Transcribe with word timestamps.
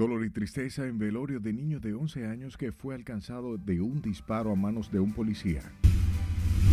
Dolor 0.00 0.24
y 0.24 0.30
tristeza 0.30 0.86
en 0.86 0.98
velorio 0.98 1.40
de 1.40 1.52
niño 1.52 1.78
de 1.78 1.92
11 1.92 2.24
años 2.24 2.56
que 2.56 2.72
fue 2.72 2.94
alcanzado 2.94 3.58
de 3.58 3.82
un 3.82 4.00
disparo 4.00 4.50
a 4.50 4.56
manos 4.56 4.90
de 4.90 4.98
un 4.98 5.12
policía. 5.12 5.60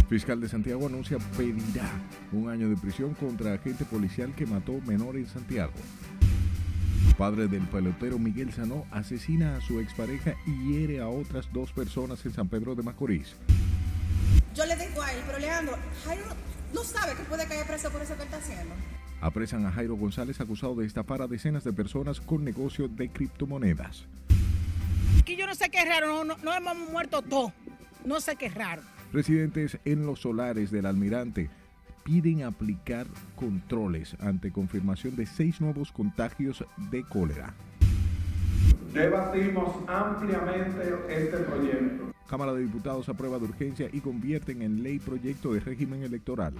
Fiscal 0.07 0.39
de 0.39 0.47
Santiago 0.47 0.85
anuncia 0.87 1.17
pedirá 1.35 1.91
un 2.31 2.47
año 2.47 2.69
de 2.69 2.77
prisión 2.77 3.15
contra 3.15 3.53
agente 3.53 3.83
policial 3.83 4.33
que 4.33 4.45
mató 4.45 4.79
menor 4.87 5.17
en 5.17 5.27
Santiago. 5.27 5.73
Padre 7.17 7.49
del 7.49 7.67
pelotero 7.67 8.17
Miguel 8.17 8.53
Sanó 8.53 8.85
asesina 8.91 9.57
a 9.57 9.61
su 9.61 9.81
expareja 9.81 10.35
y 10.45 10.71
hiere 10.71 11.01
a 11.01 11.09
otras 11.09 11.51
dos 11.51 11.73
personas 11.73 12.25
en 12.25 12.31
San 12.31 12.47
Pedro 12.47 12.75
de 12.75 12.83
Macorís. 12.83 13.35
Yo 14.55 14.65
le 14.65 14.77
digo 14.77 15.01
a 15.01 15.11
él, 15.11 15.21
pero 15.25 15.39
Leandro, 15.39 15.77
Jairo 16.05 16.27
no 16.73 16.81
sabe 16.81 17.13
que 17.13 17.23
puede 17.23 17.45
caer 17.45 17.67
preso 17.67 17.91
por 17.91 18.01
eso 18.01 18.15
que 18.15 18.23
está 18.23 18.37
haciendo. 18.37 18.73
Apresan 19.21 19.65
a 19.65 19.71
Jairo 19.71 19.95
González 19.95 20.39
acusado 20.41 20.75
de 20.75 20.85
estafar 20.85 21.21
a 21.21 21.27
decenas 21.27 21.63
de 21.63 21.73
personas 21.73 22.21
con 22.21 22.43
negocio 22.43 22.87
de 22.87 23.09
criptomonedas. 23.09 24.05
Que 25.25 25.35
yo 25.35 25.47
no 25.47 25.55
sé 25.55 25.69
qué 25.69 25.79
es 25.79 25.89
raro, 25.89 26.23
no, 26.23 26.37
no 26.37 26.53
hemos 26.53 26.77
muerto 26.91 27.21
todos. 27.21 27.51
No 28.05 28.21
sé 28.21 28.35
qué 28.35 28.45
es 28.45 28.53
raro. 28.53 28.83
Residentes 29.11 29.79
en 29.85 30.05
los 30.05 30.21
solares 30.21 30.69
del 30.71 30.85
almirante 30.85 31.49
piden 32.03 32.43
aplicar 32.43 33.07
controles 33.35 34.15
ante 34.19 34.51
confirmación 34.51 35.15
de 35.15 35.25
seis 35.25 35.59
nuevos 35.59 35.91
contagios 35.91 36.63
de 36.91 37.03
cólera. 37.03 37.53
Debatimos 38.93 39.75
ampliamente 39.87 40.93
este 41.09 41.37
proyecto. 41.37 42.13
Cámara 42.29 42.53
de 42.53 42.61
Diputados 42.61 43.09
aprueba 43.09 43.39
de 43.39 43.45
urgencia 43.45 43.89
y 43.91 43.99
convierten 43.99 44.61
en 44.61 44.83
ley 44.83 44.99
proyecto 44.99 45.53
de 45.53 45.59
régimen 45.59 46.03
electoral. 46.03 46.53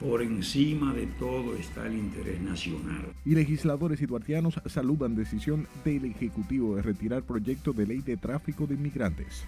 Por 0.00 0.22
encima 0.22 0.94
de 0.94 1.06
todo 1.18 1.54
está 1.56 1.86
el 1.86 1.92
interés 1.92 2.40
nacional. 2.40 3.12
Y 3.22 3.34
legisladores 3.34 4.00
eduardianos 4.00 4.58
saludan 4.64 5.14
decisión 5.14 5.68
del 5.84 6.06
Ejecutivo 6.06 6.74
de 6.76 6.80
retirar 6.80 7.22
proyecto 7.22 7.74
de 7.74 7.86
ley 7.86 8.00
de 8.00 8.16
tráfico 8.16 8.66
de 8.66 8.76
inmigrantes. 8.76 9.44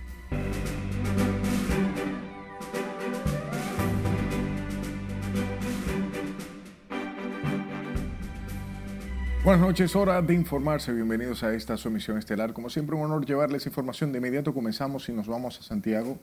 Buenas 9.43 9.63
noches, 9.63 9.97
hora 9.97 10.21
de 10.21 10.35
informarse. 10.35 10.93
Bienvenidos 10.93 11.43
a 11.45 11.55
esta 11.55 11.79
su 11.79 11.89
emisión 11.89 12.19
estelar. 12.19 12.53
Como 12.53 12.69
siempre, 12.69 12.95
un 12.95 13.05
honor 13.05 13.25
llevarles 13.25 13.67
información. 13.67 14.13
De 14.13 14.19
inmediato 14.19 14.53
comenzamos 14.53 15.09
y 15.09 15.13
nos 15.13 15.27
vamos 15.27 15.59
a 15.59 15.63
Santiago 15.63 16.19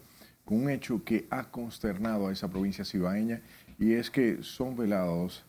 con 0.49 0.63
un 0.63 0.69
hecho 0.71 1.03
que 1.03 1.27
ha 1.29 1.43
consternado 1.51 2.27
a 2.27 2.31
esa 2.31 2.49
provincia 2.49 2.83
cibaeña 2.83 3.41
y 3.79 3.93
es 3.93 4.11
que 4.11 4.43
son 4.43 4.75
velados 4.75 5.43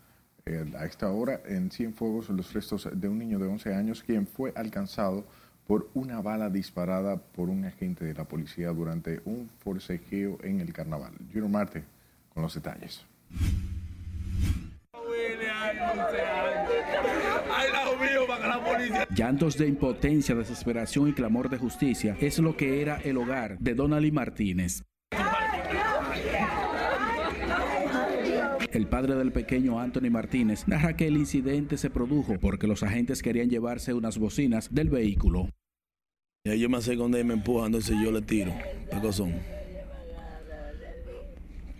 eh, 0.46 0.64
a 0.78 0.86
esta 0.86 1.10
hora 1.10 1.40
en 1.44 1.70
Cienfuegos 1.70 2.30
los 2.30 2.52
restos 2.52 2.88
de 2.92 3.08
un 3.08 3.18
niño 3.18 3.38
de 3.38 3.46
11 3.46 3.74
años 3.74 4.02
quien 4.02 4.26
fue 4.26 4.52
alcanzado 4.54 5.24
por 5.66 5.88
una 5.94 6.20
bala 6.22 6.48
disparada 6.48 7.16
por 7.16 7.48
un 7.48 7.64
agente 7.64 8.04
de 8.04 8.14
la 8.14 8.24
policía 8.24 8.70
durante 8.70 9.20
un 9.24 9.48
forcejeo 9.62 10.38
en 10.42 10.60
el 10.60 10.72
carnaval. 10.72 11.12
Junior 11.32 11.48
Marte 11.48 11.84
con 12.32 12.42
los 12.42 12.54
detalles. 12.54 13.04
Llantos 19.14 19.58
de 19.58 19.66
impotencia, 19.66 20.34
desesperación 20.34 21.08
y 21.08 21.12
clamor 21.12 21.48
de 21.48 21.58
justicia 21.58 22.16
es 22.20 22.38
lo 22.38 22.56
que 22.56 22.80
era 22.80 22.96
el 22.96 23.16
hogar 23.16 23.58
de 23.58 23.74
Donali 23.74 24.10
Martínez. 24.10 24.82
El 28.72 28.86
padre 28.86 29.16
del 29.16 29.32
pequeño 29.32 29.80
Anthony 29.80 30.10
Martínez 30.10 30.68
narra 30.68 30.94
que 30.94 31.08
el 31.08 31.16
incidente 31.16 31.76
se 31.76 31.90
produjo 31.90 32.38
porque 32.38 32.68
los 32.68 32.84
agentes 32.84 33.20
querían 33.20 33.50
llevarse 33.50 33.94
unas 33.94 34.16
bocinas 34.16 34.72
del 34.72 34.90
vehículo. 34.90 35.48
Ya 36.44 36.54
yo 36.54 36.68
me 36.68 36.78
con 36.96 37.14
él, 37.16 37.24
me 37.24 37.34
empuja, 37.34 37.66
entonces 37.66 37.96
yo 38.00 38.12
le 38.12 38.22
tiro. 38.22 38.52
¿Qué 38.88 39.12
son? 39.12 39.34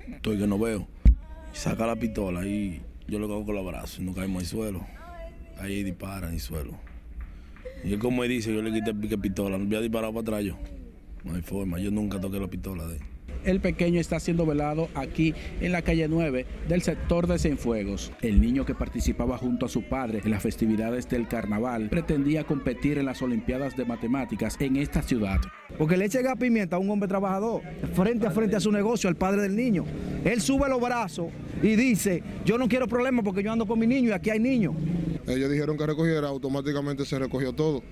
Estoy 0.09 0.39
que 0.39 0.47
no 0.49 0.59
veo. 0.59 0.89
Saca 1.53 1.87
la 1.87 1.95
pistola 1.95 2.45
y 2.45 2.83
yo 3.07 3.21
le 3.21 3.29
cojo 3.29 3.47
con 3.47 3.55
los 3.55 3.67
brazos 3.67 4.01
y 4.01 4.03
no 4.03 4.13
caemos 4.13 4.43
al 4.43 4.49
suelo. 4.49 4.87
Ahí 5.59 5.85
disparan 5.85 6.33
el 6.33 6.41
suelo. 6.41 6.73
Y 7.85 7.93
él 7.93 8.01
como 8.01 8.25
él 8.25 8.31
dice, 8.31 8.53
yo 8.53 8.63
le 8.63 8.73
quité 8.73 8.91
el 8.91 9.21
pistola, 9.21 9.59
no 9.59 9.65
había 9.65 9.81
disparado 9.81 10.13
para 10.13 10.23
atrás 10.23 10.45
yo. 10.45 10.59
No 11.23 11.37
hay 11.37 11.43
forma, 11.43 11.79
yo 11.79 11.93
nunca 11.93 12.21
toqué 12.21 12.41
la 12.41 12.49
pistola 12.49 12.85
de 12.89 12.97
él 12.97 13.03
el 13.45 13.61
pequeño 13.61 14.01
está 14.01 14.21
siendo 14.21 14.47
velado 14.47 14.89
aquí 14.95 15.35
en 15.61 15.73
la 15.73 15.83
calle 15.83 16.09
9 16.09 16.47
del 16.69 16.83
sector 16.83 17.27
de 17.27 17.39
Cienfuegos. 17.39 18.13
El 18.23 18.41
niño 18.41 18.65
que 18.65 18.75
participaba 18.75 19.39
junto 19.39 19.67
a 19.67 19.69
su 19.69 19.83
padre 19.83 20.21
en 20.25 20.31
las 20.31 20.43
festividades 20.43 21.09
del 21.09 21.29
carnaval 21.29 21.89
pretendía 21.89 22.45
competir 22.45 22.99
en 22.99 23.07
las 23.07 23.23
Olimpiadas 23.23 23.77
de 23.77 23.85
Matemáticas 23.85 24.57
en 24.61 24.77
esta 24.77 25.03
ciudad. 25.03 25.41
Porque 25.79 25.97
le 25.97 26.07
echa 26.07 26.21
pimienta 26.37 26.77
a 26.77 26.79
un 26.79 26.91
hombre 26.91 27.09
trabajador, 27.09 27.63
frente 27.95 28.27
a 28.27 28.31
frente 28.31 28.57
a 28.57 28.61
su 28.61 28.71
negocio, 28.71 29.09
al 29.09 29.17
padre 29.17 29.43
del 29.43 29.57
niño. 29.57 29.85
Él 30.25 30.41
sube 30.41 30.69
los 30.69 30.81
brazos 30.81 31.29
y 31.63 31.77
dice, 31.77 32.23
yo 32.45 32.59
no 32.59 32.69
quiero 32.69 32.87
problemas 32.87 33.25
porque 33.25 33.43
yo 33.43 33.53
ando 33.53 33.67
con 33.67 33.79
mi 33.79 33.87
niño 33.87 34.11
y 34.11 34.13
aquí 34.13 34.31
hay 34.31 34.39
niños. 34.39 34.75
Ellos 35.27 35.51
dijeron 35.51 35.77
que 35.77 35.87
recogiera, 35.87 36.29
automáticamente 36.29 37.05
se 37.05 37.19
recogió 37.19 37.53
todo 37.53 37.83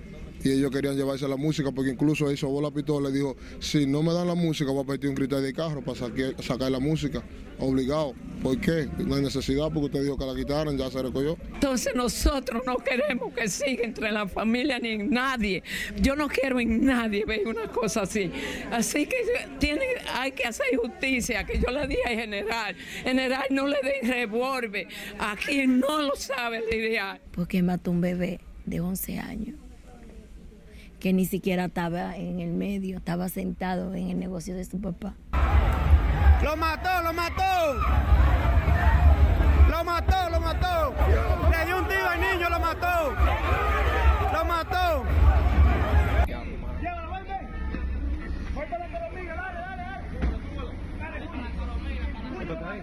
y 0.43 0.51
ellos 0.51 0.71
querían 0.71 0.95
llevarse 0.95 1.27
la 1.27 1.35
música 1.35 1.71
porque 1.71 1.91
incluso 1.91 2.29
él 2.29 2.37
sobó 2.37 2.61
la 2.61 2.71
pistola 2.71 3.09
y 3.09 3.13
dijo, 3.13 3.35
si 3.59 3.85
no 3.85 4.03
me 4.03 4.13
dan 4.13 4.27
la 4.27 4.35
música 4.35 4.71
voy 4.71 4.83
a 4.83 4.87
pedir 4.87 5.09
un 5.09 5.15
cristal 5.15 5.43
de 5.43 5.53
carro 5.53 5.81
para 5.81 5.97
sacar, 5.97 6.71
la 6.71 6.79
música, 6.79 7.23
obligado. 7.57 8.13
¿Por 8.43 8.59
qué? 8.59 8.87
No 8.99 9.15
hay 9.15 9.21
necesidad 9.21 9.65
porque 9.65 9.85
usted 9.87 10.03
dijo 10.03 10.17
que 10.17 10.25
la 10.25 10.35
quitaran, 10.35 10.77
ya 10.77 10.89
se 10.89 11.01
recogió. 11.01 11.37
Entonces 11.53 11.93
nosotros 11.95 12.63
no 12.65 12.77
queremos 12.77 13.33
que 13.33 13.49
siga 13.49 13.83
entre 13.83 14.11
la 14.11 14.27
familia 14.27 14.79
ni 14.79 14.89
en 14.89 15.09
nadie. 15.09 15.63
Yo 16.01 16.15
no 16.15 16.27
quiero 16.27 16.59
en 16.59 16.85
nadie 16.85 17.25
ver 17.25 17.47
una 17.47 17.67
cosa 17.67 18.03
así. 18.03 18.31
Así 18.71 19.05
que 19.07 19.15
tiene, 19.59 19.85
hay 20.13 20.31
que 20.31 20.45
hacer 20.45 20.67
justicia, 20.77 21.45
que 21.45 21.59
yo 21.59 21.71
le 21.71 21.87
dije 21.87 22.03
al 22.05 22.15
general, 22.15 22.75
general 23.03 23.45
no 23.49 23.67
le 23.67 23.77
dé 23.83 24.07
revólver 24.07 24.87
a 25.17 25.35
quien 25.35 25.79
no 25.79 26.01
lo 26.01 26.15
sabe 26.15 26.63
lidiar. 26.71 27.21
Porque 27.31 27.61
mató 27.61 27.91
un 27.91 28.01
bebé 28.01 28.39
de 28.65 28.79
11 28.79 29.19
años 29.19 29.68
que 30.99 31.13
ni 31.13 31.25
siquiera 31.25 31.65
estaba 31.65 32.15
en 32.17 32.39
el 32.39 32.51
medio, 32.51 32.97
estaba 32.97 33.29
sentado 33.29 33.95
en 33.95 34.09
el 34.09 34.19
negocio 34.19 34.55
de 34.55 34.65
su 34.65 34.79
papá. 34.81 35.13
¡Lo 36.43 36.55
mató, 36.57 37.01
lo 37.03 37.13
mató! 37.13 37.73
¡Lo 39.69 39.83
mató, 39.83 40.29
lo 40.29 40.39
mató! 40.41 40.93
Le 41.51 41.65
dio 41.65 41.77
un 41.77 41.87
tiro 41.87 42.09
al 42.09 42.19
niño, 42.19 42.49
lo 42.49 42.59
mató. 42.59 43.13
¡Lo 44.33 44.45
mató! 44.45 45.03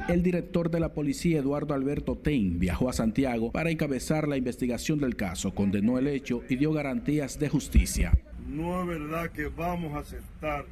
El 0.09 0.23
director 0.23 0.71
de 0.71 0.79
la 0.79 0.93
policía, 0.93 1.41
Eduardo 1.41 1.75
Alberto 1.75 2.17
Tein, 2.17 2.61
viajó 2.61 2.89
a 2.89 2.93
Santiago 2.93 3.51
para 3.51 3.71
encabezar 3.71 4.29
la 4.29 4.37
investigación 4.37 5.01
del 5.01 5.17
caso, 5.17 5.53
condenó 5.53 5.99
el 5.99 6.07
hecho 6.07 6.45
y 6.49 6.55
dio 6.55 6.73
garantías 6.73 7.41
de 7.41 7.49
justicia. 7.49 8.13
No 8.49 8.83
es 8.83 8.87
verdad 8.87 9.31
que 9.33 9.49
vamos 9.49 9.95
a 9.95 9.99
aceptar 9.99 10.65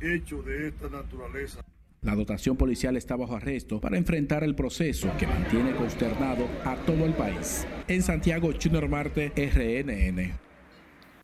hechos 0.00 0.46
de 0.46 0.68
esta 0.68 0.88
naturaleza. 0.88 1.60
La 2.00 2.14
dotación 2.14 2.56
policial 2.56 2.96
está 2.96 3.14
bajo 3.14 3.36
arresto 3.36 3.78
para 3.78 3.98
enfrentar 3.98 4.42
el 4.42 4.54
proceso 4.54 5.10
que 5.18 5.26
mantiene 5.26 5.72
consternado 5.72 6.48
a 6.64 6.76
todo 6.76 7.04
el 7.04 7.12
país. 7.12 7.66
En 7.88 8.00
Santiago, 8.02 8.50
Junior 8.58 8.88
Marte, 8.88 9.32
RNN. 9.36 10.32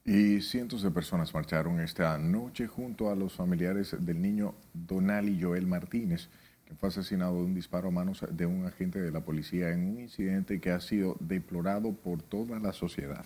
Y 0.04 0.42
cientos 0.42 0.82
de 0.82 0.90
personas 0.90 1.32
marcharon 1.32 1.80
esta 1.80 2.18
noche 2.18 2.66
junto 2.66 3.08
a 3.08 3.14
los 3.14 3.32
familiares 3.32 3.96
del 3.98 4.20
niño 4.20 4.54
Donali 4.74 5.40
Joel 5.40 5.66
Martínez 5.66 6.28
fue 6.78 6.88
asesinado 6.88 7.36
de 7.36 7.44
un 7.44 7.54
disparo 7.54 7.88
a 7.88 7.90
manos 7.90 8.24
de 8.30 8.46
un 8.46 8.66
agente 8.66 9.00
de 9.00 9.10
la 9.10 9.24
policía 9.24 9.70
en 9.70 9.86
un 9.86 10.00
incidente 10.00 10.60
que 10.60 10.70
ha 10.70 10.80
sido 10.80 11.16
deplorado 11.20 11.92
por 11.92 12.22
toda 12.22 12.58
la 12.58 12.72
sociedad. 12.72 13.24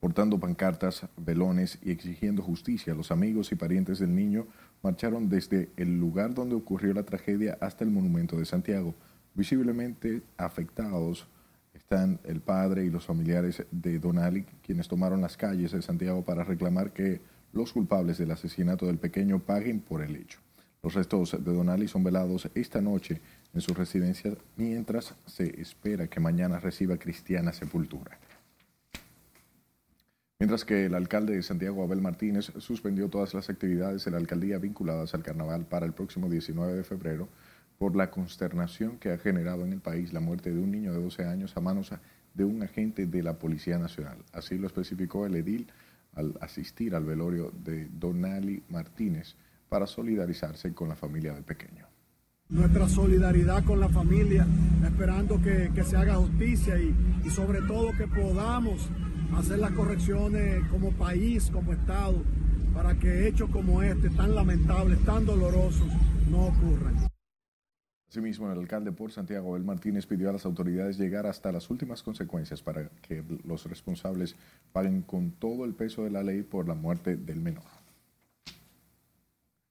Portando 0.00 0.40
pancartas, 0.40 1.06
velones 1.16 1.78
y 1.82 1.90
exigiendo 1.90 2.42
justicia, 2.42 2.94
los 2.94 3.10
amigos 3.10 3.52
y 3.52 3.54
parientes 3.54 3.98
del 3.98 4.14
niño 4.14 4.46
marcharon 4.82 5.28
desde 5.28 5.68
el 5.76 5.98
lugar 5.98 6.32
donde 6.32 6.54
ocurrió 6.54 6.94
la 6.94 7.02
tragedia 7.02 7.58
hasta 7.60 7.84
el 7.84 7.90
monumento 7.90 8.36
de 8.36 8.46
Santiago. 8.46 8.94
Visiblemente 9.34 10.22
afectados 10.38 11.28
están 11.74 12.18
el 12.24 12.40
padre 12.40 12.84
y 12.84 12.90
los 12.90 13.04
familiares 13.04 13.64
de 13.70 13.98
Donali, 13.98 14.44
quienes 14.62 14.88
tomaron 14.88 15.20
las 15.20 15.36
calles 15.36 15.72
de 15.72 15.82
Santiago 15.82 16.24
para 16.24 16.44
reclamar 16.44 16.92
que 16.92 17.20
los 17.52 17.72
culpables 17.72 18.16
del 18.16 18.30
asesinato 18.30 18.86
del 18.86 18.98
pequeño 18.98 19.40
paguen 19.40 19.80
por 19.80 20.02
el 20.02 20.16
hecho. 20.16 20.38
Los 20.82 20.94
restos 20.94 21.32
de 21.32 21.52
Donali 21.52 21.88
son 21.88 22.04
velados 22.04 22.48
esta 22.54 22.80
noche 22.80 23.20
en 23.52 23.60
su 23.60 23.74
residencia 23.74 24.34
mientras 24.56 25.14
se 25.26 25.60
espera 25.60 26.08
que 26.08 26.20
mañana 26.20 26.58
reciba 26.58 26.96
cristiana 26.96 27.52
sepultura. 27.52 28.18
Mientras 30.38 30.64
que 30.64 30.86
el 30.86 30.94
alcalde 30.94 31.36
de 31.36 31.42
Santiago, 31.42 31.82
Abel 31.82 32.00
Martínez, 32.00 32.50
suspendió 32.60 33.10
todas 33.10 33.34
las 33.34 33.50
actividades 33.50 34.06
de 34.06 34.10
la 34.10 34.16
alcaldía 34.16 34.56
vinculadas 34.56 35.12
al 35.12 35.22
carnaval 35.22 35.66
para 35.66 35.84
el 35.84 35.92
próximo 35.92 36.30
19 36.30 36.76
de 36.76 36.84
febrero 36.84 37.28
por 37.76 37.94
la 37.94 38.10
consternación 38.10 38.98
que 38.98 39.10
ha 39.10 39.18
generado 39.18 39.66
en 39.66 39.74
el 39.74 39.80
país 39.80 40.14
la 40.14 40.20
muerte 40.20 40.50
de 40.50 40.58
un 40.58 40.70
niño 40.70 40.92
de 40.94 41.02
12 41.02 41.26
años 41.26 41.54
a 41.58 41.60
manos 41.60 41.92
de 42.32 42.44
un 42.44 42.62
agente 42.62 43.06
de 43.06 43.22
la 43.22 43.38
Policía 43.38 43.76
Nacional. 43.76 44.16
Así 44.32 44.56
lo 44.56 44.66
especificó 44.66 45.26
el 45.26 45.36
edil 45.36 45.70
al 46.14 46.34
asistir 46.40 46.94
al 46.94 47.04
velorio 47.04 47.52
de 47.62 47.88
Donali 47.92 48.62
Martínez 48.70 49.36
para 49.70 49.86
solidarizarse 49.86 50.74
con 50.74 50.90
la 50.90 50.96
familia 50.96 51.32
del 51.32 51.44
pequeño. 51.44 51.86
Nuestra 52.50 52.88
solidaridad 52.88 53.64
con 53.64 53.78
la 53.80 53.88
familia, 53.88 54.44
esperando 54.84 55.40
que, 55.40 55.70
que 55.72 55.84
se 55.84 55.96
haga 55.96 56.16
justicia 56.16 56.76
y, 56.78 56.94
y 57.24 57.30
sobre 57.30 57.62
todo 57.62 57.96
que 57.96 58.08
podamos 58.08 58.90
hacer 59.36 59.60
las 59.60 59.70
correcciones 59.70 60.66
como 60.68 60.90
país, 60.90 61.48
como 61.50 61.72
Estado, 61.72 62.16
para 62.74 62.98
que 62.98 63.28
hechos 63.28 63.48
como 63.50 63.82
este, 63.82 64.10
tan 64.10 64.34
lamentables, 64.34 64.98
tan 65.04 65.24
dolorosos, 65.24 65.86
no 66.28 66.46
ocurran. 66.46 67.08
Asimismo, 68.08 68.50
el 68.50 68.58
alcalde 68.58 68.90
por 68.90 69.12
Santiago, 69.12 69.56
El 69.56 69.62
Martínez, 69.62 70.04
pidió 70.04 70.30
a 70.30 70.32
las 70.32 70.44
autoridades 70.44 70.98
llegar 70.98 71.26
hasta 71.26 71.52
las 71.52 71.70
últimas 71.70 72.02
consecuencias 72.02 72.60
para 72.60 72.88
que 73.02 73.22
los 73.44 73.66
responsables 73.66 74.34
paguen 74.72 75.02
con 75.02 75.30
todo 75.30 75.64
el 75.64 75.74
peso 75.74 76.02
de 76.02 76.10
la 76.10 76.24
ley 76.24 76.42
por 76.42 76.66
la 76.66 76.74
muerte 76.74 77.16
del 77.16 77.40
menor. 77.40 77.79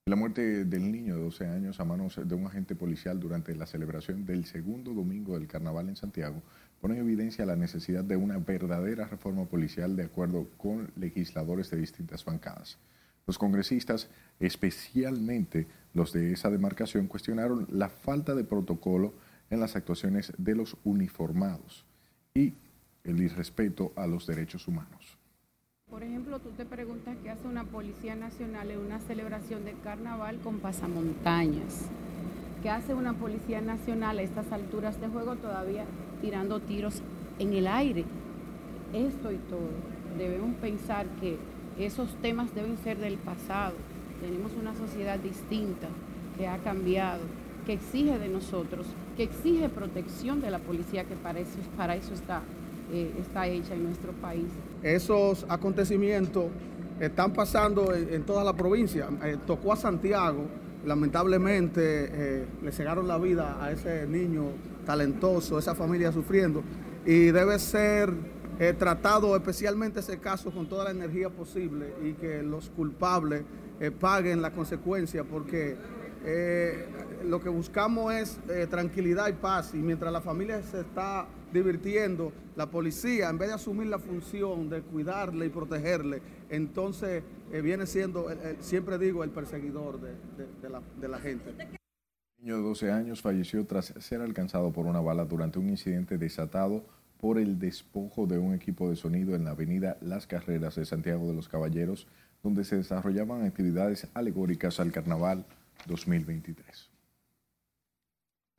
La 0.10 0.16
muerte 0.16 0.66
del 0.66 0.92
niño 0.92 1.14
de 1.14 1.22
12 1.22 1.46
años 1.46 1.80
a 1.80 1.86
manos 1.86 2.20
de 2.26 2.34
un 2.34 2.48
agente 2.48 2.74
policial 2.74 3.20
durante 3.20 3.54
la 3.54 3.68
celebración 3.68 4.26
del 4.26 4.46
segundo 4.46 4.92
domingo 4.92 5.38
del 5.38 5.48
carnaval 5.48 5.88
en 5.88 5.96
Santiago 5.96 6.42
pone 6.82 6.96
en 6.96 7.02
evidencia 7.02 7.46
la 7.46 7.56
necesidad 7.56 8.04
de 8.04 8.16
una 8.16 8.40
verdadera 8.40 9.06
reforma 9.06 9.46
policial 9.46 9.96
de 9.96 10.06
acuerdo 10.06 10.48
con 10.58 10.90
legisladores 10.96 11.70
de 11.70 11.78
distintas 11.78 12.26
bancadas. 12.26 12.80
Los 13.28 13.38
congresistas, 13.38 14.10
especialmente 14.40 15.68
los 15.94 16.12
de 16.12 16.34
esa 16.34 16.50
demarcación, 16.50 17.06
cuestionaron 17.06 17.68
la 17.70 17.90
falta 17.90 18.34
de 18.34 18.46
protocolo 18.46 19.14
en 19.52 19.60
las 19.60 19.76
actuaciones 19.76 20.34
de 20.40 20.56
los 20.56 20.76
uniformados 20.86 21.86
y 22.34 22.56
el 23.04 23.22
irrespeto 23.22 23.94
a 23.96 24.08
los 24.08 24.26
derechos 24.26 24.68
humanos. 24.68 25.19
Por 25.90 26.04
ejemplo, 26.04 26.38
tú 26.38 26.52
te 26.52 26.66
preguntas 26.66 27.18
qué 27.24 27.32
hace 27.32 27.48
una 27.48 27.64
Policía 27.64 28.16
Nacional 28.16 28.70
en 28.70 28.78
una 28.78 29.00
celebración 29.00 29.66
de 29.66 29.74
carnaval 29.84 30.38
con 30.38 30.60
pasamontañas. 30.60 31.86
¿Qué 32.62 32.70
hace 32.70 32.94
una 32.94 33.14
Policía 33.14 33.60
Nacional 33.60 34.20
a 34.20 34.22
estas 34.22 34.52
alturas 34.52 35.02
de 35.02 35.08
juego 35.08 35.36
todavía 35.38 35.86
tirando 36.22 36.60
tiros 36.60 37.02
en 37.40 37.54
el 37.54 37.66
aire? 37.66 38.06
Esto 38.94 39.32
y 39.32 39.38
todo. 39.38 39.72
Debemos 40.16 40.54
pensar 40.58 41.08
que 41.20 41.38
esos 41.80 42.14
temas 42.22 42.54
deben 42.54 42.78
ser 42.78 43.00
del 43.00 43.18
pasado. 43.18 43.74
Tenemos 44.22 44.52
una 44.62 44.76
sociedad 44.76 45.18
distinta 45.18 45.88
que 46.38 46.48
ha 46.48 46.60
cambiado, 46.60 47.22
que 47.66 47.74
exige 47.74 48.20
de 48.20 48.30
nosotros, 48.30 48.86
que 49.18 49.24
exige 49.24 49.70
protección 49.70 50.40
de 50.40 50.52
la 50.52 50.60
policía, 50.60 51.06
que 51.06 51.16
para 51.16 51.40
eso, 51.40 51.58
para 51.76 51.96
eso 51.96 52.14
está, 52.14 52.44
eh, 52.92 53.14
está 53.20 53.48
hecha 53.48 53.76
en 53.76 53.84
nuestro 53.84 54.14
país. 54.14 54.48
Esos 54.82 55.46
acontecimientos 55.48 56.46
están 57.00 57.34
pasando 57.34 57.94
en, 57.94 58.12
en 58.12 58.24
toda 58.24 58.44
la 58.44 58.54
provincia. 58.54 59.08
Eh, 59.24 59.38
tocó 59.46 59.74
a 59.74 59.76
Santiago, 59.76 60.46
lamentablemente 60.86 61.82
eh, 61.84 62.46
le 62.64 62.72
cegaron 62.72 63.08
la 63.08 63.20
vida 63.20 63.64
a 63.64 63.72
ese 63.72 64.08
niño 64.08 64.46
talentoso, 64.88 65.60
esa 65.60 65.76
familia 65.76 66.12
sufriendo, 66.12 66.64
y 67.06 67.32
debe 67.32 67.60
ser 67.60 68.40
tratado 68.78 69.38
especialmente 69.38 70.02
ese 70.02 70.18
caso 70.18 70.52
con 70.52 70.68
toda 70.68 70.84
la 70.84 70.92
energía 70.92 71.30
posible 71.30 71.94
y 72.04 72.12
que 72.12 72.44
los 72.44 72.70
culpables 72.70 73.44
paguen 74.02 74.42
la 74.42 74.52
consecuencia 74.52 75.24
porque 75.24 75.78
lo 77.24 77.40
que 77.40 77.48
buscamos 77.48 78.14
es 78.14 78.38
tranquilidad 78.70 79.30
y 79.30 79.32
paz 79.32 79.74
y 79.74 79.78
mientras 79.78 80.12
la 80.12 80.20
familia 80.20 80.62
se 80.62 80.82
está 80.82 81.26
divirtiendo, 81.54 82.32
la 82.56 82.70
policía 82.70 83.30
en 83.30 83.38
vez 83.38 83.50
de 83.50 83.56
asumir 83.56 83.88
la 83.88 84.00
función 84.00 84.70
de 84.70 84.82
cuidarle 84.82 85.46
y 85.48 85.50
protegerle, 85.50 86.22
entonces 86.50 87.24
viene 87.52 87.86
siendo, 87.86 88.28
siempre 88.60 88.98
digo, 88.98 89.24
el 89.24 89.30
perseguidor 89.32 90.00
de, 90.00 90.70
la, 90.70 90.82
de 91.00 91.08
la 91.08 91.20
gente. 91.20 91.50
Un 92.40 92.46
niño 92.46 92.58
de 92.58 92.64
12 92.64 92.92
años 92.92 93.22
falleció 93.22 93.66
tras 93.66 93.94
ser 94.00 94.22
alcanzado 94.22 94.72
por 94.72 94.86
una 94.86 95.02
bala 95.02 95.26
durante 95.26 95.60
un 95.60 95.70
incidente 95.70 96.18
desatado 96.18 96.84
por 97.20 97.38
el 97.38 97.60
despojo 97.60 98.28
de 98.28 98.38
un 98.38 98.54
equipo 98.54 98.90
de 98.90 98.96
sonido 98.96 99.36
en 99.36 99.44
la 99.44 99.52
avenida 99.52 99.98
Las 100.02 100.26
Carreras 100.26 100.76
de 100.76 100.86
Santiago 100.86 101.28
de 101.28 101.34
los 101.34 101.50
Caballeros, 101.50 102.08
donde 102.42 102.64
se 102.64 102.78
desarrollaban 102.78 103.44
actividades 103.44 104.08
alegóricas 104.14 104.80
al 104.80 104.92
Carnaval 104.92 105.46
2023. 105.88 106.90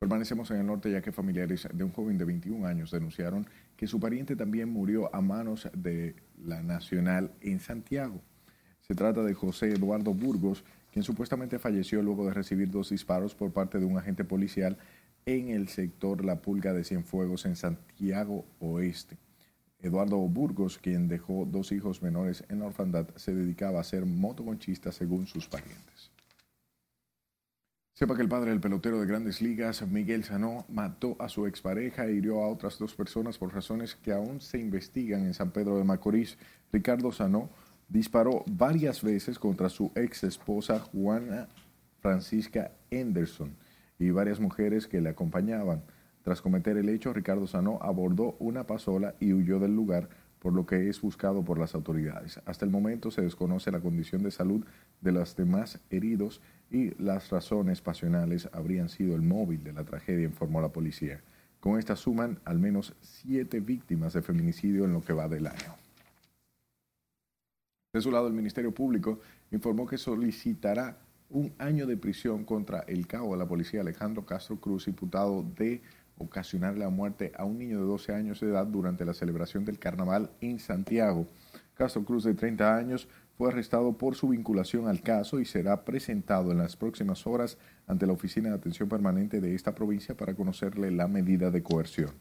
Permanecemos 0.01 0.49
en 0.49 0.57
el 0.57 0.65
norte 0.65 0.91
ya 0.91 0.99
que 0.99 1.11
familiares 1.11 1.67
de 1.71 1.83
un 1.83 1.91
joven 1.91 2.17
de 2.17 2.25
21 2.25 2.65
años 2.65 2.89
denunciaron 2.89 3.45
que 3.77 3.85
su 3.85 3.99
pariente 3.99 4.35
también 4.35 4.67
murió 4.67 5.15
a 5.15 5.21
manos 5.21 5.69
de 5.75 6.15
la 6.43 6.63
Nacional 6.63 7.31
en 7.39 7.59
Santiago. 7.59 8.19
Se 8.81 8.95
trata 8.95 9.21
de 9.21 9.35
José 9.35 9.73
Eduardo 9.73 10.15
Burgos, 10.15 10.63
quien 10.91 11.03
supuestamente 11.03 11.59
falleció 11.59 12.01
luego 12.01 12.25
de 12.25 12.33
recibir 12.33 12.71
dos 12.71 12.89
disparos 12.89 13.35
por 13.35 13.53
parte 13.53 13.77
de 13.77 13.85
un 13.85 13.95
agente 13.95 14.23
policial 14.23 14.79
en 15.27 15.49
el 15.49 15.67
sector 15.67 16.25
La 16.25 16.41
Pulga 16.41 16.73
de 16.73 16.83
Cienfuegos 16.83 17.45
en 17.45 17.55
Santiago 17.55 18.43
Oeste. 18.59 19.19
Eduardo 19.81 20.17
Burgos, 20.17 20.79
quien 20.79 21.09
dejó 21.09 21.45
dos 21.45 21.71
hijos 21.71 22.01
menores 22.01 22.43
en 22.49 22.57
la 22.57 22.65
orfandad, 22.65 23.07
se 23.17 23.35
dedicaba 23.35 23.79
a 23.79 23.83
ser 23.83 24.07
motoconchista 24.07 24.91
según 24.91 25.27
sus 25.27 25.47
parientes. 25.47 26.10
Sepa 28.01 28.15
que 28.15 28.23
el 28.23 28.29
padre 28.29 28.49
del 28.49 28.59
pelotero 28.59 28.99
de 28.99 29.05
grandes 29.05 29.43
ligas, 29.43 29.87
Miguel 29.87 30.23
Sanó, 30.23 30.65
mató 30.69 31.15
a 31.19 31.29
su 31.29 31.45
expareja 31.45 32.07
e 32.07 32.13
hirió 32.13 32.41
a 32.41 32.47
otras 32.47 32.79
dos 32.79 32.95
personas 32.95 33.37
por 33.37 33.53
razones 33.53 33.93
que 33.93 34.11
aún 34.11 34.41
se 34.41 34.57
investigan 34.57 35.23
en 35.23 35.35
San 35.35 35.51
Pedro 35.51 35.77
de 35.77 35.83
Macorís. 35.83 36.35
Ricardo 36.71 37.11
Sanó 37.11 37.51
disparó 37.89 38.43
varias 38.47 39.03
veces 39.03 39.37
contra 39.37 39.69
su 39.69 39.91
ex 39.93 40.23
esposa 40.23 40.79
Juana 40.79 41.47
Francisca 41.99 42.71
Henderson 42.89 43.55
y 43.99 44.09
varias 44.09 44.39
mujeres 44.39 44.87
que 44.87 44.99
le 44.99 45.09
acompañaban. 45.09 45.83
Tras 46.23 46.41
cometer 46.41 46.77
el 46.77 46.89
hecho, 46.89 47.13
Ricardo 47.13 47.45
Sanó 47.45 47.77
abordó 47.83 48.35
una 48.39 48.65
pasola 48.65 49.13
y 49.19 49.31
huyó 49.33 49.59
del 49.59 49.75
lugar, 49.75 50.09
por 50.39 50.53
lo 50.53 50.65
que 50.65 50.89
es 50.89 50.99
buscado 51.01 51.45
por 51.45 51.59
las 51.59 51.75
autoridades. 51.75 52.41
Hasta 52.47 52.65
el 52.65 52.71
momento 52.71 53.11
se 53.11 53.21
desconoce 53.21 53.69
la 53.69 53.79
condición 53.79 54.23
de 54.23 54.31
salud 54.31 54.65
de 55.01 55.11
los 55.11 55.35
demás 55.35 55.79
heridos 55.91 56.41
y 56.71 56.91
las 57.03 57.29
razones 57.29 57.81
pasionales 57.81 58.49
habrían 58.53 58.89
sido 58.89 59.13
el 59.15 59.21
móvil 59.21 59.63
de 59.63 59.73
la 59.73 59.83
tragedia, 59.83 60.25
informó 60.25 60.61
la 60.61 60.69
policía. 60.69 61.21
Con 61.59 61.77
esta 61.77 61.95
suman 61.95 62.39
al 62.45 62.57
menos 62.57 62.95
siete 63.01 63.59
víctimas 63.59 64.13
de 64.13 64.21
feminicidio 64.21 64.85
en 64.85 64.93
lo 64.93 65.01
que 65.01 65.13
va 65.13 65.27
del 65.27 65.47
año. 65.47 65.75
De 67.93 68.01
su 68.01 68.09
lado, 68.09 68.27
el 68.27 68.33
Ministerio 68.33 68.73
Público 68.73 69.19
informó 69.51 69.85
que 69.85 69.97
solicitará 69.97 70.97
un 71.29 71.53
año 71.57 71.85
de 71.85 71.97
prisión 71.97 72.45
contra 72.45 72.79
el 72.87 73.05
cabo 73.05 73.33
de 73.33 73.39
la 73.39 73.47
policía 73.47 73.81
Alejandro 73.81 74.25
Castro 74.25 74.57
Cruz, 74.59 74.87
imputado 74.87 75.43
de 75.43 75.81
ocasionar 76.17 76.77
la 76.77 76.89
muerte 76.89 77.33
a 77.37 77.43
un 77.43 77.57
niño 77.57 77.79
de 77.79 77.85
12 77.85 78.13
años 78.13 78.39
de 78.39 78.47
edad 78.47 78.65
durante 78.65 79.03
la 79.03 79.13
celebración 79.13 79.65
del 79.65 79.77
carnaval 79.77 80.31
en 80.39 80.59
Santiago. 80.59 81.27
Castro 81.73 82.03
Cruz, 82.05 82.23
de 82.23 82.33
30 82.33 82.77
años, 82.77 83.07
fue 83.41 83.49
arrestado 83.49 83.93
por 83.93 84.13
su 84.13 84.27
vinculación 84.27 84.87
al 84.87 85.01
caso 85.01 85.39
y 85.39 85.45
será 85.45 85.83
presentado 85.83 86.51
en 86.51 86.59
las 86.59 86.75
próximas 86.75 87.25
horas 87.25 87.57
ante 87.87 88.05
la 88.05 88.13
Oficina 88.13 88.49
de 88.49 88.55
Atención 88.55 88.87
Permanente 88.87 89.41
de 89.41 89.55
esta 89.55 89.73
provincia 89.73 90.15
para 90.15 90.35
conocerle 90.35 90.91
la 90.91 91.07
medida 91.07 91.49
de 91.49 91.63
coerción. 91.63 92.11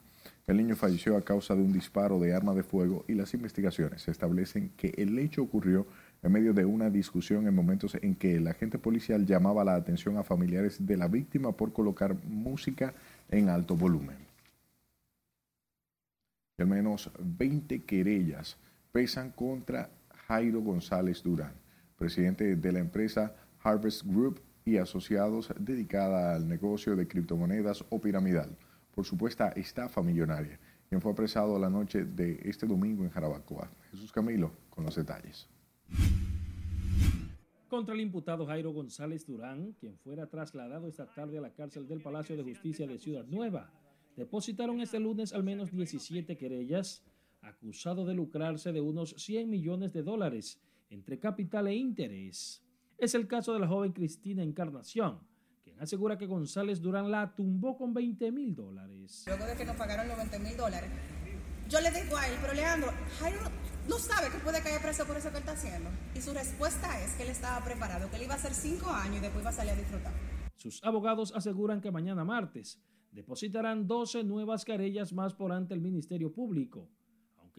El 0.46 0.56
niño 0.56 0.76
falleció 0.76 1.18
a 1.18 1.20
causa 1.20 1.54
de 1.54 1.60
un 1.60 1.74
disparo 1.74 2.18
de 2.18 2.34
arma 2.34 2.54
de 2.54 2.62
fuego 2.62 3.04
y 3.06 3.12
las 3.12 3.34
investigaciones 3.34 4.08
establecen 4.08 4.70
que 4.78 4.94
el 4.96 5.18
hecho 5.18 5.42
ocurrió 5.42 5.86
en 6.22 6.32
medio 6.32 6.54
de 6.54 6.64
una 6.64 6.88
discusión 6.88 7.46
en 7.46 7.54
momentos 7.54 7.98
en 8.00 8.14
que 8.14 8.36
el 8.36 8.46
agente 8.46 8.78
policial 8.78 9.26
llamaba 9.26 9.62
la 9.62 9.74
atención 9.74 10.16
a 10.16 10.22
familiares 10.22 10.86
de 10.86 10.96
la 10.96 11.06
víctima 11.06 11.52
por 11.52 11.74
colocar 11.74 12.16
música 12.24 12.94
en 13.28 13.50
alto 13.50 13.76
volumen. 13.76 14.16
Al 16.56 16.66
menos 16.66 17.10
20 17.18 17.82
querellas 17.82 18.56
pesan 18.90 19.32
contra 19.32 19.90
Jairo 20.30 20.60
González 20.60 21.24
Durán, 21.24 21.54
presidente 21.98 22.54
de 22.54 22.72
la 22.72 22.78
empresa 22.78 23.34
Harvest 23.64 24.04
Group 24.04 24.40
y 24.64 24.76
asociados 24.76 25.52
dedicada 25.58 26.36
al 26.36 26.46
negocio 26.46 26.94
de 26.94 27.08
criptomonedas 27.08 27.84
o 27.90 28.00
piramidal, 28.00 28.56
por 28.94 29.04
supuesta 29.04 29.48
estafa 29.48 30.02
millonaria, 30.02 30.60
quien 30.88 31.00
fue 31.00 31.10
apresado 31.10 31.58
la 31.58 31.68
noche 31.68 32.04
de 32.04 32.38
este 32.44 32.68
domingo 32.68 33.02
en 33.02 33.10
Jarabacoa. 33.10 33.72
Jesús 33.90 34.12
Camilo 34.12 34.52
con 34.70 34.84
los 34.84 34.94
detalles 34.94 35.48
contra 37.68 37.94
el 37.94 38.00
imputado 38.00 38.46
Jairo 38.46 38.72
González 38.72 39.26
Durán, 39.26 39.72
quien 39.80 39.96
fuera 39.98 40.26
trasladado 40.26 40.86
esta 40.86 41.06
tarde 41.06 41.38
a 41.38 41.40
la 41.40 41.54
cárcel 41.54 41.88
del 41.88 42.02
Palacio 42.02 42.36
de 42.36 42.42
Justicia 42.42 42.86
de 42.86 42.98
Ciudad 42.98 43.24
Nueva. 43.26 43.70
Depositaron 44.16 44.80
este 44.80 44.98
lunes 44.98 45.32
al 45.32 45.44
menos 45.44 45.70
17 45.70 46.36
querellas, 46.36 47.04
acusado 47.42 48.04
de 48.04 48.14
lucrarse 48.14 48.72
de 48.72 48.80
unos 48.80 49.14
100 49.18 49.48
millones 49.48 49.92
de 49.92 50.02
dólares 50.02 50.60
entre 50.88 51.18
capital 51.18 51.68
e 51.68 51.74
interés. 51.74 52.62
Es 52.98 53.14
el 53.14 53.26
caso 53.26 53.52
de 53.52 53.60
la 53.60 53.68
joven 53.68 53.92
Cristina 53.92 54.42
Encarnación, 54.42 55.20
quien 55.62 55.80
asegura 55.80 56.18
que 56.18 56.26
González 56.26 56.80
Durán 56.80 57.10
la 57.10 57.34
tumbó 57.34 57.76
con 57.76 57.94
20 57.94 58.32
mil 58.32 58.54
dólares. 58.54 59.24
Luego 59.26 59.46
de 59.46 59.56
que 59.56 59.64
nos 59.64 59.76
pagaron 59.76 60.08
los 60.08 60.16
20 60.16 60.38
mil 60.40 60.56
dólares, 60.56 60.90
Yo 61.68 61.80
le 61.80 61.90
digo 61.92 62.16
a 62.16 62.26
él, 62.26 62.36
pero 62.40 62.52
Leandro, 62.52 62.90
Jairo 63.20 63.38
no 63.88 63.96
sabe 63.96 64.28
que 64.28 64.38
puede 64.38 64.60
caer 64.60 64.82
preso 64.82 65.06
por 65.06 65.16
eso 65.16 65.30
que 65.30 65.36
él 65.36 65.42
está 65.42 65.52
haciendo. 65.52 65.88
Y 66.16 66.20
su 66.20 66.34
respuesta 66.34 67.00
es 67.00 67.14
que 67.14 67.22
él 67.22 67.28
estaba 67.28 67.64
preparado, 67.64 68.10
que 68.10 68.16
él 68.16 68.22
iba 68.24 68.34
a 68.34 68.36
hacer 68.36 68.54
cinco 68.54 68.90
años 68.90 69.18
y 69.18 69.20
después 69.20 69.42
iba 69.42 69.50
a 69.50 69.52
salir 69.52 69.72
a 69.72 69.76
disfrutar. 69.76 70.12
Sus 70.56 70.82
abogados 70.82 71.32
aseguran 71.34 71.80
que 71.80 71.92
mañana 71.92 72.24
martes 72.24 72.82
depositarán 73.12 73.86
12 73.86 74.24
nuevas 74.24 74.64
querellas 74.64 75.12
más 75.12 75.32
por 75.32 75.52
ante 75.52 75.74
el 75.74 75.80
Ministerio 75.80 76.32
Público, 76.32 76.90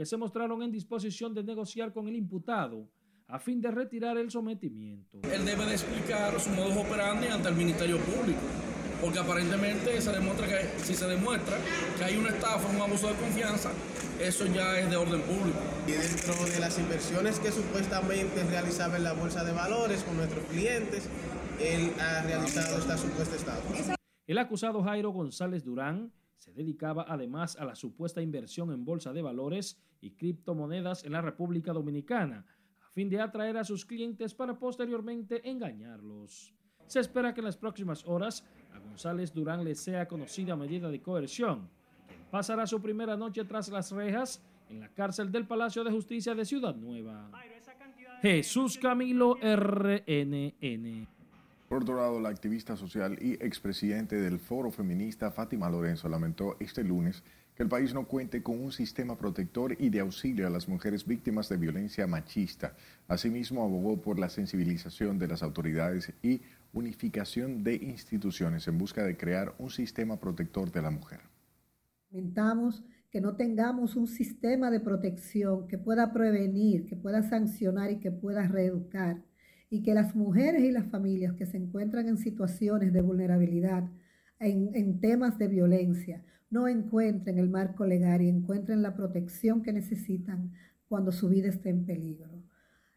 aunque 0.01 0.09
se 0.09 0.17
mostraron 0.17 0.63
en 0.63 0.71
disposición 0.71 1.31
de 1.31 1.43
negociar 1.43 1.93
con 1.93 2.07
el 2.07 2.15
imputado 2.15 2.89
a 3.27 3.37
fin 3.37 3.61
de 3.61 3.69
retirar 3.69 4.17
el 4.17 4.31
sometimiento. 4.31 5.19
Él 5.31 5.45
debe 5.45 5.63
de 5.67 5.73
explicar 5.73 6.39
su 6.39 6.49
modus 6.49 6.75
operandi 6.75 7.27
ante 7.27 7.49
el 7.49 7.55
Ministerio 7.55 7.99
Público, 7.99 8.39
porque 8.99 9.19
aparentemente 9.19 10.01
se 10.01 10.11
demuestra 10.11 10.47
que, 10.47 10.79
si 10.79 10.95
se 10.95 11.05
demuestra 11.07 11.55
que 11.99 12.03
hay 12.03 12.17
una 12.17 12.29
estafa, 12.29 12.67
un 12.75 12.81
abuso 12.81 13.09
de 13.09 13.13
confianza, 13.13 13.69
eso 14.19 14.47
ya 14.47 14.79
es 14.79 14.89
de 14.89 14.95
orden 14.95 15.21
público. 15.21 15.59
Y 15.85 15.91
dentro 15.91 16.33
de 16.51 16.59
las 16.59 16.79
inversiones 16.79 17.39
que 17.39 17.51
supuestamente 17.51 18.43
realizaba 18.49 18.97
en 18.97 19.03
la 19.03 19.13
Bolsa 19.13 19.43
de 19.43 19.51
Valores 19.51 20.03
con 20.03 20.17
nuestros 20.17 20.43
clientes, 20.45 21.07
él 21.59 21.91
ha 22.01 22.23
realizado 22.23 22.79
esta 22.79 22.97
supuesta 22.97 23.35
estafa. 23.35 23.95
El 24.25 24.37
acusado 24.39 24.81
Jairo 24.81 25.11
González 25.11 25.63
Durán 25.63 26.11
se 26.41 26.51
dedicaba 26.53 27.05
además 27.07 27.55
a 27.57 27.65
la 27.65 27.75
supuesta 27.75 28.19
inversión 28.19 28.71
en 28.73 28.83
bolsa 28.83 29.13
de 29.13 29.21
valores 29.21 29.79
y 30.01 30.09
criptomonedas 30.09 31.05
en 31.05 31.11
la 31.11 31.21
República 31.21 31.71
Dominicana, 31.71 32.47
a 32.83 32.89
fin 32.89 33.11
de 33.11 33.21
atraer 33.21 33.57
a 33.57 33.63
sus 33.63 33.85
clientes 33.85 34.33
para 34.33 34.57
posteriormente 34.57 35.47
engañarlos. 35.47 36.51
Se 36.87 36.99
espera 36.99 37.31
que 37.35 37.41
en 37.41 37.45
las 37.45 37.57
próximas 37.57 38.03
horas 38.07 38.43
a 38.73 38.79
González 38.79 39.31
Durán 39.31 39.63
le 39.63 39.75
sea 39.75 40.07
conocida 40.07 40.55
medida 40.55 40.89
de 40.89 40.99
coerción, 40.99 41.69
quien 42.07 42.23
pasará 42.31 42.65
su 42.65 42.81
primera 42.81 43.15
noche 43.15 43.45
tras 43.45 43.69
las 43.69 43.91
rejas 43.91 44.43
en 44.67 44.79
la 44.79 44.89
cárcel 44.89 45.31
del 45.31 45.45
Palacio 45.45 45.83
de 45.83 45.91
Justicia 45.91 46.33
de 46.33 46.43
Ciudad 46.43 46.75
Nueva. 46.75 47.29
Jesús 48.23 48.79
Camilo 48.79 49.35
RNN. 49.35 51.20
Por 51.71 51.83
otro 51.83 51.95
lado, 51.95 52.19
la 52.19 52.27
activista 52.27 52.75
social 52.75 53.17
y 53.21 53.35
expresidente 53.35 54.17
del 54.19 54.39
Foro 54.39 54.71
Feminista 54.71 55.31
Fátima 55.31 55.69
Lorenzo 55.69 56.09
lamentó 56.09 56.57
este 56.59 56.83
lunes 56.83 57.23
que 57.55 57.63
el 57.63 57.69
país 57.69 57.93
no 57.93 58.09
cuente 58.09 58.43
con 58.43 58.59
un 58.59 58.73
sistema 58.73 59.17
protector 59.17 59.77
y 59.79 59.89
de 59.89 60.01
auxilio 60.01 60.45
a 60.45 60.49
las 60.49 60.67
mujeres 60.67 61.07
víctimas 61.07 61.47
de 61.47 61.55
violencia 61.55 62.05
machista. 62.07 62.75
Asimismo, 63.07 63.63
abogó 63.63 64.01
por 64.01 64.19
la 64.19 64.27
sensibilización 64.27 65.17
de 65.17 65.29
las 65.29 65.43
autoridades 65.43 66.11
y 66.21 66.41
unificación 66.73 67.63
de 67.63 67.75
instituciones 67.75 68.67
en 68.67 68.77
busca 68.77 69.05
de 69.05 69.15
crear 69.15 69.55
un 69.57 69.69
sistema 69.69 70.19
protector 70.19 70.73
de 70.73 70.81
la 70.81 70.91
mujer. 70.91 71.21
Lamentamos 72.09 72.83
que 73.09 73.21
no 73.21 73.37
tengamos 73.37 73.95
un 73.95 74.07
sistema 74.07 74.71
de 74.71 74.81
protección 74.81 75.69
que 75.69 75.77
pueda 75.77 76.11
prevenir, 76.11 76.85
que 76.85 76.97
pueda 76.97 77.23
sancionar 77.23 77.91
y 77.91 77.99
que 78.01 78.11
pueda 78.11 78.45
reeducar 78.45 79.23
y 79.71 79.81
que 79.81 79.93
las 79.93 80.15
mujeres 80.15 80.63
y 80.63 80.71
las 80.71 80.85
familias 80.87 81.33
que 81.33 81.45
se 81.45 81.55
encuentran 81.55 82.07
en 82.09 82.17
situaciones 82.17 82.91
de 82.91 83.01
vulnerabilidad, 83.01 83.89
en, 84.37 84.69
en, 84.75 84.99
temas 84.99 85.39
de 85.39 85.47
violencia, 85.47 86.23
no 86.49 86.67
encuentren 86.67 87.39
el 87.39 87.49
marco 87.49 87.85
legal 87.85 88.21
y 88.21 88.27
encuentren 88.27 88.81
la 88.81 88.93
protección 88.93 89.63
que 89.63 89.71
necesitan 89.71 90.51
cuando 90.89 91.13
su 91.13 91.29
vida 91.29 91.47
esté 91.47 91.69
en 91.69 91.85
peligro. 91.85 92.43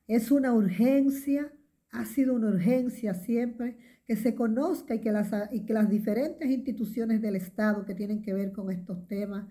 Es 0.09 0.33
una 0.33 0.53
urgencia, 0.53 1.53
ha 1.93 2.05
sido 2.07 2.35
una 2.35 2.49
urgencia 2.49 3.15
siempre 3.15 3.79
que 4.05 4.17
se 4.17 4.35
conozca 4.35 4.97
y 4.97 5.01
que 5.01 5.13
las, 5.13 5.31
y 5.53 5.65
que 5.65 5.75
las 5.75 5.89
diferentes 5.89 6.51
instituciones 6.51 7.23
del 7.23 7.37
Estado 7.37 7.85
que 7.85 7.95
tienen 7.95 8.21
que 8.21 8.35
ver 8.35 8.51
con 8.51 8.73
estos 8.73 9.07
temas 9.07 9.47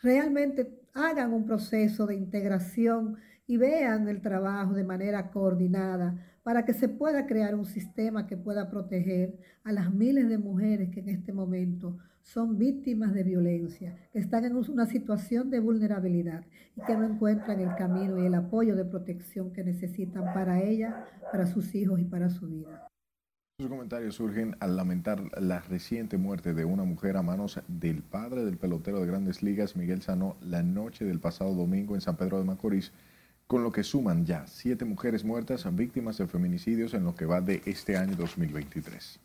realmente 0.00 0.78
hagan 0.94 1.32
un 1.32 1.44
proceso 1.44 2.06
de 2.06 2.14
integración 2.14 3.16
y 3.48 3.56
vean 3.56 4.06
el 4.08 4.20
trabajo 4.20 4.74
de 4.74 4.84
manera 4.84 5.32
coordinada 5.32 6.24
para 6.48 6.64
que 6.64 6.72
se 6.72 6.88
pueda 6.88 7.26
crear 7.26 7.54
un 7.54 7.66
sistema 7.66 8.26
que 8.26 8.38
pueda 8.38 8.70
proteger 8.70 9.38
a 9.64 9.70
las 9.70 9.92
miles 9.92 10.30
de 10.30 10.38
mujeres 10.38 10.88
que 10.88 11.00
en 11.00 11.10
este 11.10 11.30
momento 11.30 11.98
son 12.22 12.56
víctimas 12.56 13.12
de 13.12 13.22
violencia, 13.22 13.94
que 14.14 14.18
están 14.18 14.46
en 14.46 14.56
una 14.56 14.86
situación 14.86 15.50
de 15.50 15.60
vulnerabilidad 15.60 16.46
y 16.74 16.80
que 16.86 16.96
no 16.96 17.04
encuentran 17.04 17.60
el 17.60 17.74
camino 17.74 18.18
y 18.18 18.24
el 18.24 18.34
apoyo 18.34 18.76
de 18.76 18.86
protección 18.86 19.52
que 19.52 19.62
necesitan 19.62 20.24
para 20.32 20.62
ellas, 20.62 20.94
para 21.30 21.46
sus 21.46 21.74
hijos 21.74 22.00
y 22.00 22.04
para 22.04 22.30
su 22.30 22.46
vida. 22.46 22.88
Sus 23.60 23.68
comentarios 23.68 24.14
surgen 24.14 24.56
al 24.60 24.74
lamentar 24.74 25.20
la 25.38 25.60
reciente 25.60 26.16
muerte 26.16 26.54
de 26.54 26.64
una 26.64 26.84
mujer 26.84 27.18
a 27.18 27.22
manos 27.22 27.60
del 27.68 28.02
padre 28.02 28.46
del 28.46 28.56
pelotero 28.56 29.00
de 29.00 29.06
grandes 29.06 29.42
ligas, 29.42 29.76
Miguel 29.76 30.00
Sanó, 30.00 30.38
la 30.40 30.62
noche 30.62 31.04
del 31.04 31.20
pasado 31.20 31.54
domingo 31.54 31.94
en 31.94 32.00
San 32.00 32.16
Pedro 32.16 32.38
de 32.38 32.44
Macorís, 32.44 32.94
con 33.48 33.64
lo 33.64 33.72
que 33.72 33.82
suman 33.82 34.26
ya 34.26 34.46
siete 34.46 34.84
mujeres 34.84 35.24
muertas 35.24 35.66
víctimas 35.74 36.18
de 36.18 36.28
feminicidios 36.28 36.92
en 36.92 37.04
lo 37.04 37.16
que 37.16 37.24
va 37.24 37.40
de 37.40 37.62
este 37.64 37.96
año 37.96 38.14
2023. 38.14 39.18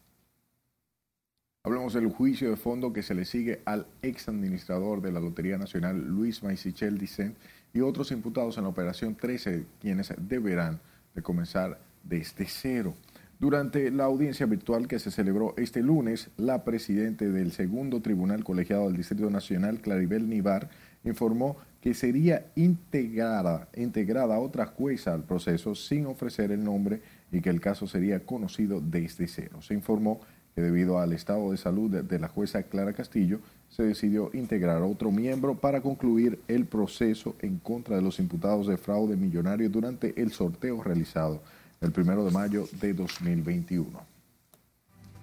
Hablemos 1.65 1.93
del 1.93 2.07
juicio 2.07 2.49
de 2.49 2.55
fondo 2.55 2.93
que 2.93 3.03
se 3.03 3.15
le 3.15 3.25
sigue 3.25 3.61
al 3.65 3.85
ex 4.01 4.29
administrador 4.29 5.01
de 5.01 5.11
la 5.11 5.19
Lotería 5.19 5.57
Nacional, 5.57 5.97
Luis 6.07 6.41
Maisichel 6.41 6.97
Dicent, 6.97 7.37
y 7.73 7.81
otros 7.81 8.11
imputados 8.11 8.57
en 8.57 8.63
la 8.63 8.69
Operación 8.69 9.15
13, 9.15 9.65
quienes 9.81 10.13
deberán 10.17 10.79
de 11.15 11.21
comenzar 11.21 11.79
desde 12.03 12.45
cero. 12.45 12.95
Durante 13.39 13.91
la 13.91 14.05
audiencia 14.05 14.45
virtual 14.45 14.87
que 14.87 14.99
se 14.99 15.11
celebró 15.11 15.53
este 15.57 15.81
lunes, 15.81 16.29
la 16.37 16.63
presidenta 16.63 17.25
del 17.25 17.51
segundo 17.51 18.01
tribunal 18.01 18.43
colegiado 18.45 18.85
del 18.85 18.95
Distrito 18.95 19.29
Nacional, 19.29 19.81
Claribel 19.81 20.29
Nivar, 20.29 20.69
informó 21.03 21.57
que 21.83 21.93
sería 21.93 22.45
integrada, 22.55 23.67
integrada 23.75 24.39
otra 24.39 24.67
jueza 24.67 25.13
al 25.13 25.25
proceso 25.25 25.75
sin 25.75 26.05
ofrecer 26.05 26.53
el 26.53 26.63
nombre 26.63 27.01
y 27.29 27.41
que 27.41 27.49
el 27.49 27.59
caso 27.59 27.87
sería 27.87 28.21
conocido 28.21 28.79
desde 28.79 29.27
cero. 29.27 29.61
Se 29.61 29.73
informó 29.73 30.21
que 30.55 30.61
debido 30.61 30.99
al 30.99 31.11
estado 31.11 31.51
de 31.51 31.57
salud 31.57 31.91
de 31.91 32.19
la 32.19 32.29
jueza 32.29 32.63
Clara 32.63 32.93
Castillo, 32.93 33.41
se 33.67 33.83
decidió 33.83 34.29
integrar 34.33 34.81
otro 34.81 35.11
miembro 35.11 35.55
para 35.55 35.81
concluir 35.81 36.39
el 36.47 36.67
proceso 36.67 37.35
en 37.41 37.57
contra 37.57 37.97
de 37.97 38.01
los 38.01 38.17
imputados 38.17 38.65
de 38.67 38.77
fraude 38.77 39.17
millonario 39.17 39.69
durante 39.69 40.21
el 40.21 40.31
sorteo 40.31 40.81
realizado 40.81 41.41
el 41.81 41.91
primero 41.91 42.23
de 42.23 42.31
mayo 42.31 42.65
de 42.79 42.93
2021. 42.93 44.12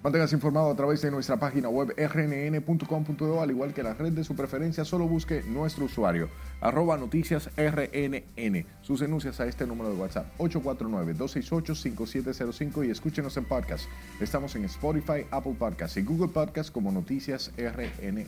Manténgase 0.03 0.35
informado 0.35 0.71
a 0.71 0.75
través 0.75 0.99
de 1.03 1.11
nuestra 1.11 1.37
página 1.37 1.69
web 1.69 1.93
rnn.com.do, 1.95 3.39
al 3.39 3.51
igual 3.51 3.71
que 3.71 3.83
la 3.83 3.93
red 3.93 4.13
de 4.13 4.23
su 4.23 4.35
preferencia, 4.35 4.83
solo 4.83 5.07
busque 5.07 5.43
nuestro 5.43 5.85
usuario, 5.85 6.27
arroba 6.59 6.97
noticias 6.97 7.51
rnn. 7.55 8.65
Sus 8.81 8.99
denuncias 8.99 9.39
a 9.39 9.45
este 9.45 9.67
número 9.67 9.91
de 9.91 9.97
WhatsApp, 9.97 10.25
849-268-5705 10.39 12.87
y 12.87 12.89
escúchenos 12.89 13.37
en 13.37 13.45
podcast. 13.45 13.85
Estamos 14.19 14.55
en 14.55 14.65
Spotify, 14.65 15.27
Apple 15.29 15.53
Podcasts 15.57 15.97
y 15.97 16.01
Google 16.01 16.29
Podcasts 16.29 16.71
como 16.71 16.91
Noticias 16.91 17.51
RNN. 17.55 18.25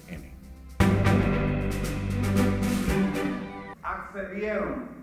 Accedieron 3.82 5.03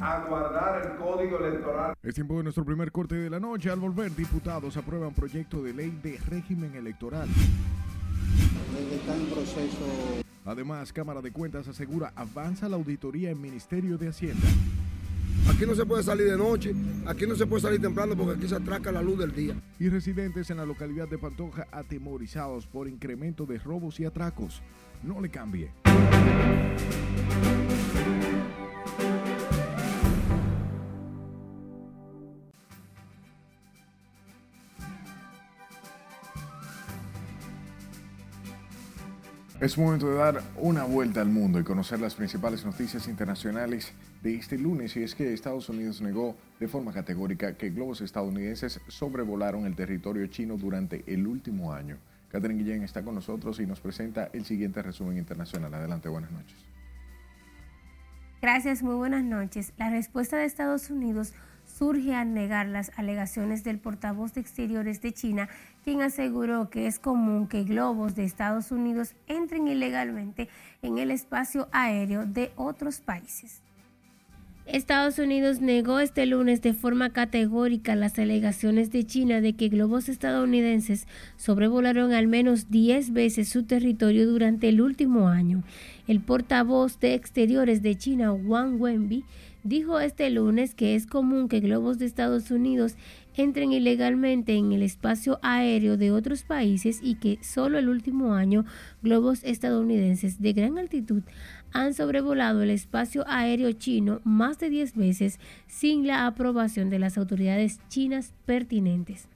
a 0.00 0.24
guardar 0.28 0.86
el 0.86 0.96
código 0.96 1.38
electoral. 1.38 1.94
Es 2.02 2.14
tiempo 2.14 2.36
de 2.36 2.44
nuestro 2.44 2.64
primer 2.64 2.92
corte 2.92 3.14
de 3.14 3.30
la 3.30 3.40
noche. 3.40 3.70
Al 3.70 3.80
volver, 3.80 4.14
diputados 4.14 4.76
aprueban 4.76 5.12
proyecto 5.12 5.62
de 5.62 5.72
ley 5.72 5.98
de 6.02 6.18
régimen 6.28 6.74
electoral. 6.74 7.28
proceso. 9.32 10.22
Además, 10.44 10.92
Cámara 10.92 11.20
de 11.20 11.32
Cuentas 11.32 11.66
asegura 11.66 12.12
avanza 12.14 12.68
la 12.68 12.76
auditoría 12.76 13.30
en 13.30 13.40
Ministerio 13.40 13.98
de 13.98 14.08
Hacienda. 14.08 14.46
Aquí 15.48 15.64
no 15.64 15.74
se 15.74 15.86
puede 15.86 16.02
salir 16.02 16.28
de 16.28 16.36
noche, 16.36 16.74
aquí 17.06 17.26
no 17.26 17.36
se 17.36 17.46
puede 17.46 17.62
salir 17.62 17.80
temprano 17.80 18.16
porque 18.16 18.36
aquí 18.36 18.48
se 18.48 18.56
atraca 18.56 18.90
la 18.90 19.00
luz 19.00 19.18
del 19.18 19.32
día. 19.32 19.54
Y 19.78 19.88
residentes 19.88 20.50
en 20.50 20.56
la 20.58 20.66
localidad 20.66 21.08
de 21.08 21.18
Pantoja 21.18 21.66
atemorizados 21.70 22.66
por 22.66 22.88
incremento 22.88 23.46
de 23.46 23.58
robos 23.58 24.00
y 24.00 24.04
atracos. 24.04 24.62
No 25.02 25.20
le 25.20 25.30
cambie. 25.30 25.70
Es 39.58 39.78
momento 39.78 40.10
de 40.10 40.16
dar 40.16 40.42
una 40.58 40.84
vuelta 40.84 41.22
al 41.22 41.28
mundo 41.28 41.58
y 41.58 41.64
conocer 41.64 41.98
las 41.98 42.14
principales 42.14 42.66
noticias 42.66 43.08
internacionales 43.08 43.94
de 44.22 44.34
este 44.34 44.58
lunes 44.58 44.94
y 44.98 45.02
es 45.02 45.14
que 45.14 45.32
Estados 45.32 45.70
Unidos 45.70 46.02
negó 46.02 46.36
de 46.60 46.68
forma 46.68 46.92
categórica 46.92 47.56
que 47.56 47.70
globos 47.70 48.02
estadounidenses 48.02 48.82
sobrevolaron 48.88 49.64
el 49.64 49.74
territorio 49.74 50.26
chino 50.26 50.58
durante 50.58 51.04
el 51.06 51.26
último 51.26 51.72
año. 51.72 51.96
Catherine 52.30 52.62
Guillén 52.62 52.82
está 52.82 53.02
con 53.02 53.14
nosotros 53.14 53.58
y 53.58 53.66
nos 53.66 53.80
presenta 53.80 54.28
el 54.34 54.44
siguiente 54.44 54.82
resumen 54.82 55.16
internacional. 55.16 55.72
Adelante, 55.72 56.10
buenas 56.10 56.32
noches. 56.32 56.58
Gracias, 58.42 58.82
muy 58.82 58.96
buenas 58.96 59.24
noches. 59.24 59.72
La 59.78 59.88
respuesta 59.88 60.36
de 60.36 60.44
Estados 60.44 60.90
Unidos 60.90 61.32
surge 61.76 62.14
al 62.14 62.32
negar 62.32 62.66
las 62.66 62.90
alegaciones 62.96 63.64
del 63.64 63.78
portavoz 63.78 64.32
de 64.34 64.40
Exteriores 64.40 65.02
de 65.02 65.12
China, 65.12 65.48
quien 65.84 66.00
aseguró 66.00 66.70
que 66.70 66.86
es 66.86 66.98
común 66.98 67.48
que 67.48 67.64
globos 67.64 68.14
de 68.14 68.24
Estados 68.24 68.70
Unidos 68.70 69.14
entren 69.26 69.68
ilegalmente 69.68 70.48
en 70.82 70.98
el 70.98 71.10
espacio 71.10 71.68
aéreo 71.72 72.24
de 72.24 72.52
otros 72.56 73.00
países. 73.00 73.62
Estados 74.66 75.20
Unidos 75.20 75.60
negó 75.60 76.00
este 76.00 76.26
lunes 76.26 76.60
de 76.60 76.74
forma 76.74 77.10
categórica 77.10 77.94
las 77.94 78.18
alegaciones 78.18 78.90
de 78.90 79.04
China 79.04 79.40
de 79.40 79.52
que 79.52 79.68
globos 79.68 80.08
estadounidenses 80.08 81.06
sobrevolaron 81.36 82.12
al 82.12 82.26
menos 82.26 82.68
10 82.68 83.12
veces 83.12 83.48
su 83.48 83.62
territorio 83.62 84.26
durante 84.26 84.68
el 84.68 84.80
último 84.80 85.28
año. 85.28 85.62
El 86.08 86.20
portavoz 86.20 86.98
de 86.98 87.14
Exteriores 87.14 87.80
de 87.80 87.96
China, 87.96 88.32
Wang 88.32 88.80
Wenbi, 88.80 89.24
dijo 89.66 89.98
este 89.98 90.30
lunes 90.30 90.74
que 90.74 90.94
es 90.94 91.06
común 91.06 91.48
que 91.48 91.60
globos 91.60 91.98
de 91.98 92.06
Estados 92.06 92.50
Unidos 92.52 92.94
entren 93.34 93.72
ilegalmente 93.72 94.54
en 94.54 94.72
el 94.72 94.82
espacio 94.82 95.40
aéreo 95.42 95.96
de 95.96 96.12
otros 96.12 96.44
países 96.44 97.00
y 97.02 97.16
que 97.16 97.38
solo 97.42 97.78
el 97.78 97.88
último 97.88 98.34
año 98.34 98.64
globos 99.02 99.42
estadounidenses 99.42 100.40
de 100.40 100.52
gran 100.52 100.78
altitud 100.78 101.22
han 101.72 101.94
sobrevolado 101.94 102.62
el 102.62 102.70
espacio 102.70 103.24
aéreo 103.26 103.72
chino 103.72 104.20
más 104.24 104.58
de 104.58 104.70
10 104.70 104.94
veces 104.94 105.40
sin 105.66 106.06
la 106.06 106.26
aprobación 106.26 106.88
de 106.88 107.00
las 107.00 107.18
autoridades 107.18 107.80
chinas 107.88 108.32
pertinentes. 108.46 109.28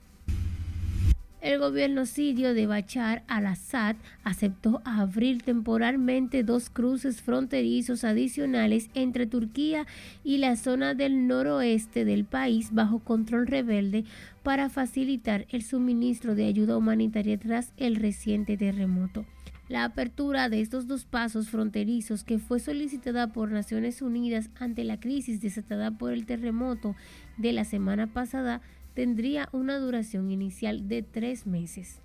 El 1.41 1.57
gobierno 1.57 2.05
sirio 2.05 2.53
de 2.53 2.67
Bachar 2.67 3.23
al-Assad 3.27 3.95
aceptó 4.23 4.79
abrir 4.85 5.41
temporalmente 5.41 6.43
dos 6.43 6.69
cruces 6.69 7.23
fronterizos 7.23 8.03
adicionales 8.03 8.91
entre 8.93 9.25
Turquía 9.25 9.87
y 10.23 10.37
la 10.37 10.55
zona 10.55 10.93
del 10.93 11.27
noroeste 11.27 12.05
del 12.05 12.25
país 12.25 12.69
bajo 12.73 12.99
control 12.99 13.47
rebelde 13.47 14.05
para 14.43 14.69
facilitar 14.69 15.47
el 15.49 15.63
suministro 15.63 16.35
de 16.35 16.45
ayuda 16.45 16.77
humanitaria 16.77 17.39
tras 17.39 17.73
el 17.75 17.95
reciente 17.95 18.55
terremoto. 18.55 19.25
La 19.67 19.85
apertura 19.85 20.47
de 20.47 20.61
estos 20.61 20.85
dos 20.85 21.05
pasos 21.05 21.49
fronterizos, 21.49 22.23
que 22.23 22.37
fue 22.37 22.59
solicitada 22.59 23.31
por 23.31 23.49
Naciones 23.49 24.03
Unidas 24.03 24.49
ante 24.59 24.83
la 24.83 24.99
crisis 24.99 25.41
desatada 25.41 25.89
por 25.89 26.11
el 26.11 26.25
terremoto 26.25 26.95
de 27.37 27.53
la 27.53 27.63
semana 27.63 28.05
pasada, 28.05 28.61
tendría 28.93 29.49
una 29.51 29.77
duración 29.77 30.31
inicial 30.31 30.87
de 30.87 31.03
tres 31.03 31.47
meses. 31.47 31.99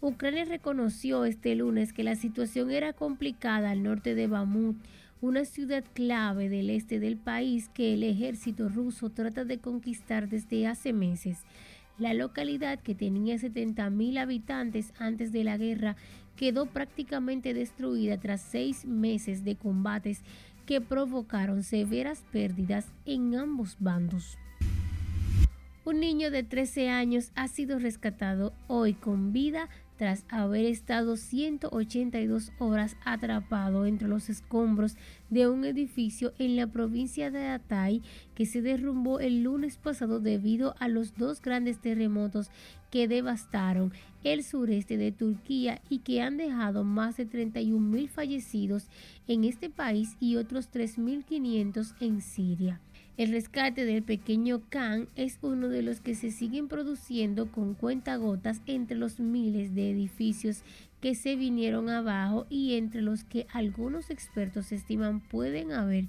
Ucrania 0.00 0.44
reconoció 0.44 1.24
este 1.24 1.54
lunes 1.56 1.92
que 1.92 2.04
la 2.04 2.14
situación 2.14 2.70
era 2.70 2.92
complicada 2.92 3.70
al 3.70 3.82
norte 3.82 4.14
de 4.14 4.28
Bamut, 4.28 4.76
una 5.20 5.44
ciudad 5.44 5.84
clave 5.94 6.48
del 6.48 6.70
este 6.70 7.00
del 7.00 7.16
país 7.16 7.68
que 7.74 7.94
el 7.94 8.04
ejército 8.04 8.68
ruso 8.68 9.10
trata 9.10 9.44
de 9.44 9.58
conquistar 9.58 10.28
desde 10.28 10.68
hace 10.68 10.92
meses. 10.92 11.38
La 11.98 12.14
localidad, 12.14 12.78
que 12.78 12.94
tenía 12.94 13.34
70.000 13.34 14.20
habitantes 14.20 14.92
antes 15.00 15.32
de 15.32 15.42
la 15.42 15.56
guerra, 15.56 15.96
quedó 16.36 16.66
prácticamente 16.66 17.52
destruida 17.52 18.18
tras 18.18 18.40
seis 18.40 18.84
meses 18.84 19.42
de 19.42 19.56
combates 19.56 20.22
que 20.64 20.80
provocaron 20.80 21.64
severas 21.64 22.22
pérdidas 22.30 22.86
en 23.04 23.34
ambos 23.34 23.76
bandos. 23.80 24.38
Un 25.88 26.00
niño 26.00 26.30
de 26.30 26.42
13 26.42 26.90
años 26.90 27.32
ha 27.34 27.48
sido 27.48 27.78
rescatado 27.78 28.52
hoy 28.66 28.92
con 28.92 29.32
vida 29.32 29.70
tras 29.96 30.26
haber 30.28 30.66
estado 30.66 31.16
182 31.16 32.52
horas 32.58 32.98
atrapado 33.06 33.86
entre 33.86 34.06
los 34.06 34.28
escombros 34.28 34.98
de 35.30 35.48
un 35.48 35.64
edificio 35.64 36.34
en 36.38 36.56
la 36.56 36.66
provincia 36.66 37.30
de 37.30 37.46
Atay 37.46 38.02
que 38.34 38.44
se 38.44 38.60
derrumbó 38.60 39.18
el 39.18 39.42
lunes 39.42 39.78
pasado 39.78 40.20
debido 40.20 40.74
a 40.78 40.88
los 40.88 41.16
dos 41.16 41.40
grandes 41.40 41.80
terremotos 41.80 42.50
que 42.90 43.08
devastaron 43.08 43.94
el 44.24 44.44
sureste 44.44 44.98
de 44.98 45.10
Turquía 45.10 45.80
y 45.88 46.00
que 46.00 46.20
han 46.20 46.36
dejado 46.36 46.84
más 46.84 47.16
de 47.16 47.24
31 47.24 47.80
mil 47.80 48.10
fallecidos 48.10 48.88
en 49.26 49.44
este 49.44 49.70
país 49.70 50.18
y 50.20 50.36
otros 50.36 50.70
3.500 50.70 51.94
en 52.00 52.20
Siria. 52.20 52.78
El 53.18 53.32
rescate 53.32 53.84
del 53.84 54.04
pequeño 54.04 54.62
Khan 54.68 55.08
es 55.16 55.40
uno 55.42 55.68
de 55.68 55.82
los 55.82 56.00
que 56.00 56.14
se 56.14 56.30
siguen 56.30 56.68
produciendo 56.68 57.50
con 57.50 57.74
cuentagotas 57.74 58.62
entre 58.66 58.96
los 58.96 59.18
miles 59.18 59.74
de 59.74 59.90
edificios 59.90 60.62
que 61.00 61.16
se 61.16 61.34
vinieron 61.34 61.88
abajo 61.88 62.46
y 62.48 62.74
entre 62.74 63.02
los 63.02 63.24
que 63.24 63.48
algunos 63.52 64.10
expertos 64.10 64.70
estiman 64.70 65.18
pueden 65.18 65.72
haber 65.72 66.04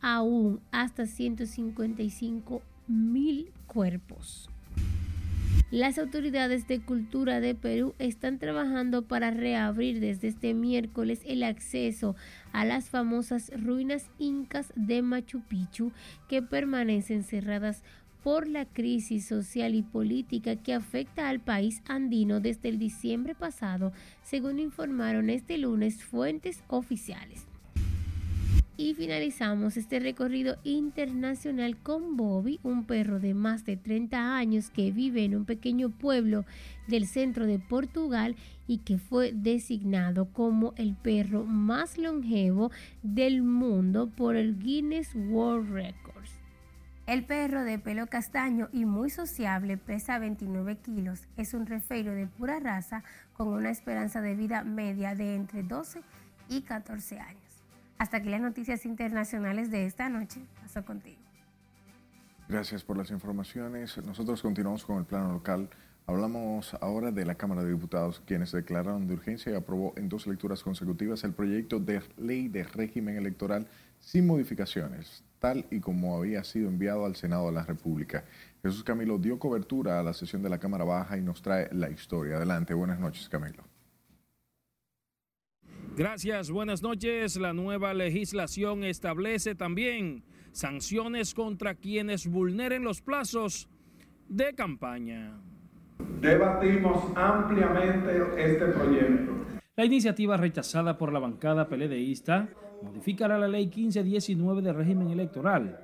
aún 0.00 0.60
hasta 0.70 1.04
155 1.04 2.62
mil 2.88 3.52
cuerpos. 3.66 4.48
Las 5.72 5.98
autoridades 5.98 6.68
de 6.68 6.80
cultura 6.80 7.40
de 7.40 7.56
Perú 7.56 7.96
están 7.98 8.38
trabajando 8.38 9.02
para 9.02 9.32
reabrir 9.32 9.98
desde 9.98 10.28
este 10.28 10.54
miércoles 10.54 11.22
el 11.26 11.42
acceso 11.42 12.14
a 12.52 12.64
las 12.64 12.88
famosas 12.88 13.50
ruinas 13.60 14.08
incas 14.20 14.72
de 14.76 15.02
Machu 15.02 15.40
Picchu 15.40 15.90
que 16.28 16.40
permanecen 16.40 17.24
cerradas 17.24 17.82
por 18.22 18.46
la 18.46 18.64
crisis 18.64 19.26
social 19.26 19.74
y 19.74 19.82
política 19.82 20.54
que 20.54 20.72
afecta 20.72 21.28
al 21.28 21.40
país 21.40 21.82
andino 21.88 22.38
desde 22.38 22.68
el 22.68 22.78
diciembre 22.78 23.34
pasado, 23.34 23.92
según 24.22 24.60
informaron 24.60 25.30
este 25.30 25.58
lunes 25.58 26.04
fuentes 26.04 26.62
oficiales. 26.68 27.44
Y 28.78 28.92
finalizamos 28.92 29.78
este 29.78 30.00
recorrido 30.00 30.58
internacional 30.62 31.78
con 31.78 32.18
Bobby, 32.18 32.60
un 32.62 32.84
perro 32.84 33.18
de 33.20 33.32
más 33.32 33.64
de 33.64 33.78
30 33.78 34.36
años 34.36 34.68
que 34.68 34.92
vive 34.92 35.24
en 35.24 35.34
un 35.34 35.46
pequeño 35.46 35.88
pueblo 35.88 36.44
del 36.86 37.06
centro 37.06 37.46
de 37.46 37.58
Portugal 37.58 38.36
y 38.66 38.78
que 38.78 38.98
fue 38.98 39.32
designado 39.32 40.26
como 40.26 40.74
el 40.76 40.94
perro 40.94 41.44
más 41.44 41.96
longevo 41.96 42.70
del 43.02 43.42
mundo 43.42 44.10
por 44.10 44.36
el 44.36 44.58
Guinness 44.58 45.14
World 45.14 45.72
Records. 45.72 46.32
El 47.06 47.24
perro 47.24 47.62
de 47.62 47.78
pelo 47.78 48.08
castaño 48.08 48.68
y 48.72 48.84
muy 48.84 49.08
sociable 49.08 49.78
pesa 49.78 50.18
29 50.18 50.76
kilos. 50.78 51.28
Es 51.38 51.54
un 51.54 51.64
refeiro 51.64 52.12
de 52.12 52.26
pura 52.26 52.60
raza 52.60 53.04
con 53.32 53.48
una 53.48 53.70
esperanza 53.70 54.20
de 54.20 54.34
vida 54.34 54.64
media 54.64 55.14
de 55.14 55.34
entre 55.34 55.62
12 55.62 56.02
y 56.48 56.62
14 56.62 57.20
años. 57.20 57.45
Hasta 57.98 58.18
aquí 58.18 58.28
las 58.28 58.40
noticias 58.40 58.84
internacionales 58.84 59.70
de 59.70 59.86
esta 59.86 60.08
noche. 60.08 60.40
Paso 60.60 60.84
contigo. 60.84 61.20
Gracias 62.48 62.84
por 62.84 62.96
las 62.96 63.10
informaciones. 63.10 63.98
Nosotros 64.04 64.42
continuamos 64.42 64.84
con 64.84 64.98
el 64.98 65.04
plano 65.04 65.32
local. 65.32 65.68
Hablamos 66.06 66.74
ahora 66.80 67.10
de 67.10 67.24
la 67.24 67.34
Cámara 67.34 67.64
de 67.64 67.72
Diputados, 67.72 68.22
quienes 68.24 68.52
declararon 68.52 69.08
de 69.08 69.14
urgencia 69.14 69.50
y 69.50 69.56
aprobó 69.56 69.92
en 69.96 70.08
dos 70.08 70.28
lecturas 70.28 70.62
consecutivas 70.62 71.24
el 71.24 71.32
proyecto 71.32 71.80
de 71.80 72.00
ley 72.16 72.46
de 72.46 72.62
régimen 72.62 73.16
electoral 73.16 73.66
sin 73.98 74.24
modificaciones, 74.24 75.24
tal 75.40 75.66
y 75.68 75.80
como 75.80 76.16
había 76.16 76.44
sido 76.44 76.68
enviado 76.68 77.06
al 77.06 77.16
Senado 77.16 77.46
de 77.46 77.52
la 77.54 77.64
República. 77.64 78.24
Jesús 78.62 78.84
Camilo 78.84 79.18
dio 79.18 79.40
cobertura 79.40 79.98
a 79.98 80.04
la 80.04 80.12
sesión 80.12 80.42
de 80.42 80.48
la 80.48 80.58
Cámara 80.58 80.84
Baja 80.84 81.18
y 81.18 81.22
nos 81.22 81.42
trae 81.42 81.68
la 81.72 81.90
historia. 81.90 82.36
Adelante, 82.36 82.72
buenas 82.72 83.00
noches, 83.00 83.28
Camilo. 83.28 83.64
Gracias, 85.96 86.50
buenas 86.50 86.82
noches. 86.82 87.38
La 87.38 87.54
nueva 87.54 87.94
legislación 87.94 88.84
establece 88.84 89.54
también 89.54 90.24
sanciones 90.52 91.32
contra 91.32 91.74
quienes 91.74 92.26
vulneren 92.26 92.84
los 92.84 93.00
plazos 93.00 93.70
de 94.28 94.54
campaña. 94.54 95.40
Debatimos 96.20 97.02
ampliamente 97.16 98.10
este 98.36 98.66
proyecto. 98.66 99.32
La 99.74 99.86
iniciativa 99.86 100.36
rechazada 100.36 100.98
por 100.98 101.14
la 101.14 101.18
bancada 101.18 101.66
peledeísta 101.66 102.50
modificará 102.82 103.38
la 103.38 103.48
ley 103.48 103.64
1519 103.64 104.60
de 104.60 104.74
régimen 104.74 105.08
electoral. 105.08 105.80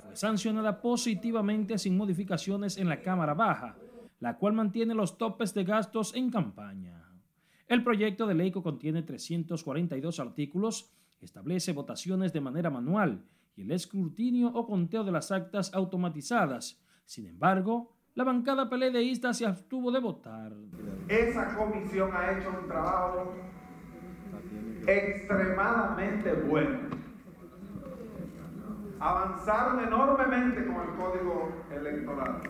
Fue 0.00 0.14
sancionada 0.14 0.80
positivamente 0.80 1.76
sin 1.78 1.96
modificaciones 1.96 2.78
en 2.78 2.88
la 2.88 3.00
Cámara 3.00 3.34
Baja, 3.34 3.74
la 4.20 4.36
cual 4.36 4.52
mantiene 4.52 4.94
los 4.94 5.18
topes 5.18 5.52
de 5.54 5.64
gastos 5.64 6.14
en 6.14 6.30
campaña. 6.30 7.05
El 7.68 7.82
proyecto 7.82 8.28
de 8.28 8.34
ley 8.34 8.52
que 8.52 8.62
contiene 8.62 9.02
342 9.02 10.20
artículos 10.20 10.92
establece 11.20 11.72
votaciones 11.72 12.32
de 12.32 12.40
manera 12.40 12.70
manual 12.70 13.24
y 13.56 13.62
el 13.62 13.72
escrutinio 13.72 14.48
o 14.48 14.66
conteo 14.66 15.02
de 15.02 15.10
las 15.10 15.32
actas 15.32 15.74
automatizadas. 15.74 16.80
Sin 17.04 17.26
embargo, 17.26 17.96
la 18.14 18.22
bancada 18.22 18.70
peledeísta 18.70 19.34
se 19.34 19.46
abstuvo 19.46 19.90
de 19.90 19.98
votar. 19.98 20.52
Esa 21.08 21.56
comisión 21.56 22.10
ha 22.14 22.38
hecho 22.38 22.50
un 22.50 22.68
trabajo 22.68 23.34
extremadamente 24.86 26.32
bueno. 26.34 26.78
Avanzaron 29.00 29.84
enormemente 29.84 30.66
con 30.66 30.76
el 30.76 30.94
código 30.96 31.52
electoral 31.70 32.42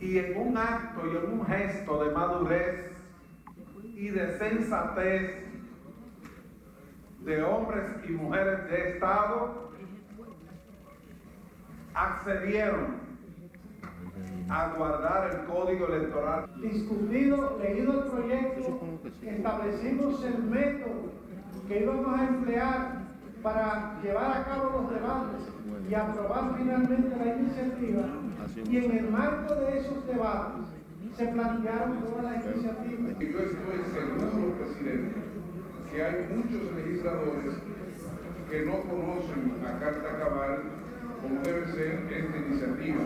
y 0.00 0.18
en 0.18 0.36
un 0.36 0.56
acto 0.56 1.06
y 1.06 1.16
en 1.16 1.32
un 1.32 1.46
gesto 1.46 2.04
de 2.04 2.10
madurez 2.12 2.92
y 3.94 4.08
de 4.10 4.38
sensatez 4.38 5.46
de 7.20 7.42
hombres 7.42 7.84
y 8.08 8.12
mujeres 8.12 8.70
de 8.70 8.90
Estado, 8.90 9.72
accedieron 11.94 13.06
a 14.48 14.68
guardar 14.76 15.30
el 15.34 15.44
código 15.46 15.86
electoral. 15.88 16.48
Discutido, 16.60 17.58
leído 17.60 18.04
el 18.04 18.10
proyecto, 18.10 18.80
establecimos 19.22 20.24
el 20.24 20.42
método 20.44 21.12
que 21.66 21.82
íbamos 21.82 22.20
a 22.20 22.28
emplear 22.28 23.05
para 23.42 23.98
llevar 24.02 24.38
a 24.38 24.44
cabo 24.44 24.82
los 24.82 24.90
debates 24.90 25.42
y 25.88 25.94
aprobar 25.94 26.54
finalmente 26.56 27.16
la 27.16 27.34
iniciativa. 27.36 28.02
Y 28.68 28.76
en 28.76 28.98
el 28.98 29.10
marco 29.10 29.54
de 29.54 29.78
esos 29.78 30.06
debates 30.06 30.66
se 31.16 31.26
plantearon 31.28 32.00
todas 32.00 32.24
las 32.24 32.44
iniciativas. 32.44 33.18
Yo 33.18 33.38
estoy 33.38 33.78
seguro, 33.94 34.54
presidente, 34.58 35.14
que 35.90 36.02
hay 36.02 36.28
muchos 36.34 36.74
legisladores 36.76 37.54
que 38.50 38.66
no 38.66 38.80
conocen 38.82 39.54
la 39.62 39.78
Carta 39.78 40.18
Cabal 40.18 40.62
como 41.22 41.40
debe 41.40 41.72
ser 41.72 42.06
esta 42.10 42.36
iniciativa. 42.36 43.02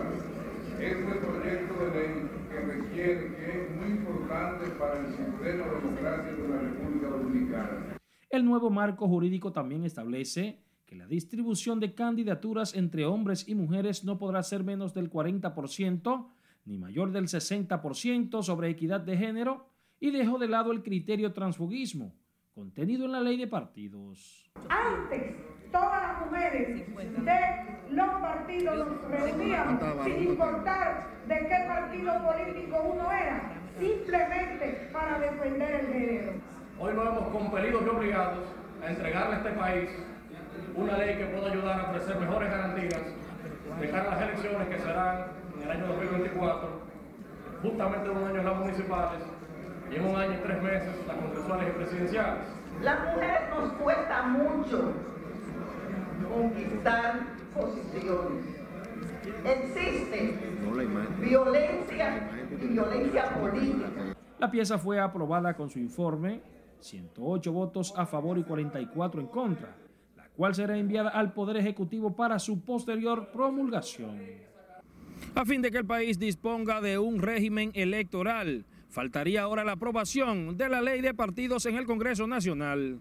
Este 0.79 1.15
proyecto 1.15 1.85
de 1.85 1.91
ley 1.91 2.29
que 2.49 2.59
requiere, 2.59 3.35
que 3.35 3.63
es 3.63 3.75
muy 3.79 3.97
importante 3.97 4.67
para 4.79 4.99
el 4.99 5.07
sistema 5.07 5.65
democrático 5.65 6.41
de 6.43 6.49
la 6.49 6.61
República 6.61 7.07
Dominicana. 7.07 8.00
El 8.31 8.45
nuevo 8.45 8.69
marco 8.69 9.09
jurídico 9.09 9.51
también 9.51 9.83
establece 9.83 10.61
que 10.85 10.95
la 10.95 11.05
distribución 11.05 11.81
de 11.81 11.93
candidaturas 11.93 12.73
entre 12.75 13.05
hombres 13.05 13.45
y 13.47 13.55
mujeres 13.55 14.05
no 14.05 14.17
podrá 14.17 14.41
ser 14.41 14.63
menos 14.63 14.93
del 14.93 15.11
40% 15.11 16.27
ni 16.63 16.77
mayor 16.77 17.11
del 17.11 17.25
60% 17.25 18.41
sobre 18.41 18.69
equidad 18.69 19.01
de 19.01 19.17
género 19.17 19.67
y 19.99 20.11
dejó 20.11 20.39
de 20.39 20.47
lado 20.47 20.71
el 20.71 20.81
criterio 20.81 21.33
transfugismo 21.33 22.13
contenido 22.53 23.05
en 23.05 23.11
la 23.11 23.19
ley 23.21 23.37
de 23.37 23.47
partidos. 23.47 24.49
Antes, 24.69 25.35
todas 25.71 26.01
las 26.01 26.25
mujeres 26.25 26.85
de 27.25 27.93
los 27.93 28.09
partidos 28.21 28.77
nos 28.77 29.11
reuníamos 29.11 30.05
sin 30.05 30.23
importar 30.23 31.07
de 31.27 31.35
qué 31.35 31.65
partido 31.67 32.13
político 32.23 32.91
uno 32.93 33.11
era, 33.11 33.61
simplemente 33.77 34.89
para 34.93 35.19
defender 35.19 35.75
el 35.81 35.87
género. 35.87 36.50
Hoy 36.83 36.95
nos 36.95 37.09
hemos 37.09 37.29
compelido 37.29 37.79
y 37.85 37.89
obligados 37.89 38.39
a 38.83 38.89
entregarle 38.89 39.35
a 39.35 39.37
este 39.37 39.51
país 39.51 39.89
una 40.75 40.97
ley 40.97 41.15
que 41.15 41.25
pueda 41.25 41.51
ayudar 41.51 41.79
a 41.79 41.83
ofrecer 41.91 42.19
mejores 42.19 42.49
garantías 42.49 43.01
de 43.79 43.89
cara 43.91 44.11
a 44.11 44.15
las 44.15 44.21
elecciones 44.23 44.67
que 44.67 44.79
serán 44.79 45.25
en 45.57 45.61
el 45.61 45.71
año 45.71 45.85
2024, 45.85 46.69
justamente 47.61 48.09
en 48.09 48.17
un 48.17 48.23
año 48.23 48.41
las 48.41 48.57
municipales 48.57 49.21
y 49.91 49.95
en 49.95 50.05
un 50.07 50.15
año 50.15 50.33
y 50.33 50.37
tres 50.37 50.63
meses 50.63 50.89
las 51.05 51.17
congresuales 51.17 51.69
y 51.69 51.71
presidenciales. 51.71 52.43
Las 52.81 52.99
mujeres 52.99 53.41
nos 53.51 53.73
cuesta 53.73 54.23
mucho 54.23 54.93
conquistar 56.33 57.19
posiciones. 57.53 58.43
Existe 59.45 60.35
violencia 61.19 62.27
y 62.59 62.65
violencia 62.65 63.29
política. 63.35 63.87
La 64.39 64.49
pieza 64.49 64.79
fue 64.79 64.99
aprobada 64.99 65.53
con 65.53 65.69
su 65.69 65.77
informe, 65.77 66.41
108 66.81 67.51
votos 67.51 67.93
a 67.95 68.05
favor 68.05 68.37
y 68.37 68.43
44 68.43 69.21
en 69.21 69.27
contra, 69.27 69.75
la 70.17 70.27
cual 70.29 70.55
será 70.55 70.77
enviada 70.77 71.09
al 71.09 71.33
Poder 71.33 71.57
Ejecutivo 71.57 72.15
para 72.15 72.39
su 72.39 72.61
posterior 72.61 73.31
promulgación. 73.31 74.19
A 75.35 75.45
fin 75.45 75.61
de 75.61 75.71
que 75.71 75.77
el 75.77 75.85
país 75.85 76.19
disponga 76.19 76.81
de 76.81 76.97
un 76.97 77.21
régimen 77.21 77.71
electoral, 77.73 78.65
faltaría 78.89 79.43
ahora 79.43 79.63
la 79.63 79.73
aprobación 79.73 80.57
de 80.57 80.69
la 80.69 80.81
ley 80.81 81.01
de 81.01 81.13
partidos 81.13 81.65
en 81.65 81.77
el 81.77 81.85
Congreso 81.85 82.27
Nacional. 82.27 82.99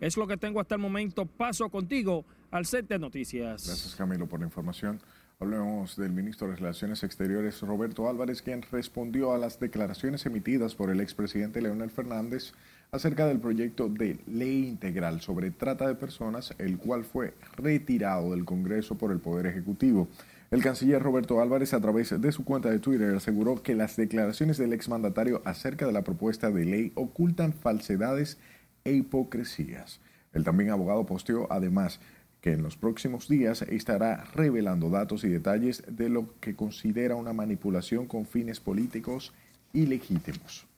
Es 0.00 0.16
lo 0.16 0.26
que 0.26 0.36
tengo 0.36 0.60
hasta 0.60 0.74
el 0.74 0.80
momento. 0.80 1.26
Paso 1.26 1.68
contigo 1.68 2.24
al 2.50 2.66
set 2.66 2.88
de 2.88 2.98
noticias. 2.98 3.66
Gracias 3.66 3.94
Camilo 3.94 4.26
por 4.26 4.40
la 4.40 4.46
información. 4.46 5.00
Hablemos 5.38 5.96
del 5.96 6.12
ministro 6.12 6.48
de 6.48 6.56
Relaciones 6.56 7.02
Exteriores 7.02 7.62
Roberto 7.62 8.08
Álvarez, 8.10 8.42
quien 8.42 8.60
respondió 8.70 9.32
a 9.32 9.38
las 9.38 9.58
declaraciones 9.58 10.26
emitidas 10.26 10.74
por 10.74 10.90
el 10.90 11.00
expresidente 11.00 11.62
Leonel 11.62 11.90
Fernández 11.90 12.52
acerca 12.92 13.26
del 13.26 13.40
proyecto 13.40 13.88
de 13.88 14.18
ley 14.26 14.66
integral 14.66 15.20
sobre 15.20 15.50
trata 15.50 15.86
de 15.86 15.94
personas, 15.94 16.54
el 16.58 16.78
cual 16.78 17.04
fue 17.04 17.34
retirado 17.56 18.32
del 18.32 18.44
Congreso 18.44 18.96
por 18.96 19.12
el 19.12 19.20
Poder 19.20 19.46
Ejecutivo. 19.46 20.08
El 20.50 20.62
canciller 20.62 21.00
Roberto 21.00 21.40
Álvarez, 21.40 21.74
a 21.74 21.80
través 21.80 22.20
de 22.20 22.32
su 22.32 22.44
cuenta 22.44 22.70
de 22.70 22.80
Twitter, 22.80 23.14
aseguró 23.14 23.62
que 23.62 23.76
las 23.76 23.96
declaraciones 23.96 24.58
del 24.58 24.72
exmandatario 24.72 25.42
acerca 25.44 25.86
de 25.86 25.92
la 25.92 26.02
propuesta 26.02 26.50
de 26.50 26.64
ley 26.64 26.92
ocultan 26.96 27.52
falsedades 27.52 28.38
e 28.84 28.92
hipocresías. 28.92 30.00
El 30.32 30.44
también 30.44 30.70
abogado 30.70 31.06
posteó 31.06 31.46
además 31.52 32.00
que 32.40 32.52
en 32.52 32.62
los 32.62 32.76
próximos 32.76 33.28
días 33.28 33.62
estará 33.62 34.24
revelando 34.34 34.90
datos 34.90 35.24
y 35.24 35.28
detalles 35.28 35.84
de 35.88 36.08
lo 36.08 36.34
que 36.40 36.56
considera 36.56 37.14
una 37.14 37.32
manipulación 37.32 38.06
con 38.06 38.26
fines 38.26 38.60
políticos 38.60 39.32
ilegítimos. 39.72 40.69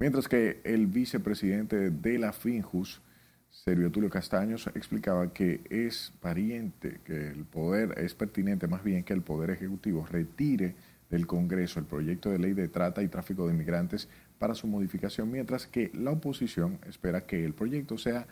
Mientras 0.00 0.28
que 0.28 0.62
el 0.64 0.86
vicepresidente 0.86 1.90
de 1.90 2.18
la 2.18 2.32
FINJUS, 2.32 3.02
Servio 3.50 3.90
Tulio 3.90 4.08
Castaños, 4.08 4.66
explicaba 4.74 5.30
que 5.34 5.60
es 5.68 6.14
pariente, 6.20 7.00
que 7.04 7.28
el 7.28 7.44
poder, 7.44 7.98
es 7.98 8.14
pertinente 8.14 8.66
más 8.66 8.82
bien 8.82 9.04
que 9.04 9.12
el 9.12 9.20
Poder 9.20 9.50
Ejecutivo 9.50 10.06
retire 10.10 10.74
del 11.10 11.26
Congreso 11.26 11.80
el 11.80 11.84
proyecto 11.84 12.30
de 12.30 12.38
ley 12.38 12.54
de 12.54 12.68
trata 12.68 13.02
y 13.02 13.08
tráfico 13.08 13.46
de 13.46 13.52
inmigrantes 13.52 14.08
para 14.38 14.54
su 14.54 14.66
modificación, 14.66 15.30
mientras 15.30 15.66
que 15.66 15.90
la 15.92 16.12
oposición 16.12 16.78
espera 16.88 17.26
que 17.26 17.44
el 17.44 17.52
proyecto 17.52 17.98
sea 17.98 18.26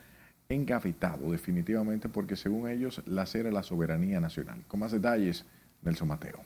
engavetado 0.48 1.30
definitivamente 1.30 2.08
porque 2.08 2.36
según 2.36 2.70
ellos 2.70 3.02
lacera 3.04 3.50
la 3.50 3.62
soberanía 3.62 4.20
nacional. 4.20 4.64
Con 4.68 4.80
más 4.80 4.92
detalles, 4.92 5.44
Nelson 5.82 6.08
Mateo. 6.08 6.40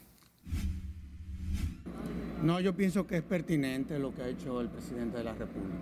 No, 2.43 2.59
yo 2.59 2.75
pienso 2.75 3.07
que 3.07 3.19
es 3.19 3.23
pertinente 3.23 3.99
lo 4.01 4.13
que 4.13 4.23
ha 4.23 4.29
hecho 4.29 4.61
el 4.61 4.69
presidente 4.69 5.19
de 5.19 5.25
la 5.25 5.33
República. 5.33 5.79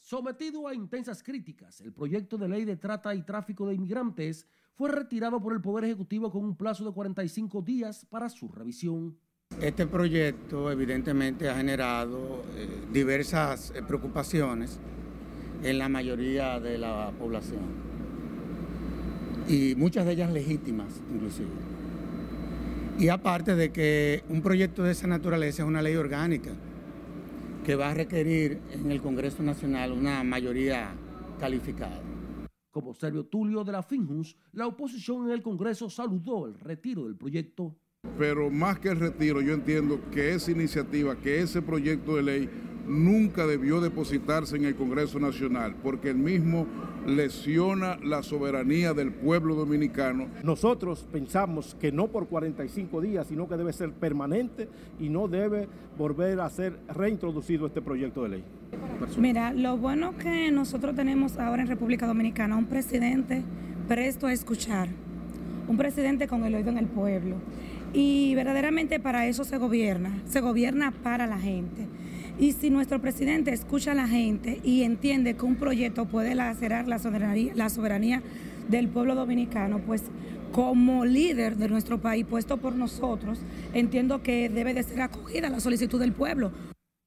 Sometido 0.00 0.66
a 0.66 0.74
intensas 0.74 1.22
críticas, 1.22 1.80
el 1.80 1.92
proyecto 1.92 2.36
de 2.36 2.48
ley 2.48 2.64
de 2.64 2.76
trata 2.76 3.14
y 3.14 3.22
tráfico 3.22 3.68
de 3.68 3.74
inmigrantes 3.74 4.46
fue 4.74 4.90
retirado 4.90 5.40
por 5.40 5.52
el 5.52 5.60
Poder 5.60 5.84
Ejecutivo 5.84 6.28
con 6.30 6.44
un 6.44 6.56
plazo 6.56 6.84
de 6.84 6.90
45 6.90 7.62
días 7.62 8.04
para 8.10 8.28
su 8.28 8.48
revisión. 8.48 9.16
Este 9.60 9.86
proyecto 9.86 10.72
evidentemente 10.72 11.48
ha 11.48 11.54
generado 11.54 12.42
eh, 12.56 12.68
diversas 12.92 13.70
eh, 13.70 13.82
preocupaciones 13.86 14.80
en 15.62 15.78
la 15.78 15.88
mayoría 15.88 16.58
de 16.58 16.78
la 16.78 17.12
población. 17.16 17.60
Y 19.48 19.74
muchas 19.76 20.04
de 20.04 20.12
ellas 20.12 20.32
legítimas, 20.32 21.00
inclusive. 21.12 21.71
Y 22.98 23.08
aparte 23.08 23.56
de 23.56 23.72
que 23.72 24.22
un 24.28 24.42
proyecto 24.42 24.82
de 24.82 24.92
esa 24.92 25.06
naturaleza 25.06 25.62
es 25.62 25.68
una 25.68 25.82
ley 25.82 25.96
orgánica 25.96 26.52
que 27.64 27.74
va 27.74 27.90
a 27.90 27.94
requerir 27.94 28.60
en 28.72 28.90
el 28.90 29.00
Congreso 29.00 29.42
Nacional 29.42 29.92
una 29.92 30.22
mayoría 30.22 30.94
calificada. 31.40 32.00
Como 32.70 32.94
Servio 32.94 33.26
Tulio 33.26 33.64
de 33.64 33.72
la 33.72 33.82
Finjus, 33.82 34.36
la 34.52 34.66
oposición 34.66 35.26
en 35.26 35.32
el 35.32 35.42
Congreso 35.42 35.88
saludó 35.90 36.46
el 36.46 36.58
retiro 36.58 37.04
del 37.04 37.16
proyecto. 37.16 37.76
Pero 38.18 38.50
más 38.50 38.80
que 38.80 38.88
el 38.88 38.98
retiro, 38.98 39.40
yo 39.40 39.54
entiendo 39.54 40.00
que 40.10 40.34
esa 40.34 40.50
iniciativa, 40.50 41.14
que 41.16 41.40
ese 41.40 41.62
proyecto 41.62 42.16
de 42.16 42.22
ley 42.22 42.50
nunca 42.88 43.46
debió 43.46 43.80
depositarse 43.80 44.56
en 44.56 44.64
el 44.64 44.74
Congreso 44.74 45.20
Nacional, 45.20 45.76
porque 45.82 46.10
el 46.10 46.16
mismo 46.16 46.66
lesiona 47.06 47.96
la 48.02 48.24
soberanía 48.24 48.92
del 48.92 49.12
pueblo 49.12 49.54
dominicano. 49.54 50.26
Nosotros 50.42 51.06
pensamos 51.12 51.76
que 51.80 51.92
no 51.92 52.08
por 52.08 52.26
45 52.26 53.00
días, 53.00 53.28
sino 53.28 53.48
que 53.48 53.56
debe 53.56 53.72
ser 53.72 53.92
permanente 53.92 54.68
y 54.98 55.08
no 55.08 55.28
debe 55.28 55.68
volver 55.96 56.40
a 56.40 56.50
ser 56.50 56.78
reintroducido 56.92 57.66
este 57.66 57.82
proyecto 57.82 58.24
de 58.24 58.28
ley. 58.28 58.44
Mira, 59.16 59.52
lo 59.52 59.76
bueno 59.76 60.16
que 60.18 60.50
nosotros 60.50 60.96
tenemos 60.96 61.38
ahora 61.38 61.62
en 61.62 61.68
República 61.68 62.08
Dominicana, 62.08 62.56
un 62.56 62.66
presidente 62.66 63.42
presto 63.86 64.26
a 64.26 64.32
escuchar, 64.32 64.88
un 65.68 65.76
presidente 65.76 66.26
con 66.26 66.44
el 66.44 66.56
oído 66.56 66.70
en 66.70 66.78
el 66.78 66.86
pueblo. 66.86 67.36
Y 67.92 68.34
verdaderamente 68.34 69.00
para 69.00 69.26
eso 69.26 69.44
se 69.44 69.58
gobierna, 69.58 70.22
se 70.26 70.40
gobierna 70.40 70.92
para 71.02 71.26
la 71.26 71.38
gente. 71.38 71.86
Y 72.38 72.52
si 72.52 72.70
nuestro 72.70 73.00
presidente 73.00 73.52
escucha 73.52 73.92
a 73.92 73.94
la 73.94 74.08
gente 74.08 74.60
y 74.64 74.82
entiende 74.82 75.36
que 75.36 75.44
un 75.44 75.56
proyecto 75.56 76.06
puede 76.06 76.34
lacerar 76.34 76.88
la 76.88 76.98
soberanía, 76.98 78.22
del 78.68 78.88
pueblo 78.88 79.14
dominicano, 79.14 79.80
pues 79.80 80.04
como 80.52 81.04
líder 81.04 81.56
de 81.56 81.68
nuestro 81.68 82.00
país, 82.00 82.24
puesto 82.24 82.58
por 82.58 82.74
nosotros, 82.74 83.40
entiendo 83.74 84.22
que 84.22 84.48
debe 84.48 84.72
de 84.72 84.82
ser 84.82 85.00
acogida 85.02 85.50
la 85.50 85.60
solicitud 85.60 85.98
del 85.98 86.12
pueblo. 86.12 86.52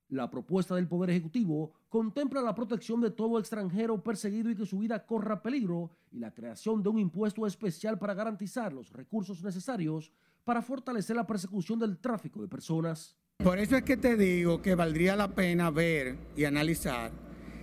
La 0.10 0.30
propuesta 0.30 0.76
del 0.76 0.88
Poder 0.88 1.12
Ejecutivo 1.12 1.72
contempla 1.90 2.42
la 2.42 2.54
protección 2.54 3.02
de 3.02 3.10
todo 3.10 3.40
extranjero 3.40 4.04
perseguido 4.04 4.52
y 4.52 4.56
que 4.56 4.66
su 4.66 4.80
vida 4.80 5.06
corra 5.06 5.42
peligro 5.42 5.92
y 6.12 6.20
la 6.20 6.34
creación 6.34 6.84
de 6.84 6.90
un 6.90 7.00
impuesto 7.00 7.48
especial 7.48 7.98
para 7.98 8.14
garantizar 8.14 8.72
los 8.74 8.92
recursos 8.92 9.44
necesarios 9.44 10.12
para 10.46 10.62
fortalecer 10.62 11.16
la 11.16 11.28
persecución 11.28 11.80
del 11.80 11.98
tráfico 11.98 12.40
de 12.42 12.48
personas. 12.48 13.18
Por 13.40 13.60
eso 13.60 13.76
es 13.76 13.84
que 13.84 13.98
te 13.98 14.16
digo 14.16 14.62
que 14.62 14.76
valdría 14.76 15.16
la 15.16 15.34
pena 15.36 15.72
ver 15.72 16.18
y 16.38 16.46
analizar 16.46 17.12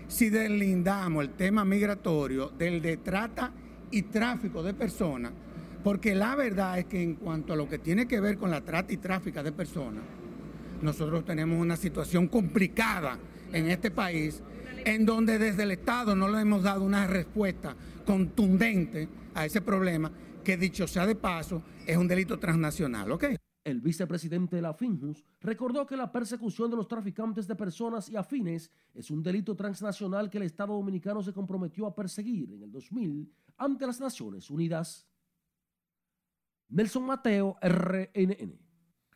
si 0.08 0.28
deslindamos 0.28 1.24
el 1.24 1.30
tema 1.30 1.64
migratorio 1.64 2.50
del 2.50 2.82
de 2.82 2.98
trata 2.98 3.52
y 3.90 4.02
tráfico 4.02 4.62
de 4.62 4.74
personas 4.74 5.32
Porque 5.82 6.14
la 6.14 6.36
verdad 6.36 6.78
es 6.78 6.84
que 6.86 7.02
en 7.02 7.14
cuanto 7.14 7.52
a 7.52 7.56
lo 7.56 7.68
que 7.68 7.78
tiene 7.78 8.06
que 8.06 8.20
ver 8.20 8.36
con 8.36 8.50
la 8.50 8.60
trata 8.60 8.92
y 8.92 8.98
tráfico 8.98 9.42
de 9.42 9.52
personas, 9.52 10.04
nosotros 10.80 11.24
tenemos 11.24 11.58
una 11.60 11.76
situación 11.76 12.28
complicada 12.28 13.18
en 13.52 13.68
este 13.70 13.90
país 13.90 14.42
en 14.84 15.06
donde 15.06 15.38
desde 15.38 15.62
el 15.62 15.70
Estado 15.70 16.14
no 16.14 16.28
le 16.28 16.40
hemos 16.40 16.62
dado 16.62 16.82
una 16.82 17.06
respuesta 17.06 17.74
contundente 18.04 19.08
a 19.34 19.46
ese 19.46 19.60
problema 19.60 20.10
que 20.44 20.56
dicho 20.56 20.86
sea 20.86 21.06
de 21.06 21.14
paso 21.14 21.62
es 21.86 21.96
un 21.96 22.08
delito 22.08 22.38
transnacional, 22.38 23.10
¿ok? 23.12 23.24
El 23.64 23.80
vicepresidente 23.80 24.56
de 24.56 24.62
la 24.62 24.74
FINJUS 24.74 25.24
recordó 25.40 25.86
que 25.86 25.96
la 25.96 26.10
persecución 26.10 26.70
de 26.70 26.76
los 26.76 26.88
traficantes 26.88 27.46
de 27.46 27.54
personas 27.54 28.08
y 28.08 28.16
afines 28.16 28.72
es 28.92 29.10
un 29.10 29.22
delito 29.22 29.54
transnacional 29.54 30.28
que 30.28 30.38
el 30.38 30.44
Estado 30.44 30.74
dominicano 30.74 31.22
se 31.22 31.32
comprometió 31.32 31.86
a 31.86 31.94
perseguir 31.94 32.52
en 32.52 32.62
el 32.62 32.72
2000 32.72 33.30
ante 33.58 33.86
las 33.86 34.00
Naciones 34.00 34.50
Unidas. 34.50 35.06
Nelson 36.68 37.04
Mateo, 37.04 37.56
RNN. 37.62 38.58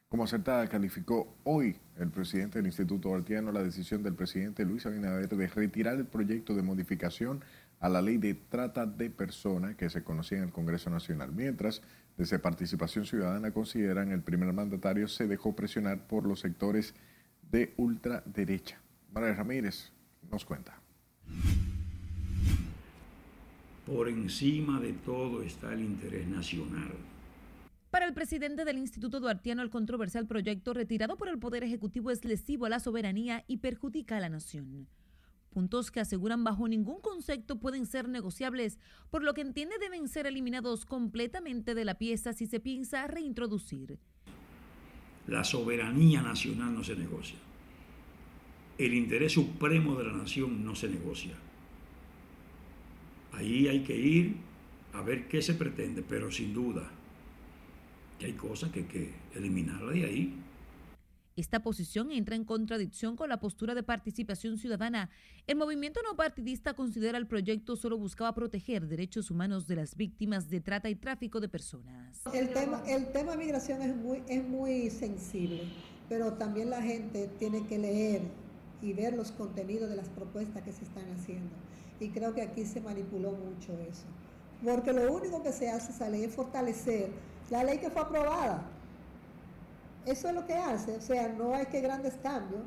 Como 0.09 0.22
acertada 0.22 0.68
calificó 0.68 1.37
hoy 1.42 1.76
el 1.96 2.11
presidente 2.11 2.61
del 2.61 2.66
Instituto 2.66 3.12
Artiano 3.12 3.50
la 3.50 3.64
decisión 3.64 4.05
del 4.05 4.14
presidente 4.14 4.64
Luis 4.64 4.87
Abinader 4.87 5.29
de 5.29 5.48
retirar 5.48 5.96
el 5.96 6.07
proyecto 6.07 6.55
de 6.55 6.62
modificación 6.62 7.42
a 7.81 7.88
la 7.88 8.00
ley 8.00 8.16
de 8.16 8.35
trata 8.35 8.87
de 8.87 9.11
personas 9.11 9.74
que 9.74 9.90
se 9.90 10.05
conocía 10.05 10.38
en 10.38 10.44
el 10.44 10.52
Congreso 10.52 10.90
Nacional, 10.90 11.33
mientras 11.33 11.83
desde 12.16 12.38
Participación 12.38 13.05
Ciudadana 13.05 13.50
consideran 13.50 14.11
el 14.11 14.22
primer 14.22 14.52
mandatario 14.52 15.09
se 15.09 15.26
dejó 15.26 15.55
presionar 15.55 16.07
por 16.07 16.26
los 16.26 16.40
sectores 16.40 16.94
de 17.50 17.74
ultraderecha. 17.76 18.81
María 19.12 19.35
Ramírez 19.35 19.92
nos 20.31 20.44
cuenta. 20.44 20.81
Por 23.85 24.09
encima 24.09 24.81
de 24.81 24.92
todo 24.92 25.42
está 25.42 25.72
el 25.72 25.83
interés 25.83 26.26
nacional. 26.26 26.92
Para 27.90 28.07
el 28.07 28.14
presidente 28.14 28.64
del 28.64 28.79
Instituto 28.79 29.20
Duartiano, 29.20 29.62
el 29.62 29.70
controversial 29.70 30.26
proyecto 30.26 30.74
retirado 30.74 31.16
por 31.16 31.29
el 31.29 31.38
Poder 31.38 31.62
Ejecutivo 31.62 32.11
es 32.11 32.24
lesivo 32.24 32.66
a 32.66 32.68
la 32.68 32.81
soberanía 32.81 33.44
y 33.46 33.59
perjudica 33.59 34.16
a 34.16 34.20
la 34.20 34.29
nación 34.29 34.88
puntos 35.57 35.90
que 35.90 36.01
aseguran 36.01 36.45
bajo 36.45 36.69
ningún 36.69 37.01
concepto 37.01 37.59
pueden 37.59 37.87
ser 37.87 38.11
negociables, 38.11 38.79
por 39.11 39.23
lo 39.23 39.33
que 39.33 39.40
entiende 39.40 39.79
deben 39.81 40.07
ser 40.07 40.27
eliminados 40.27 40.85
completamente 40.85 41.75
de 41.75 41.87
la 41.87 41.95
pieza 41.95 42.35
si 42.35 42.47
se 42.47 42.61
piensa 42.61 43.07
reintroducir. 43.07 43.99
La 45.27 45.45
soberanía 45.45 46.21
nacional 46.21 46.75
no 46.75 46.85
se 46.85 46.95
negocia. 46.95 47.38
El 48.77 48.92
interés 48.92 49.33
supremo 49.33 49.95
de 49.95 50.05
la 50.05 50.12
nación 50.12 50.62
no 50.62 50.75
se 50.75 50.90
negocia. 50.90 51.35
Ahí 53.33 53.66
hay 53.66 53.81
que 53.83 53.97
ir 53.97 54.37
a 54.92 55.01
ver 55.01 55.27
qué 55.27 55.40
se 55.40 55.55
pretende, 55.55 56.03
pero 56.03 56.31
sin 56.31 56.53
duda 56.53 56.87
que 58.19 58.27
hay 58.27 58.35
cosas 58.35 58.71
que 58.73 58.81
hay 58.81 58.85
que 58.85 59.14
eliminarla 59.35 59.92
de 59.92 60.05
ahí. 60.05 60.35
Esta 61.37 61.61
posición 61.61 62.11
entra 62.12 62.35
en 62.35 62.46
contradicción 62.46 63.14
con 63.14 63.29
la 63.29 63.38
postura 63.38 63.75
de 63.75 63.83
participación 63.83 64.57
ciudadana. 64.57 65.11
El 65.46 65.59
movimiento 65.59 66.01
no 66.03 66.16
partidista 66.16 66.72
considera 66.72 67.18
el 67.18 67.27
proyecto 67.27 67.77
solo 67.77 67.99
buscaba 67.99 68.35
proteger 68.35 68.87
derechos 68.87 69.31
humanos 69.31 69.66
de 69.66 69.77
las 69.77 69.96
víctimas 69.96 70.49
de 70.49 70.62
trata 70.62 70.88
y 70.88 70.94
tráfico 70.94 71.38
de 71.38 71.51
personas. 71.51 72.22
El 72.33 72.55
tema, 72.55 72.81
de 72.87 73.37
migración 73.37 73.83
es 73.83 74.49
muy, 74.49 74.88
sensible, 74.88 75.64
pero 76.09 76.33
también 76.33 76.70
la 76.70 76.81
gente 76.81 77.29
tiene 77.38 77.66
que 77.66 77.79
leer 77.79 78.22
y 78.81 78.94
ver 78.94 79.12
los 79.12 79.31
contenidos 79.31 79.90
de 79.90 79.96
las 79.96 80.09
propuestas 80.09 80.62
que 80.62 80.72
se 80.72 80.85
están 80.85 81.05
haciendo. 81.11 81.55
Y 82.01 82.09
creo 82.09 82.35
que 82.35 82.40
aquí 82.40 82.64
se 82.64 82.81
manipuló 82.81 83.33
mucho 83.33 83.79
eso. 83.90 84.07
Porque 84.64 84.90
lo 84.94 85.12
único 85.12 85.42
que 85.42 85.53
se 85.53 85.68
hace 85.68 85.92
es 86.25 86.35
fortalecer 86.35 87.11
la 87.51 87.62
ley 87.62 87.77
que 87.77 87.90
fue 87.90 88.01
aprobada 88.01 88.70
eso 90.07 90.29
es 90.29 90.35
lo 90.35 90.47
que 90.47 90.55
hace, 90.55 90.97
o 90.97 91.01
sea, 91.01 91.29
no 91.29 91.55
hay 91.55 91.66
que 91.66 91.81
grandes 91.81 92.14
cambios. 92.14 92.62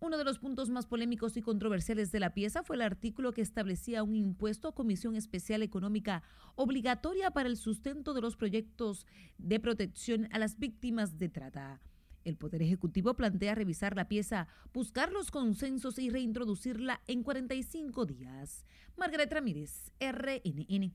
Uno 0.00 0.16
de 0.16 0.24
los 0.24 0.38
puntos 0.38 0.70
más 0.70 0.86
polémicos 0.86 1.36
y 1.36 1.42
controversiales 1.42 2.12
de 2.12 2.20
la 2.20 2.32
pieza 2.32 2.62
fue 2.62 2.76
el 2.76 2.82
artículo 2.82 3.32
que 3.32 3.42
establecía 3.42 4.04
un 4.04 4.14
impuesto 4.14 4.68
a 4.68 4.74
Comisión 4.74 5.16
Especial 5.16 5.62
Económica 5.62 6.22
obligatoria 6.54 7.32
para 7.32 7.48
el 7.48 7.56
sustento 7.56 8.14
de 8.14 8.20
los 8.20 8.36
proyectos 8.36 9.06
de 9.38 9.58
protección 9.58 10.28
a 10.32 10.38
las 10.38 10.58
víctimas 10.58 11.18
de 11.18 11.28
trata. 11.28 11.80
El 12.24 12.36
Poder 12.36 12.62
Ejecutivo 12.62 13.14
plantea 13.14 13.54
revisar 13.54 13.96
la 13.96 14.06
pieza, 14.06 14.46
buscar 14.72 15.12
los 15.12 15.30
consensos 15.30 15.98
y 15.98 16.10
reintroducirla 16.10 17.00
en 17.06 17.22
45 17.22 18.06
días. 18.06 18.64
Margaret 18.96 19.32
Ramírez, 19.32 19.90
RNN. 19.98 20.92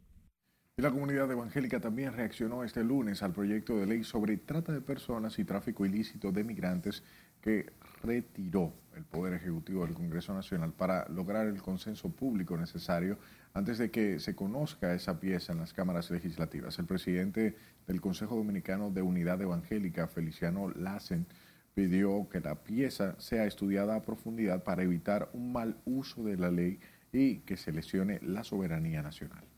La 0.77 0.89
comunidad 0.89 1.29
evangélica 1.31 1.79
también 1.79 2.13
reaccionó 2.13 2.63
este 2.63 2.83
lunes 2.83 3.21
al 3.21 3.31
proyecto 3.31 3.77
de 3.77 3.85
ley 3.85 4.03
sobre 4.03 4.37
trata 4.37 4.71
de 4.71 4.81
personas 4.81 5.37
y 5.37 5.45
tráfico 5.45 5.85
ilícito 5.85 6.31
de 6.31 6.43
migrantes 6.43 7.03
que 7.41 7.71
retiró 8.01 8.73
el 8.95 9.03
Poder 9.03 9.35
Ejecutivo 9.35 9.85
del 9.85 9.93
Congreso 9.93 10.33
Nacional 10.33 10.73
para 10.73 11.07
lograr 11.09 11.45
el 11.45 11.61
consenso 11.61 12.09
público 12.09 12.57
necesario 12.57 13.19
antes 13.53 13.77
de 13.77 13.91
que 13.91 14.19
se 14.19 14.33
conozca 14.33 14.95
esa 14.95 15.19
pieza 15.19 15.53
en 15.53 15.59
las 15.59 15.73
cámaras 15.73 16.09
legislativas. 16.09 16.79
El 16.79 16.87
presidente 16.87 17.55
del 17.85 18.01
Consejo 18.01 18.35
Dominicano 18.35 18.89
de 18.89 19.03
Unidad 19.03 19.39
Evangélica, 19.43 20.07
Feliciano 20.07 20.71
Lassen, 20.71 21.27
pidió 21.75 22.27
que 22.29 22.39
la 22.39 22.55
pieza 22.55 23.13
sea 23.19 23.45
estudiada 23.45 23.95
a 23.95 24.01
profundidad 24.01 24.63
para 24.63 24.81
evitar 24.81 25.29
un 25.33 25.53
mal 25.53 25.77
uso 25.85 26.23
de 26.23 26.35
la 26.35 26.49
ley 26.49 26.79
y 27.11 27.41
que 27.41 27.57
se 27.57 27.71
lesione 27.71 28.19
la 28.23 28.43
soberanía 28.43 29.03
nacional. 29.03 29.52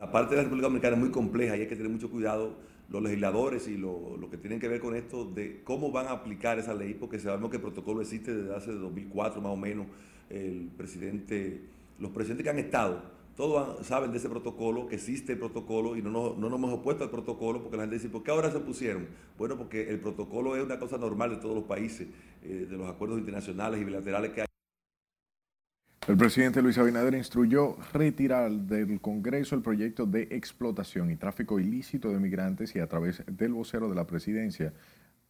La 0.00 0.10
parte 0.10 0.30
de 0.30 0.36
la 0.36 0.44
República 0.44 0.68
Dominicana 0.68 0.96
es 0.96 1.00
muy 1.00 1.10
compleja 1.10 1.58
y 1.58 1.60
hay 1.60 1.66
que 1.66 1.76
tener 1.76 1.92
mucho 1.92 2.08
cuidado 2.10 2.54
los 2.88 3.02
legisladores 3.02 3.68
y 3.68 3.76
lo, 3.76 4.18
que 4.30 4.38
tienen 4.38 4.58
que 4.58 4.66
ver 4.66 4.80
con 4.80 4.96
esto 4.96 5.26
de 5.26 5.60
cómo 5.62 5.92
van 5.92 6.06
a 6.06 6.12
aplicar 6.12 6.58
esa 6.58 6.72
ley, 6.72 6.94
porque 6.94 7.18
sabemos 7.18 7.50
que 7.50 7.56
el 7.56 7.62
protocolo 7.62 8.00
existe 8.00 8.34
desde 8.34 8.56
hace 8.56 8.72
2004 8.72 9.42
más 9.42 9.52
o 9.52 9.56
menos. 9.58 9.86
El 10.30 10.70
presidente, 10.74 11.60
los 11.98 12.12
presidentes 12.12 12.44
que 12.44 12.50
han 12.50 12.58
estado, 12.58 13.02
todos 13.36 13.86
saben 13.86 14.10
de 14.10 14.16
ese 14.16 14.30
protocolo, 14.30 14.88
que 14.88 14.94
existe 14.94 15.32
el 15.34 15.38
protocolo 15.38 15.94
y 15.94 16.02
no, 16.02 16.10
no, 16.10 16.34
nos 16.34 16.54
hemos 16.54 16.72
opuesto 16.72 17.04
al 17.04 17.10
protocolo 17.10 17.60
porque 17.60 17.76
la 17.76 17.82
gente 17.82 17.96
dice, 17.96 18.08
¿por 18.08 18.22
qué 18.22 18.30
ahora 18.30 18.50
se 18.50 18.60
pusieron? 18.60 19.06
Bueno, 19.36 19.58
porque 19.58 19.90
el 19.90 20.00
protocolo 20.00 20.56
es 20.56 20.64
una 20.64 20.78
cosa 20.78 20.96
normal 20.96 21.28
de 21.28 21.36
todos 21.36 21.54
los 21.54 21.64
países, 21.64 22.08
eh, 22.42 22.66
de 22.70 22.76
los 22.78 22.88
acuerdos 22.88 23.18
internacionales 23.18 23.78
y 23.78 23.84
bilaterales 23.84 24.30
que 24.30 24.40
hay. 24.40 24.49
El 26.10 26.16
presidente 26.16 26.60
Luis 26.60 26.76
Abinader 26.76 27.14
instruyó 27.14 27.76
retirar 27.92 28.50
del 28.50 29.00
Congreso 29.00 29.54
el 29.54 29.62
proyecto 29.62 30.06
de 30.06 30.22
explotación 30.32 31.08
y 31.12 31.14
tráfico 31.14 31.60
ilícito 31.60 32.10
de 32.10 32.18
migrantes 32.18 32.74
y 32.74 32.80
a 32.80 32.88
través 32.88 33.22
del 33.30 33.52
vocero 33.52 33.88
de 33.88 33.94
la 33.94 34.08
presidencia 34.08 34.72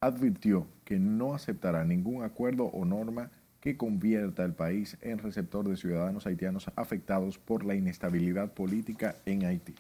advirtió 0.01 0.67
que 0.87 0.99
no 0.99 1.35
aceptará 1.35 1.85
ningún 1.85 2.23
acuerdo 2.23 2.65
o 2.65 2.87
norma 2.87 3.31
que 3.61 3.77
convierta 3.77 4.43
al 4.43 4.55
país 4.55 4.97
en 5.03 5.19
receptor 5.19 5.69
de 5.69 5.77
ciudadanos 5.77 6.27
haitianos 6.27 6.71
afectados 6.77 7.37
por 7.37 7.63
la 7.67 7.75
inestabilidad 7.75 8.55
política 8.55 9.17
en 9.27 9.45
Haití. 9.45 9.75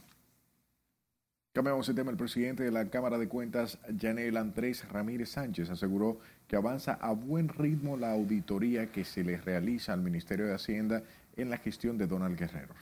Cambiamos 1.52 1.88
el 1.88 1.96
tema. 1.96 2.12
El 2.12 2.16
presidente 2.16 2.62
de 2.62 2.70
la 2.70 2.88
Cámara 2.88 3.18
de 3.18 3.26
Cuentas, 3.26 3.76
Yanel 3.98 4.36
Andrés 4.36 4.88
Ramírez 4.88 5.30
Sánchez, 5.30 5.68
aseguró 5.68 6.20
que 6.46 6.54
avanza 6.54 6.92
a 6.92 7.10
buen 7.10 7.48
ritmo 7.48 7.96
la 7.96 8.12
auditoría 8.12 8.92
que 8.92 9.04
se 9.04 9.24
le 9.24 9.36
realiza 9.36 9.92
al 9.92 10.00
Ministerio 10.00 10.46
de 10.46 10.54
Hacienda 10.54 11.02
en 11.36 11.50
la 11.50 11.58
gestión 11.58 11.98
de 11.98 12.06
Donald 12.06 12.38
Guerrero. 12.38 12.72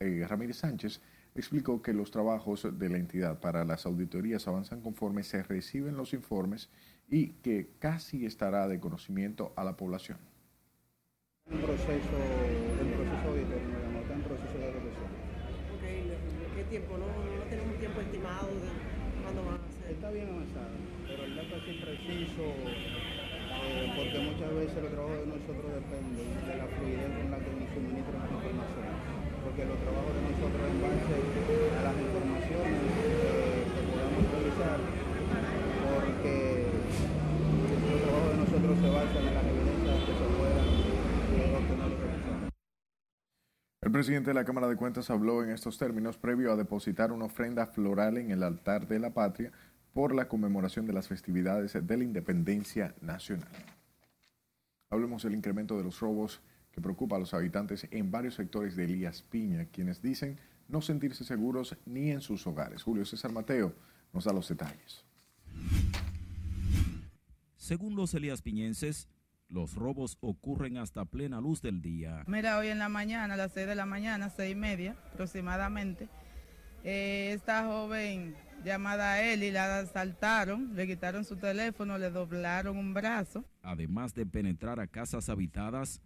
Eh, 0.00 0.26
Ramírez 0.28 0.56
Sánchez 0.56 1.00
explicó 1.36 1.80
que 1.80 1.92
los 1.92 2.10
trabajos 2.10 2.66
de 2.76 2.88
la 2.88 2.98
entidad 2.98 3.38
para 3.38 3.64
las 3.64 3.86
auditorías 3.86 4.48
avanzan 4.48 4.80
conforme 4.80 5.22
se 5.22 5.44
reciben 5.44 5.96
los 5.96 6.12
informes 6.12 6.70
y 7.08 7.34
que 7.34 7.68
casi 7.78 8.26
estará 8.26 8.66
de 8.66 8.80
conocimiento 8.80 9.52
a 9.54 9.62
la 9.62 9.76
población. 9.76 10.18
Un 11.48 11.60
proceso, 11.60 11.86
un 11.86 12.90
proceso 12.94 13.28
auditorio, 13.28 14.00
está 14.02 14.14
en 14.14 14.22
proceso 14.22 14.58
de 14.58 14.88
¿Qué 16.56 16.64
tiempo? 16.64 16.98
No? 16.98 17.38
tiempo 17.78 18.00
estimado 18.00 18.48
de 18.48 19.22
cuándo 19.22 19.44
van 19.44 19.60
a 19.62 19.70
ser? 19.70 19.92
Está 19.92 20.10
bien 20.10 20.28
avanzado, 20.28 20.74
pero 21.06 21.24
el 21.24 21.38
impreciso 22.08 22.42
eh, 22.42 23.92
porque 23.96 24.18
muchas 24.20 24.48
veces 24.54 24.76
el 24.80 24.88
trabajo 24.88 25.12
de 25.12 25.26
nosotros 25.28 25.68
depende 25.76 26.24
de 26.24 26.56
la 26.56 26.66
fluidez 26.72 27.10
con 27.12 27.30
la 27.30 27.38
que 27.38 27.50
nos 27.52 27.68
suministran 27.68 28.18
las 28.24 28.32
informaciones, 28.32 28.96
porque 29.44 29.62
los 29.68 29.78
trabajos 29.84 30.12
de 30.16 30.22
nosotros 30.24 30.62
en 30.72 30.78
base 30.80 31.14
a 31.68 31.80
las 31.84 31.96
informaciones 32.00 32.80
eh, 32.88 33.60
que 33.68 33.82
podamos 33.92 34.24
realizar, 34.24 34.78
porque 35.84 36.36
los 37.68 38.00
trabajos 38.00 38.28
de 38.32 38.36
nosotros 38.40 38.74
se 38.80 38.88
basan 38.88 39.22
en 39.28 39.34
las 39.36 39.44
evidencias 39.44 39.98
que 40.08 40.14
se 40.16 40.26
puedan 40.32 40.64
eh, 40.64 41.56
obtener 41.60 42.08
el 43.80 43.92
presidente 43.92 44.30
de 44.30 44.34
la 44.34 44.44
Cámara 44.44 44.68
de 44.68 44.76
Cuentas 44.76 45.08
habló 45.08 45.42
en 45.42 45.50
estos 45.50 45.78
términos 45.78 46.18
previo 46.18 46.52
a 46.52 46.56
depositar 46.56 47.10
una 47.10 47.24
ofrenda 47.24 47.66
floral 47.66 48.18
en 48.18 48.30
el 48.30 48.42
altar 48.42 48.86
de 48.86 48.98
la 48.98 49.14
patria 49.14 49.52
por 49.98 50.14
la 50.14 50.28
conmemoración 50.28 50.86
de 50.86 50.92
las 50.92 51.08
festividades 51.08 51.72
de 51.72 51.96
la 51.96 52.04
independencia 52.04 52.94
nacional. 53.00 53.50
Hablemos 54.90 55.24
del 55.24 55.34
incremento 55.34 55.76
de 55.76 55.82
los 55.82 55.98
robos 55.98 56.40
que 56.70 56.80
preocupa 56.80 57.16
a 57.16 57.18
los 57.18 57.34
habitantes 57.34 57.88
en 57.90 58.08
varios 58.08 58.36
sectores 58.36 58.76
de 58.76 58.84
Elías 58.84 59.22
Piña, 59.22 59.64
quienes 59.64 60.00
dicen 60.00 60.38
no 60.68 60.82
sentirse 60.82 61.24
seguros 61.24 61.76
ni 61.84 62.12
en 62.12 62.20
sus 62.20 62.46
hogares. 62.46 62.84
Julio 62.84 63.04
César 63.04 63.32
Mateo 63.32 63.74
nos 64.12 64.22
da 64.22 64.32
los 64.32 64.48
detalles. 64.48 65.04
Según 67.56 67.96
los 67.96 68.14
Elías 68.14 68.40
Piñenses, 68.40 69.08
los 69.48 69.74
robos 69.74 70.16
ocurren 70.20 70.76
hasta 70.76 71.06
plena 71.06 71.40
luz 71.40 71.60
del 71.60 71.82
día. 71.82 72.22
Mira, 72.28 72.58
hoy 72.58 72.68
en 72.68 72.78
la 72.78 72.88
mañana, 72.88 73.34
a 73.34 73.36
las 73.36 73.50
6 73.50 73.66
de 73.66 73.74
la 73.74 73.84
mañana, 73.84 74.30
seis 74.30 74.52
y 74.52 74.54
media 74.54 74.94
aproximadamente, 75.12 76.08
eh, 76.84 77.32
esta 77.34 77.64
joven 77.64 78.36
llamada 78.64 79.22
Eli 79.22 79.50
la 79.50 79.78
asaltaron, 79.78 80.74
le 80.74 80.86
quitaron 80.86 81.24
su 81.24 81.36
teléfono, 81.36 81.98
le 81.98 82.10
doblaron 82.10 82.76
un 82.76 82.94
brazo. 82.94 83.44
Además 83.62 84.14
de 84.14 84.26
penetrar 84.26 84.80
a 84.80 84.86
casas 84.86 85.28
habitadas, 85.28 86.00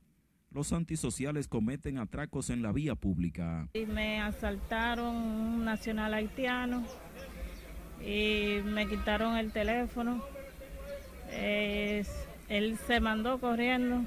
los 0.50 0.72
antisociales 0.72 1.48
cometen 1.48 1.98
atracos 1.98 2.50
en 2.50 2.62
la 2.62 2.72
vía 2.72 2.94
pública. 2.94 3.68
Y 3.72 3.86
me 3.86 4.20
asaltaron 4.20 5.14
un 5.14 5.64
nacional 5.64 6.14
haitiano 6.14 6.84
y 8.04 8.60
me 8.64 8.86
quitaron 8.86 9.36
el 9.36 9.52
teléfono. 9.52 10.22
Eh, 11.30 12.04
él 12.48 12.78
se 12.86 13.00
mandó 13.00 13.40
corriendo 13.40 14.04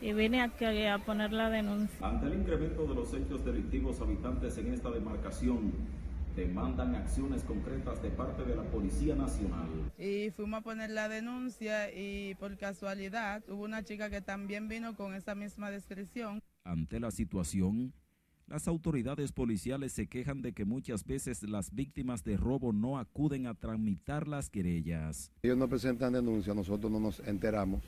y 0.00 0.12
vine 0.12 0.40
aquí 0.40 0.64
a 0.64 0.98
poner 0.98 1.32
la 1.32 1.50
denuncia. 1.50 2.06
Ante 2.06 2.26
el 2.26 2.34
incremento 2.34 2.86
de 2.86 2.94
los 2.94 3.12
hechos 3.12 3.44
delictivos, 3.44 4.00
habitantes 4.00 4.56
en 4.58 4.72
esta 4.72 4.90
demarcación 4.90 5.72
demandan 6.36 6.94
acciones 6.94 7.42
concretas 7.44 8.02
de 8.02 8.10
parte 8.10 8.44
de 8.44 8.56
la 8.56 8.62
Policía 8.64 9.14
Nacional. 9.14 9.68
Y 9.98 10.30
fuimos 10.30 10.60
a 10.60 10.62
poner 10.62 10.90
la 10.90 11.08
denuncia 11.08 11.92
y 11.92 12.34
por 12.34 12.56
casualidad 12.56 13.42
hubo 13.48 13.64
una 13.64 13.84
chica 13.84 14.10
que 14.10 14.20
también 14.20 14.68
vino 14.68 14.96
con 14.96 15.14
esa 15.14 15.34
misma 15.34 15.70
descripción. 15.70 16.40
Ante 16.64 16.98
la 16.98 17.10
situación, 17.10 17.92
las 18.46 18.68
autoridades 18.68 19.32
policiales 19.32 19.92
se 19.92 20.06
quejan 20.06 20.42
de 20.42 20.52
que 20.52 20.64
muchas 20.64 21.04
veces 21.04 21.42
las 21.42 21.74
víctimas 21.74 22.24
de 22.24 22.36
robo 22.36 22.72
no 22.72 22.98
acuden 22.98 23.46
a 23.46 23.54
tramitar 23.54 24.28
las 24.28 24.50
querellas. 24.50 25.30
Ellos 25.42 25.56
no 25.56 25.68
presentan 25.68 26.12
denuncia, 26.12 26.52
nosotros 26.52 26.90
no 26.90 27.00
nos 27.00 27.20
enteramos 27.20 27.82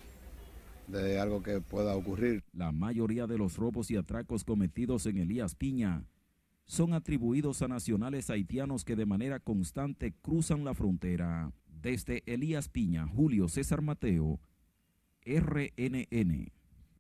de 0.87 1.19
algo 1.19 1.43
que 1.43 1.61
pueda 1.61 1.97
ocurrir. 1.97 2.45
La 2.53 2.71
mayoría 2.71 3.27
de 3.27 3.39
los 3.39 3.57
robos 3.57 3.91
y 3.91 3.97
atracos 3.97 4.45
cometidos 4.45 5.07
en 5.07 5.19
Elías 5.19 5.55
Piña 5.57 6.05
son 6.67 6.93
atribuidos 6.93 7.63
a 7.63 7.69
nacionales 7.69 8.29
haitianos 8.29 8.85
que 8.85 8.97
de 8.97 9.07
manera 9.07 9.41
constante 9.41 10.13
cruzan 10.21 10.65
la 10.65 10.75
frontera. 10.75 11.53
Desde 11.81 12.23
Elías 12.27 12.69
Piña, 12.69 13.07
Julio 13.07 13.49
César 13.49 13.83
Mateo, 13.83 14.41
RNN. 15.25 16.51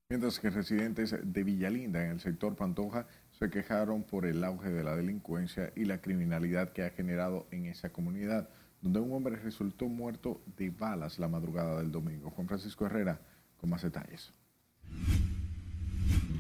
Mientras 0.08 0.38
que 0.38 0.50
residentes 0.50 1.16
de 1.20 1.44
Villalinda 1.44 2.04
en 2.04 2.12
el 2.12 2.20
sector 2.20 2.54
Pantoja 2.54 3.08
se 3.32 3.50
quejaron 3.50 4.04
por 4.04 4.24
el 4.24 4.44
auge 4.44 4.70
de 4.70 4.84
la 4.84 4.94
delincuencia 4.94 5.72
y 5.74 5.84
la 5.84 6.00
criminalidad 6.00 6.72
que 6.72 6.84
ha 6.84 6.90
generado 6.90 7.48
en 7.50 7.66
esa 7.66 7.90
comunidad, 7.90 8.48
donde 8.80 9.00
un 9.00 9.12
hombre 9.12 9.34
resultó 9.34 9.88
muerto 9.88 10.40
de 10.56 10.70
balas 10.70 11.18
la 11.18 11.26
madrugada 11.26 11.78
del 11.78 11.90
domingo. 11.90 12.30
Juan 12.30 12.46
Francisco 12.46 12.86
Herrera 12.86 13.20
con 13.56 13.70
más 13.70 13.82
detalles. 13.82 14.32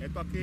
Esto 0.00 0.20
aquí, 0.20 0.38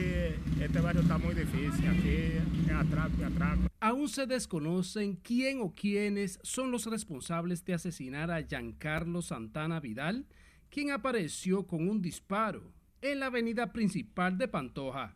este 0.60 0.82
barrio 0.82 1.02
está 1.02 1.18
muy 1.18 1.36
difícil, 1.36 1.88
aquí 1.88 2.10
es 2.10 2.72
atraco 2.72 3.14
y 3.20 3.24
atraco. 3.24 3.62
Aún 3.80 4.10
se 4.10 4.26
desconocen 4.26 5.16
quién 5.16 5.62
o 5.62 5.74
quiénes 5.76 6.40
son 6.42 6.72
los 6.72 6.86
responsables 6.88 7.64
de 7.64 7.76
asesinar 7.76 8.32
a 8.32 8.42
Giancarlo 8.42 9.22
Santana 9.22 9.80
Vidal, 9.80 10.26
quien 10.70 10.92
apareció 10.92 11.68
con 11.68 11.88
un 11.88 12.02
disparo 12.02 12.74
en 13.02 13.20
la 13.20 13.28
avenida 13.28 13.72
principal 13.72 14.38
de 14.38 14.48
Pantoja. 14.48 15.16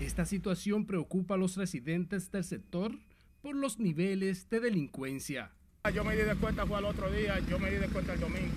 Esta 0.00 0.24
situación 0.24 0.86
preocupa 0.86 1.34
a 1.34 1.38
los 1.38 1.56
residentes 1.56 2.30
del 2.30 2.44
sector 2.44 2.98
por 3.42 3.54
los 3.54 3.78
niveles 3.78 4.48
de 4.48 4.60
delincuencia. 4.60 5.52
Yo 5.94 6.04
me 6.04 6.16
di 6.16 6.22
de 6.22 6.36
cuenta 6.36 6.66
fue 6.66 6.78
al 6.78 6.86
otro 6.86 7.10
día, 7.10 7.38
yo 7.48 7.58
me 7.58 7.70
di 7.70 7.76
de 7.76 7.88
cuenta 7.88 8.14
el 8.14 8.20
domingo. 8.20 8.52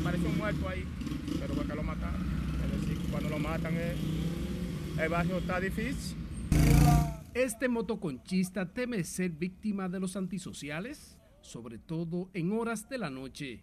Apareció 0.00 0.28
un 0.28 0.38
muerto 0.38 0.68
ahí, 0.68 0.84
pero 1.40 1.54
fue 1.54 1.66
que 1.66 1.74
lo 1.74 1.82
mataron 1.82 2.33
cuando 3.14 3.30
lo 3.30 3.38
matan 3.38 3.76
eh, 3.76 3.94
el 5.00 5.08
barrio 5.08 5.38
está 5.38 5.60
difícil. 5.60 6.16
Este 7.32 7.68
motoconchista 7.68 8.66
teme 8.66 9.04
ser 9.04 9.30
víctima 9.30 9.88
de 9.88 10.00
los 10.00 10.16
antisociales, 10.16 11.16
sobre 11.40 11.78
todo 11.78 12.28
en 12.34 12.50
horas 12.50 12.88
de 12.88 12.98
la 12.98 13.10
noche. 13.10 13.62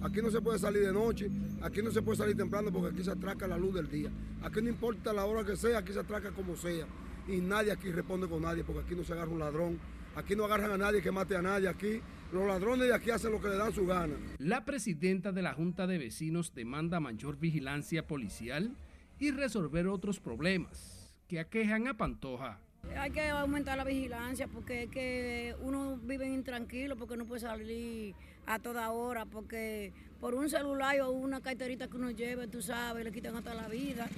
Aquí 0.00 0.22
no 0.22 0.30
se 0.30 0.40
puede 0.40 0.58
salir 0.58 0.80
de 0.80 0.94
noche, 0.94 1.30
aquí 1.60 1.82
no 1.82 1.90
se 1.90 2.00
puede 2.00 2.16
salir 2.16 2.38
temprano 2.38 2.72
porque 2.72 2.94
aquí 2.94 3.04
se 3.04 3.10
atraca 3.10 3.46
la 3.46 3.58
luz 3.58 3.74
del 3.74 3.90
día. 3.90 4.10
Aquí 4.42 4.62
no 4.62 4.70
importa 4.70 5.12
la 5.12 5.26
hora 5.26 5.44
que 5.44 5.56
sea, 5.56 5.80
aquí 5.80 5.92
se 5.92 6.00
atraca 6.00 6.30
como 6.30 6.56
sea. 6.56 6.86
Y 7.28 7.36
nadie 7.36 7.72
aquí 7.72 7.90
responde 7.90 8.26
con 8.26 8.40
nadie 8.40 8.64
porque 8.64 8.80
aquí 8.80 8.94
no 8.94 9.04
se 9.04 9.12
agarra 9.12 9.30
un 9.30 9.40
ladrón. 9.40 9.78
Aquí 10.14 10.34
no 10.34 10.46
agarran 10.46 10.70
a 10.70 10.78
nadie 10.78 11.02
que 11.02 11.12
mate 11.12 11.36
a 11.36 11.42
nadie. 11.42 11.68
Aquí 11.68 12.00
los 12.32 12.46
ladrones 12.46 12.88
de 12.88 12.94
aquí 12.94 13.10
hacen 13.10 13.30
lo 13.30 13.42
que 13.42 13.48
le 13.48 13.56
dan 13.56 13.74
su 13.74 13.84
gana. 13.86 14.14
La 14.38 14.64
presidenta 14.64 15.32
de 15.32 15.42
la 15.42 15.52
Junta 15.52 15.86
de 15.86 15.98
Vecinos 15.98 16.54
demanda 16.54 16.98
mayor 16.98 17.38
vigilancia 17.38 18.06
policial 18.06 18.74
y 19.18 19.30
resolver 19.30 19.86
otros 19.86 20.20
problemas 20.20 21.22
que 21.28 21.40
aquejan 21.40 21.88
a 21.88 21.96
Pantoja. 21.96 22.60
Hay 22.96 23.10
que 23.10 23.28
aumentar 23.28 23.76
la 23.76 23.84
vigilancia 23.84 24.46
porque 24.46 24.84
es 24.84 24.90
que 24.90 25.56
uno 25.62 25.96
vive 25.96 26.28
intranquilo 26.28 26.96
porque 26.96 27.16
no 27.16 27.26
puede 27.26 27.40
salir 27.40 28.14
a 28.46 28.58
toda 28.60 28.90
hora 28.90 29.26
porque 29.26 29.92
por 30.20 30.34
un 30.34 30.48
celular 30.48 31.00
o 31.00 31.10
una 31.10 31.40
carterita 31.40 31.88
que 31.88 31.96
uno 31.96 32.10
lleve, 32.10 32.46
tú 32.46 32.62
sabes, 32.62 33.04
le 33.04 33.12
quitan 33.12 33.36
hasta 33.36 33.54
la 33.54 33.68
vida. 33.68 34.08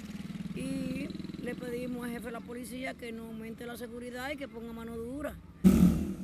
Y 0.54 1.08
le 1.42 1.54
pedimos 1.54 2.04
al 2.04 2.10
jefe 2.10 2.26
de 2.26 2.32
la 2.32 2.40
policía 2.40 2.94
que 2.94 3.12
no 3.12 3.26
aumente 3.26 3.64
la 3.64 3.76
seguridad 3.76 4.30
y 4.32 4.36
que 4.36 4.48
ponga 4.48 4.72
mano 4.72 4.96
dura. 4.96 5.34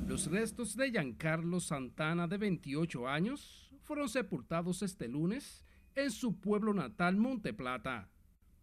Los 0.07 0.29
restos 0.29 0.75
de 0.75 0.91
Giancarlo 0.91 1.59
Santana, 1.59 2.27
de 2.27 2.37
28 2.37 3.07
años, 3.07 3.71
fueron 3.83 4.07
sepultados 4.07 4.83
este 4.83 5.07
lunes 5.07 5.65
en 5.95 6.11
su 6.11 6.39
pueblo 6.39 6.73
natal, 6.73 7.17
Monteplata. 7.17 8.09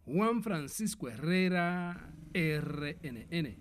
Juan 0.05 0.43
Francisco 0.43 1.07
Herrera, 1.07 2.11
RNN. 2.33 3.55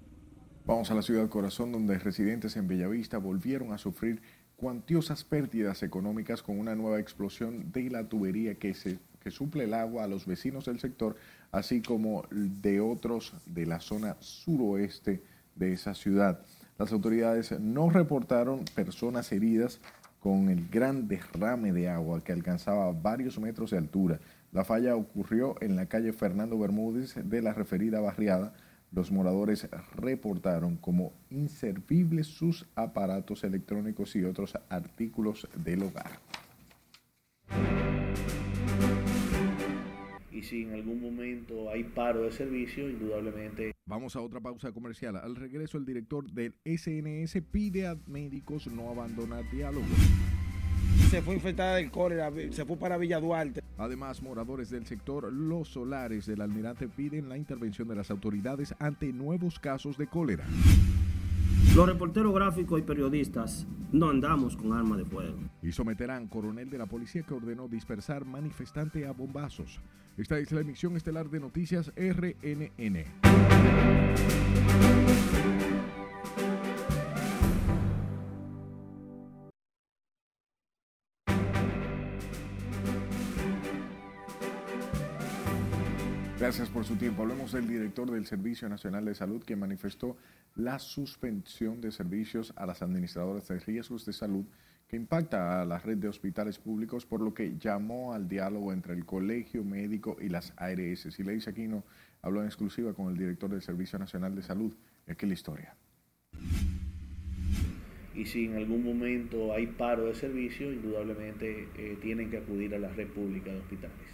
Vamos 0.67 0.91
a 0.91 0.95
la 0.95 1.03
ciudad 1.03 1.29
corazón 1.29 1.71
donde 1.71 2.01
residentes 2.01 2.57
en 2.57 2.67
Bellavista 2.67 3.19
volvieron 3.19 3.73
a 3.73 3.79
sufrir 3.79 4.21
cuantiosas 4.57 5.23
pérdidas 5.23 5.85
económicas 5.85 6.43
con 6.43 6.59
una 6.59 6.75
nueva 6.75 6.99
explosión 6.99 7.71
de 7.71 7.91
la 7.91 8.09
tubería 8.09 8.57
que, 8.57 8.75
se, 8.75 8.99
que 9.21 9.31
suple 9.31 9.65
el 9.65 9.75
agua 9.75 10.03
a 10.03 10.09
los 10.09 10.27
vecinos 10.27 10.65
del 10.65 10.81
sector, 10.81 11.15
así 11.53 11.81
como 11.81 12.25
de 12.31 12.81
otros 12.81 13.35
de 13.47 13.67
la 13.67 13.79
zona 13.79 14.17
suroeste 14.19 15.23
de 15.55 15.73
esa 15.73 15.95
ciudad. 15.95 16.45
Las 16.77 16.91
autoridades 16.91 17.59
no 17.61 17.89
reportaron 17.89 18.65
personas 18.75 19.31
heridas 19.31 19.81
con 20.19 20.49
el 20.49 20.69
gran 20.69 21.07
derrame 21.07 21.73
de 21.73 21.89
agua 21.89 22.23
que 22.25 22.33
alcanzaba 22.33 22.93
varios 22.93 23.39
metros 23.39 23.71
de 23.71 23.79
altura. 23.79 24.21
La 24.53 24.65
falla 24.65 24.97
ocurrió 24.97 25.55
en 25.63 25.77
la 25.77 25.87
calle 25.87 26.13
Fernando 26.13 26.59
Bermúdez 26.59 27.15
de 27.15 27.41
la 27.41 27.55
referida 27.55 28.01
barriada. 28.01 28.53
Los 28.93 29.11
moradores 29.11 29.67
reportaron 29.97 30.77
como 30.77 31.15
inservibles 31.31 32.27
sus 32.27 32.67
aparatos 32.75 33.45
electrónicos 33.45 34.15
y 34.15 34.25
otros 34.25 34.59
artículos 34.69 35.49
del 35.65 35.85
hogar. 35.85 36.21
Y 40.31 40.43
si 40.43 40.65
en 40.65 40.75
algún 40.75 41.01
momento 41.01 41.71
hay 41.71 41.85
paro 41.85 42.25
de 42.25 42.33
servicio, 42.33 42.91
indudablemente. 42.91 43.73
Vamos 43.87 44.17
a 44.17 44.21
otra 44.21 44.41
pausa 44.41 44.71
comercial. 44.71 45.17
Al 45.17 45.35
regreso, 45.35 45.79
el 45.79 45.87
director 45.87 46.31
del 46.31 46.55
SNS 46.67 47.39
pide 47.51 47.87
a 47.87 47.97
médicos 48.07 48.67
no 48.67 48.91
abandonar 48.91 49.51
diálogo 49.51 49.87
se 51.13 51.21
fue 51.21 51.35
infectada 51.35 51.77
del 51.77 51.91
cólera, 51.91 52.33
se 52.53 52.65
fue 52.65 52.79
para 52.79 52.97
Villa 52.97 53.21
Duarte. 53.21 53.63
Además, 53.79 54.23
moradores 54.23 54.71
del 54.71 54.87
sector 54.87 55.33
Los 55.33 55.69
Solares 55.69 56.27
del 56.27 56.41
Almirante 56.41 56.89
piden 56.89 57.29
la 57.29 57.37
intervención 57.37 57.89
de 57.89 57.97
las 57.97 58.11
autoridades 58.11 58.75
ante 58.79 59.13
nuevos 59.13 59.59
casos 59.59 59.97
de 59.97 60.07
cólera. 60.07 60.47
Los 61.75 61.87
reporteros 61.87 62.35
gráficos 62.35 62.79
y 62.79 62.83
periodistas 62.83 63.67
no 63.93 64.11
andamos 64.11 64.57
con 64.57 64.75
arma 64.75 64.97
de 64.97 65.07
fuego. 65.07 65.39
Y 65.63 65.73
someterán 65.73 66.29
coronel 66.29 66.69
de 66.69 66.77
la 66.79 66.87
policía 66.87 67.23
que 67.23 67.33
ordenó 67.33 67.67
dispersar 67.67 68.27
manifestante 68.27 69.07
a 69.07 69.13
bombazos. 69.13 69.81
Esta 70.19 70.39
es 70.39 70.53
la 70.53 70.61
emisión 70.61 70.97
estelar 70.97 71.31
de 71.31 71.41
noticias 71.41 71.91
RNN. 71.97 73.05
Por 86.83 86.89
su 86.89 86.97
tiempo. 86.97 87.23
Hablemos 87.23 87.53
del 87.53 87.69
director 87.69 88.11
del 88.11 88.27
Servicio 88.27 88.69
Nacional 88.69 89.05
de 89.05 89.15
Salud 89.15 89.45
que 89.45 89.55
manifestó 89.55 90.17
la 90.57 90.81
suspensión 90.81 91.81
de 91.81 91.93
servicios 91.93 92.53
a 92.57 92.67
las 92.67 92.83
administradoras 92.83 93.47
de 93.47 93.61
riesgos 93.61 94.05
de 94.05 94.13
salud 94.13 94.45
que 94.89 94.97
impacta 94.97 95.63
a 95.63 95.65
la 95.65 95.79
red 95.79 95.99
de 95.99 96.09
hospitales 96.09 96.59
públicos, 96.59 97.07
por 97.07 97.21
lo 97.21 97.33
que 97.35 97.57
llamó 97.57 98.15
al 98.15 98.29
diálogo 98.29 98.73
entre 98.73 98.95
el 98.95 99.07
colegio 99.07 99.63
médico 99.63 100.17
y 100.21 100.29
las 100.29 100.55
ARS. 100.57 101.03
Silei 101.15 101.41
Aquino 101.47 101.85
habló 102.21 102.41
en 102.41 102.47
exclusiva 102.47 102.93
con 102.95 103.11
el 103.11 103.17
director 103.17 103.49
del 103.49 103.63
Servicio 103.63 103.97
Nacional 104.01 104.35
de 104.35 104.43
Salud, 104.43 104.73
Aquí 105.07 105.25
la 105.27 105.35
historia. 105.35 105.77
Y 108.13 108.25
si 108.25 108.47
en 108.47 108.57
algún 108.57 108.83
momento 108.83 109.53
hay 109.53 109.69
paro 109.69 110.07
de 110.07 110.17
servicio, 110.17 110.73
indudablemente 110.73 111.69
eh, 111.79 111.97
tienen 112.03 112.29
que 112.29 112.39
acudir 112.39 112.75
a 112.75 112.81
la 112.81 112.89
red 112.89 113.07
pública 113.07 113.53
de 113.53 113.59
hospitales. 113.59 114.12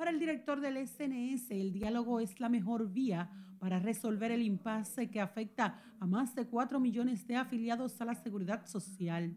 Para 0.00 0.12
el 0.12 0.18
director 0.18 0.62
del 0.62 0.78
SNS, 0.78 1.50
el 1.50 1.74
diálogo 1.74 2.20
es 2.20 2.40
la 2.40 2.48
mejor 2.48 2.90
vía 2.90 3.28
para 3.58 3.78
resolver 3.78 4.30
el 4.30 4.40
impasse 4.40 5.10
que 5.10 5.20
afecta 5.20 5.78
a 6.00 6.06
más 6.06 6.34
de 6.34 6.46
4 6.46 6.80
millones 6.80 7.26
de 7.26 7.36
afiliados 7.36 8.00
a 8.00 8.06
la 8.06 8.14
seguridad 8.14 8.64
social. 8.64 9.34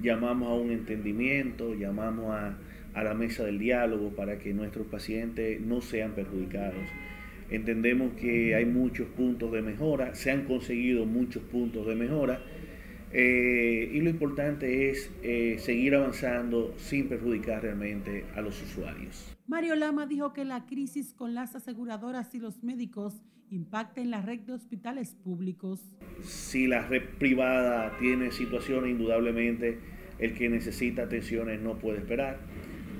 Llamamos 0.00 0.48
a 0.48 0.54
un 0.54 0.70
entendimiento, 0.70 1.74
llamamos 1.74 2.26
a, 2.30 2.56
a 2.94 3.02
la 3.02 3.12
mesa 3.14 3.42
del 3.42 3.58
diálogo 3.58 4.10
para 4.10 4.38
que 4.38 4.54
nuestros 4.54 4.86
pacientes 4.86 5.60
no 5.60 5.80
sean 5.80 6.12
perjudicados. 6.12 6.84
Entendemos 7.50 8.12
que 8.12 8.54
hay 8.54 8.66
muchos 8.66 9.08
puntos 9.08 9.50
de 9.50 9.62
mejora, 9.62 10.14
se 10.14 10.30
han 10.30 10.44
conseguido 10.44 11.06
muchos 11.06 11.42
puntos 11.42 11.88
de 11.88 11.96
mejora 11.96 12.40
eh, 13.16 13.90
y 13.92 14.00
lo 14.00 14.10
importante 14.10 14.90
es 14.90 15.08
eh, 15.22 15.56
seguir 15.60 15.94
avanzando 15.94 16.74
sin 16.78 17.08
perjudicar 17.08 17.62
realmente 17.62 18.26
a 18.34 18.40
los 18.40 18.60
usuarios. 18.60 19.32
Mario 19.46 19.76
Lama 19.76 20.06
dijo 20.06 20.32
que 20.32 20.44
la 20.44 20.66
crisis 20.66 21.14
con 21.14 21.32
las 21.32 21.54
aseguradoras 21.54 22.34
y 22.34 22.40
los 22.40 22.64
médicos 22.64 23.22
impacta 23.50 24.00
en 24.00 24.10
la 24.10 24.20
red 24.20 24.40
de 24.40 24.54
hospitales 24.54 25.14
públicos. 25.14 25.80
Si 26.24 26.66
la 26.66 26.88
red 26.88 27.04
privada 27.20 27.96
tiene 27.98 28.32
situaciones, 28.32 28.90
indudablemente 28.90 29.78
el 30.18 30.34
que 30.34 30.48
necesita 30.48 31.04
atenciones 31.04 31.60
no 31.60 31.78
puede 31.78 31.98
esperar. 31.98 32.40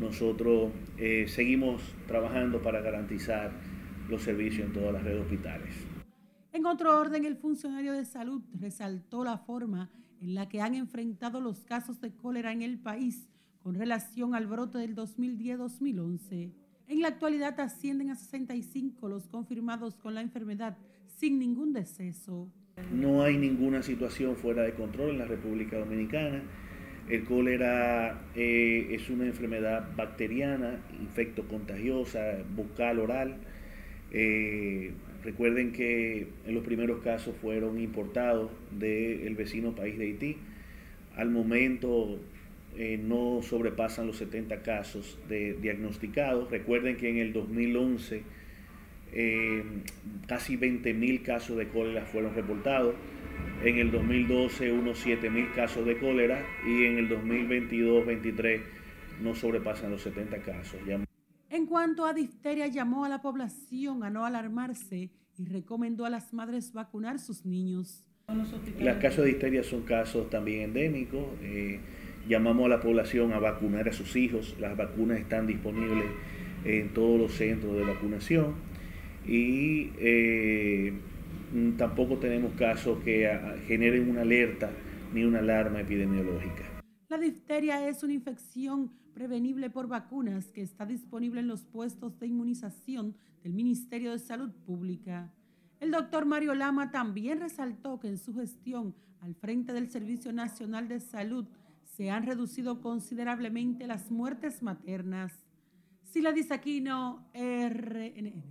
Nosotros 0.00 0.70
eh, 0.96 1.26
seguimos 1.26 1.82
trabajando 2.06 2.62
para 2.62 2.80
garantizar 2.80 3.50
los 4.08 4.22
servicios 4.22 4.68
en 4.68 4.72
todas 4.72 4.92
las 4.92 5.02
redes 5.02 5.22
hospitales. 5.22 5.74
En 6.52 6.66
otro 6.66 7.00
orden, 7.00 7.24
el 7.24 7.34
funcionario 7.36 7.92
de 7.94 8.04
salud 8.04 8.40
resaltó 8.60 9.24
la 9.24 9.38
forma 9.38 9.90
en 10.25 10.35
la 10.35 10.49
que 10.49 10.62
han 10.62 10.75
enfrentado 10.75 11.39
los 11.39 11.64
casos 11.64 12.01
de 12.01 12.11
cólera 12.11 12.51
en 12.51 12.62
el 12.62 12.79
país 12.79 13.29
con 13.59 13.75
relación 13.75 14.35
al 14.35 14.47
brote 14.47 14.79
del 14.79 14.97
2010-2011. 14.97 16.51
En 16.89 17.01
la 17.03 17.09
actualidad 17.09 17.61
ascienden 17.61 18.11
a 18.11 18.16
65 18.16 19.07
los 19.09 19.29
confirmados 19.29 19.97
con 19.97 20.14
la 20.14 20.22
enfermedad 20.22 20.79
sin 21.18 21.39
ningún 21.39 21.75
deceso. 21.75 22.51
No 22.91 23.22
hay 23.22 23.37
ninguna 23.37 23.83
situación 23.83 24.37
fuera 24.37 24.62
de 24.62 24.72
control 24.72 25.11
en 25.11 25.18
la 25.18 25.27
República 25.27 25.79
Dominicana. 25.79 26.43
El 27.11 27.25
cólera 27.25 28.22
eh, 28.35 28.89
es 28.93 29.11
una 29.11 29.27
enfermedad 29.27 29.95
bacteriana, 29.95 30.81
infecto 30.99 31.47
contagiosa, 31.47 32.39
bucal, 32.57 32.99
oral. 32.99 33.37
Eh, 34.11 34.95
recuerden 35.25 35.72
que 35.72 36.29
en 36.47 36.55
los 36.55 36.64
primeros 36.64 37.03
casos 37.03 37.35
fueron 37.41 37.81
importados 37.81 38.51
del 38.70 39.35
vecino 39.35 39.75
país 39.75 39.99
de 39.99 40.05
Haití. 40.05 40.37
Al 41.16 41.31
momento 41.31 42.20
eh, 42.77 43.01
no 43.03 43.41
sobrepasan 43.43 44.07
los 44.07 44.16
70 44.18 44.62
casos 44.62 45.18
de 45.29 45.55
diagnosticados. 45.55 46.51
Recuerden 46.51 46.97
que 46.97 47.09
en 47.09 47.18
el 47.18 47.33
2011 47.33 48.22
eh, 49.12 49.62
casi 50.27 50.59
20.000 50.59 51.22
casos 51.22 51.57
de 51.57 51.68
cólera 51.68 52.05
fueron 52.05 52.35
reportados. 52.35 52.95
En 53.64 53.79
el 53.79 53.91
2012 53.91 54.72
unos 54.72 55.07
7.000 55.07 55.55
casos 55.55 55.87
de 55.87 55.97
cólera 55.97 56.45
y 56.66 56.85
en 56.85 56.99
el 56.99 57.09
2022-23 57.09 58.61
no 59.22 59.35
sobrepasan 59.35 59.91
los 59.91 60.03
70 60.03 60.39
casos. 60.39 60.81
En 61.55 61.66
cuanto 61.66 62.05
a 62.05 62.12
difteria, 62.12 62.66
llamó 62.66 63.05
a 63.05 63.09
la 63.09 63.22
población 63.22 64.02
a 64.02 64.11
no 64.11 64.26
alarmarse 64.26 65.11
y 65.38 65.44
recomendó 65.44 66.05
a 66.05 66.11
las 66.11 66.34
madres 66.34 66.72
vacunar 66.72 67.20
sus 67.20 67.46
niños. 67.46 68.09
Los 68.80 68.96
casos 68.96 69.24
de 69.24 69.26
difteria 69.26 69.62
son 69.62 69.82
casos 69.82 70.28
también 70.30 70.62
endémicos. 70.62 71.24
Eh, 71.42 71.78
llamamos 72.28 72.66
a 72.66 72.70
la 72.70 72.80
población 72.80 73.32
a 73.34 73.38
vacunar 73.38 73.88
a 73.88 73.92
sus 73.92 74.16
hijos. 74.16 74.57
Las 74.59 74.76
vacunas 74.76 75.20
están 75.20 75.46
disponibles 75.46 76.07
en 76.64 76.92
todos 76.92 77.20
los 77.20 77.32
centros 77.34 77.76
de 77.76 77.84
vacunación 77.84 78.55
y 79.24 79.92
eh, 79.98 80.92
tampoco 81.78 82.16
tenemos 82.16 82.55
casos 82.55 82.98
que 83.05 83.30
generen 83.68 84.11
una 84.11 84.22
alerta 84.22 84.72
ni 85.12 85.22
una 85.22 85.38
alarma 85.38 85.82
epidemiológica. 85.82 86.64
La 87.09 87.18
difteria 87.18 87.88
es 87.88 88.02
una 88.02 88.12
infección 88.12 88.90
prevenible 89.14 89.70
por 89.70 89.86
vacunas 89.86 90.50
que 90.52 90.62
está 90.62 90.84
disponible 90.84 91.40
en 91.40 91.48
los 91.48 91.64
puestos 91.64 92.18
de 92.18 92.26
inmunización 92.26 93.16
del 93.42 93.54
Ministerio 93.54 94.10
de 94.10 94.18
Salud 94.18 94.50
Pública. 94.66 95.32
El 95.80 95.90
doctor 95.90 96.26
Mario 96.26 96.54
Lama 96.54 96.90
también 96.90 97.40
resaltó 97.40 98.00
que 98.00 98.08
en 98.08 98.18
su 98.18 98.34
gestión 98.34 98.94
al 99.20 99.34
frente 99.34 99.72
del 99.72 99.90
Servicio 99.90 100.32
Nacional 100.32 100.88
de 100.88 101.00
Salud 101.00 101.46
se 101.84 102.10
han 102.10 102.26
reducido 102.26 102.80
considerablemente 102.80 103.86
las 103.86 104.10
muertes 104.10 104.62
maternas. 104.62 105.32
Sila 106.02 106.32
Disaquino, 106.32 107.28
RNN. 107.32 108.42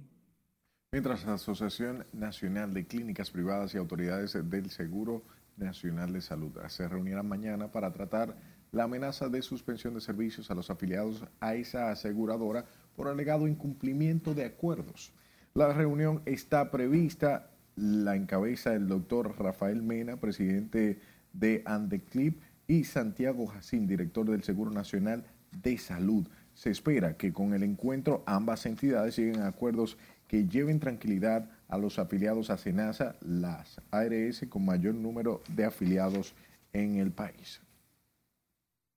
Mientras 0.91 1.25
la 1.25 1.33
Asociación 1.33 2.05
Nacional 2.13 2.73
de 2.73 2.85
Clínicas 2.85 3.31
Privadas 3.31 3.73
y 3.73 3.77
autoridades 3.77 4.33
del 4.49 4.69
Seguro 4.69 5.23
Nacional 5.57 6.13
de 6.13 6.21
Salud 6.21 6.51
se 6.67 6.87
reunirán 6.87 7.27
mañana 7.27 7.71
para 7.71 7.91
tratar 7.91 8.35
la 8.73 8.83
amenaza 8.83 9.29
de 9.29 9.41
suspensión 9.41 9.93
de 9.93 10.01
servicios 10.01 10.51
a 10.51 10.55
los 10.55 10.69
afiliados 10.69 11.23
a 11.39 11.55
esa 11.55 11.91
aseguradora 11.91 12.65
por 12.95 13.07
alegado 13.07 13.47
incumplimiento 13.47 14.33
de 14.33 14.45
acuerdos. 14.45 15.13
La 15.53 15.71
reunión 15.71 16.21
está 16.25 16.71
prevista, 16.71 17.51
la 17.75 18.15
encabeza 18.15 18.73
el 18.73 18.87
doctor 18.87 19.35
Rafael 19.39 19.83
Mena, 19.83 20.17
presidente 20.17 20.99
de 21.31 21.61
Andeclip, 21.65 22.41
y 22.67 22.85
Santiago 22.85 23.45
Jacín, 23.45 23.87
director 23.87 24.29
del 24.29 24.43
Seguro 24.43 24.71
Nacional 24.71 25.23
de 25.61 25.77
Salud. 25.77 26.27
Se 26.53 26.71
espera 26.71 27.17
que 27.17 27.31
con 27.33 27.53
el 27.53 27.61
encuentro 27.61 28.23
ambas 28.25 28.65
entidades 28.65 29.17
lleguen 29.17 29.41
a 29.41 29.47
acuerdos 29.47 29.97
que 30.27 30.47
lleven 30.47 30.79
tranquilidad 30.79 31.49
a 31.67 31.77
los 31.77 31.99
afiliados 31.99 32.49
a 32.49 32.57
SENASA, 32.57 33.17
las 33.21 33.81
ARS 33.91 34.45
con 34.49 34.65
mayor 34.65 34.95
número 34.95 35.43
de 35.49 35.65
afiliados 35.65 36.33
en 36.71 36.95
el 36.95 37.11
país. 37.11 37.61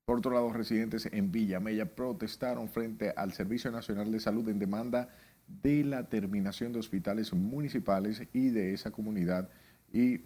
Por 0.06 0.18
otro 0.18 0.30
lado, 0.30 0.52
residentes 0.52 1.08
en 1.10 1.32
Villa 1.32 1.58
Mella 1.58 1.84
protestaron 1.96 2.68
frente 2.68 3.12
al 3.16 3.32
Servicio 3.32 3.72
Nacional 3.72 4.12
de 4.12 4.20
Salud 4.20 4.48
en 4.48 4.60
demanda 4.60 5.08
de 5.48 5.82
la 5.82 6.08
terminación 6.08 6.72
de 6.72 6.78
hospitales 6.78 7.32
municipales 7.32 8.22
y 8.32 8.50
de 8.50 8.72
esa 8.72 8.92
comunidad 8.92 9.48
y 9.92 10.20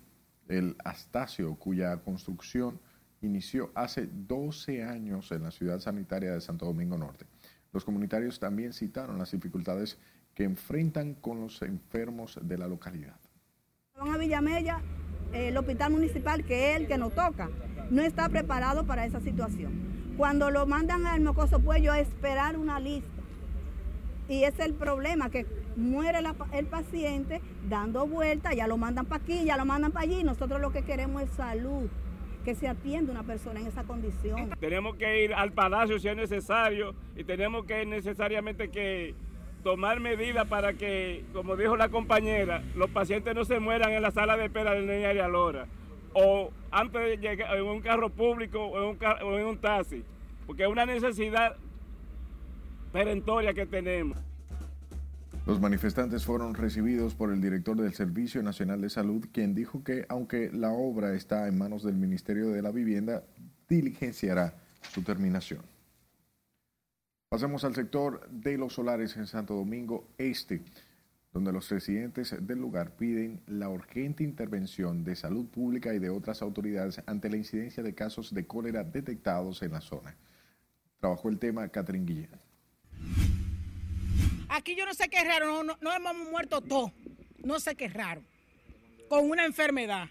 el 0.49 0.77
Astacio, 0.85 1.55
cuya 1.55 1.97
construcción 2.03 2.79
inició 3.23 3.71
hace 3.75 4.07
12 4.07 4.83
años 4.85 5.33
en 5.33 5.45
la 5.45 5.51
ciudad 5.51 5.81
sanitaria 5.81 6.33
de 6.33 6.43
Santo 6.43 6.67
Domingo 6.67 6.99
Norte. 6.99 7.25
Los 7.73 7.87
comunitarios 7.87 8.39
también 8.39 8.75
citaron 8.75 9.17
las 9.17 9.31
dificultades 9.31 9.97
que 10.35 10.45
enfrentan 10.45 11.15
con 11.15 11.41
los 11.41 11.63
enfermos 11.63 12.39
de 12.43 12.59
la 12.59 12.69
localidad. 12.69 13.19
Van 13.97 14.13
a 14.13 14.19
Villamella, 14.19 14.83
el 15.33 15.57
hospital 15.57 15.93
municipal, 15.93 16.45
que 16.45 16.73
es 16.73 16.81
el 16.81 16.87
que 16.87 16.99
nos 16.99 17.15
toca, 17.15 17.49
no 17.91 18.03
está 18.03 18.29
preparado 18.29 18.85
para 18.85 19.05
esa 19.05 19.21
situación. 19.21 19.73
Cuando 20.17 20.51
lo 20.51 20.67
mandan 20.67 21.07
al 21.07 21.21
Mocoso 21.21 21.61
Puello 21.61 21.93
a 21.93 22.01
esperar 22.01 22.57
una 22.57 22.79
lista. 22.79 23.09
Y 24.29 24.45
es 24.45 24.59
el 24.61 24.75
problema, 24.75 25.29
que 25.29 25.45
muere 25.77 26.21
el 26.53 26.67
paciente 26.67 27.41
dando 27.69 28.07
vueltas, 28.07 28.55
ya 28.55 28.69
lo 28.69 28.77
mandan 28.77 29.07
para 29.07 29.23
aquí, 29.23 29.45
ya 29.45 29.57
lo 29.57 29.65
mandan 29.65 29.91
para 29.91 30.05
allí. 30.05 30.23
Nosotros 30.23 30.61
lo 30.61 30.71
que 30.71 30.83
queremos 30.83 31.23
es 31.23 31.31
salud 31.31 31.89
que 32.45 32.55
se 32.55 32.69
atienda 32.69 33.13
una 33.13 33.25
persona 33.25 33.61
en 33.61 33.67
esa 33.67 33.83
condición. 33.83 34.51
Tenemos 34.61 34.97
que 34.97 35.25
ir 35.25 35.35
al 35.35 35.53
palacio 35.53 35.99
si 35.99 36.09
es 36.09 36.17
necesario 36.17 36.95
y 37.17 37.25
tenemos 37.25 37.65
que 37.67 37.85
necesariamente 37.85 38.71
que 38.71 39.15
tomar 39.65 40.01
medidas 40.01 40.47
para 40.47 40.75
que, 40.75 41.25
como 41.35 41.57
dijo 41.57 41.77
la 41.77 41.89
compañera, 41.89 42.63
los 42.77 42.89
pacientes 42.89 43.35
no 43.35 43.45
se 43.45 43.59
mueran 43.59 43.91
en 43.91 44.01
la 44.01 44.11
sala 44.11 44.37
de 44.37 44.47
espera 44.47 44.73
del 44.73 44.87
Niña 44.87 45.13
de 45.13 45.21
Alora 45.21 45.67
o 46.15 46.51
antes 46.71 47.01
de 47.03 47.17
llegar 47.17 47.57
en 47.57 47.65
un 47.65 47.81
carro 47.81 48.11
público 48.11 48.59
o 48.65 48.79
en 48.79 48.97
un, 48.97 48.99
o 49.25 49.39
en 49.39 49.47
un 49.47 49.59
taxi, 49.59 50.05
porque 50.47 50.65
es 50.65 50.69
una 50.69 50.87
necesidad 50.87 51.57
perentoria 52.93 53.55
que 53.55 53.67
tenemos. 53.67 54.19
Los 55.47 55.61
manifestantes 55.61 56.25
fueron 56.25 56.55
recibidos 56.55 57.15
por 57.15 57.33
el 57.33 57.41
director 57.41 57.77
del 57.77 57.95
Servicio 57.95 58.43
Nacional 58.43 58.81
de 58.81 58.91
Salud, 58.91 59.27
quien 59.33 59.55
dijo 59.55 59.83
que 59.83 60.05
aunque 60.09 60.51
la 60.53 60.71
obra 60.71 61.15
está 61.15 61.49
en 61.49 61.59
manos 61.59 61.83
del 61.83 61.97
Ministerio 61.97 62.51
de 62.51 62.63
la 62.63 62.71
Vivienda, 62.71 63.25
diligenciará 63.69 64.55
su 64.93 65.03
terminación. 65.03 65.63
Pasemos 67.31 67.65
al 67.65 67.75
sector 67.75 68.29
de 68.29 68.59
los 68.59 68.75
solares 68.75 69.17
en 69.17 69.27
Santo 69.27 69.55
Domingo 69.55 70.09
Este, 70.19 70.63
donde 71.33 71.53
los 71.53 71.69
residentes 71.69 72.35
del 72.45 72.59
lugar 72.59 72.97
piden 72.97 73.41
la 73.47 73.69
urgente 73.69 74.25
intervención 74.25 75.05
de 75.05 75.15
salud 75.15 75.47
pública 75.47 75.95
y 75.95 75.99
de 75.99 76.11
otras 76.11 76.43
autoridades 76.43 77.01
ante 77.07 77.31
la 77.31 77.37
incidencia 77.37 77.83
de 77.83 77.95
casos 77.95 78.35
de 78.35 78.47
cólera 78.47 78.83
detectados 78.83 79.63
en 79.63 79.73
la 79.73 79.81
zona. 79.81 80.17
Trabajó 80.99 81.29
el 81.29 81.39
tema 81.39 81.69
Catherine 81.69 82.05
Guillén. 82.05 82.31
Aquí 84.49 84.75
yo 84.77 84.85
no 84.85 84.95
sé 84.95 85.09
qué 85.09 85.19
es 85.19 85.27
raro, 85.27 85.63
no, 85.63 85.93
hemos 85.93 86.31
muerto 86.31 86.61
todos. 86.61 86.93
No 87.45 87.61
sé 87.61 87.77
qué 87.77 87.87
es 87.87 87.95
raro. 87.95 88.23
con 89.09 89.31
una 89.31 89.45
enfermedad. 89.47 90.09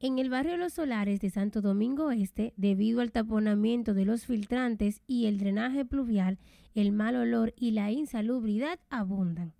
En 0.00 0.18
el 0.18 0.30
barrio 0.30 0.56
Los 0.56 0.72
Solares 0.72 1.20
de 1.20 1.28
Santo 1.28 1.60
Domingo 1.60 2.10
Este, 2.10 2.54
debido 2.56 3.00
al 3.00 3.12
taponamiento 3.12 3.92
de 3.92 4.06
los 4.06 4.24
filtrantes 4.24 5.02
y 5.06 5.26
el 5.26 5.38
drenaje 5.38 5.84
pluvial, 5.84 6.38
el 6.74 6.90
mal 6.90 7.16
olor 7.16 7.52
y 7.56 7.72
la 7.72 7.90
insalubridad 7.90 8.78
abundan. 8.88 9.52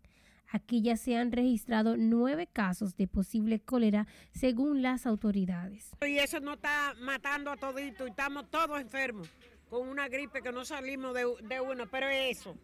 Aquí 0.52 0.82
ya 0.82 0.96
se 0.96 1.16
han 1.16 1.30
registrado 1.30 1.96
nueve 1.96 2.48
casos 2.52 2.96
de 2.96 3.06
posible 3.06 3.60
cólera 3.60 4.06
según 4.32 4.82
las 4.82 5.06
autoridades. 5.06 5.90
Y 6.06 6.18
eso 6.18 6.40
no 6.40 6.54
está 6.54 6.94
matando 7.00 7.50
a 7.50 7.56
todito 7.56 8.06
estamos 8.06 8.50
todos 8.50 8.80
enfermos 8.80 9.28
con 9.68 9.88
una 9.88 10.08
gripe 10.08 10.42
que 10.42 10.50
no 10.50 10.64
salimos 10.64 11.14
de, 11.14 11.60
una, 11.60 11.86
pero 11.86 12.08
eso. 12.08 12.56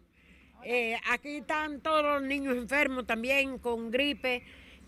Eh, 0.63 0.97
aquí 1.09 1.37
están 1.37 1.79
todos 1.79 2.03
los 2.03 2.21
niños 2.23 2.57
enfermos 2.57 3.07
también 3.07 3.57
con 3.57 3.89
gripe. 3.89 4.43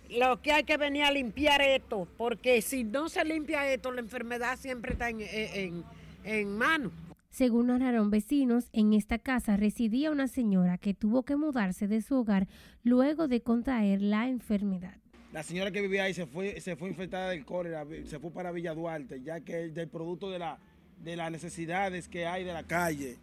Lo 0.09 0.41
que 0.41 0.51
hay 0.51 0.63
que 0.63 0.75
venir 0.75 1.03
a 1.03 1.11
limpiar 1.11 1.61
esto, 1.61 2.07
porque 2.17 2.61
si 2.61 2.83
no 2.83 3.07
se 3.07 3.23
limpia 3.23 3.71
esto, 3.71 3.91
la 3.91 4.01
enfermedad 4.01 4.57
siempre 4.57 4.93
está 4.93 5.09
en, 5.09 5.21
en, 5.21 5.83
en 6.23 6.57
mano. 6.57 6.91
Según 7.29 7.67
narraron 7.67 8.09
vecinos, 8.09 8.69
en 8.73 8.93
esta 8.93 9.19
casa 9.19 9.55
residía 9.55 10.11
una 10.11 10.27
señora 10.27 10.77
que 10.77 10.93
tuvo 10.93 11.23
que 11.23 11.35
mudarse 11.35 11.87
de 11.87 12.01
su 12.01 12.15
hogar 12.15 12.47
luego 12.83 13.27
de 13.27 13.41
contraer 13.41 14.01
la 14.01 14.27
enfermedad. 14.27 14.97
La 15.31 15.43
señora 15.43 15.71
que 15.71 15.81
vivía 15.81 16.05
ahí 16.05 16.13
se 16.13 16.25
fue, 16.25 16.59
se 16.59 16.75
fue 16.75 16.89
infectada 16.89 17.29
del 17.29 17.45
cólera, 17.45 17.85
se 18.05 18.19
fue 18.19 18.31
para 18.31 18.51
Villa 18.51 18.73
Duarte, 18.73 19.21
ya 19.21 19.41
que 19.41 19.69
del 19.69 19.87
producto 19.87 20.31
de, 20.31 20.39
la, 20.39 20.57
de 21.03 21.15
las 21.15 21.31
necesidades 21.31 22.07
que 22.07 22.25
hay 22.25 22.43
de 22.43 22.51
la 22.51 22.63
calle. 22.63 23.17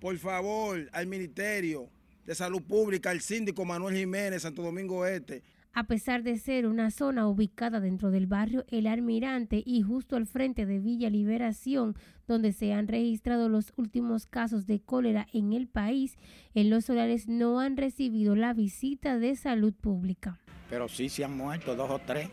Por 0.00 0.16
favor, 0.16 0.88
al 0.92 1.06
Ministerio 1.06 1.90
de 2.24 2.34
Salud 2.34 2.62
Pública, 2.62 3.10
al 3.10 3.20
síndico 3.20 3.66
Manuel 3.66 3.94
Jiménez, 3.94 4.42
Santo 4.42 4.62
Domingo 4.62 5.04
Este, 5.04 5.42
a 5.72 5.84
pesar 5.84 6.22
de 6.22 6.36
ser 6.36 6.66
una 6.66 6.90
zona 6.90 7.28
ubicada 7.28 7.80
dentro 7.80 8.10
del 8.10 8.26
barrio 8.26 8.64
El 8.68 8.86
Almirante 8.86 9.62
y 9.64 9.82
justo 9.82 10.16
al 10.16 10.26
frente 10.26 10.66
de 10.66 10.80
Villa 10.80 11.10
Liberación, 11.10 11.94
donde 12.26 12.52
se 12.52 12.72
han 12.72 12.88
registrado 12.88 13.48
los 13.48 13.72
últimos 13.76 14.26
casos 14.26 14.66
de 14.66 14.80
cólera 14.80 15.26
en 15.32 15.52
el 15.52 15.68
país, 15.68 16.16
en 16.54 16.70
los 16.70 16.86
solares 16.86 17.28
no 17.28 17.60
han 17.60 17.76
recibido 17.76 18.34
la 18.34 18.52
visita 18.52 19.18
de 19.18 19.36
salud 19.36 19.72
pública. 19.72 20.38
Pero 20.68 20.88
sí 20.88 21.08
se 21.08 21.24
han 21.24 21.36
muerto 21.36 21.74
dos 21.74 21.90
o 21.90 21.98
tres. 22.00 22.28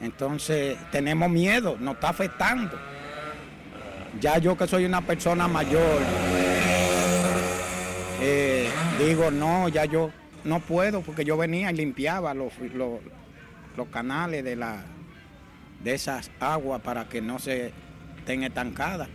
Entonces 0.00 0.78
tenemos 0.90 1.30
miedo, 1.30 1.76
nos 1.78 1.94
está 1.94 2.08
afectando. 2.08 2.76
Ya 4.20 4.38
yo 4.38 4.56
que 4.56 4.66
soy 4.66 4.84
una 4.84 5.00
persona 5.06 5.46
mayor, 5.46 6.00
eh, 8.20 8.68
digo, 8.98 9.30
no, 9.30 9.68
ya 9.68 9.84
yo 9.84 10.10
no 10.44 10.60
puedo 10.60 11.02
porque 11.02 11.24
yo 11.24 11.36
venía 11.36 11.70
y 11.70 11.74
limpiaba 11.74 12.34
los, 12.34 12.58
los, 12.58 13.00
los 13.76 13.88
canales 13.88 14.44
de, 14.44 14.56
la, 14.56 14.84
de 15.82 15.94
esas 15.94 16.30
aguas 16.40 16.80
para 16.82 17.08
que 17.08 17.20
no 17.20 17.38
se 17.38 17.72
estén 18.18 18.42
estancadas. 18.42 19.08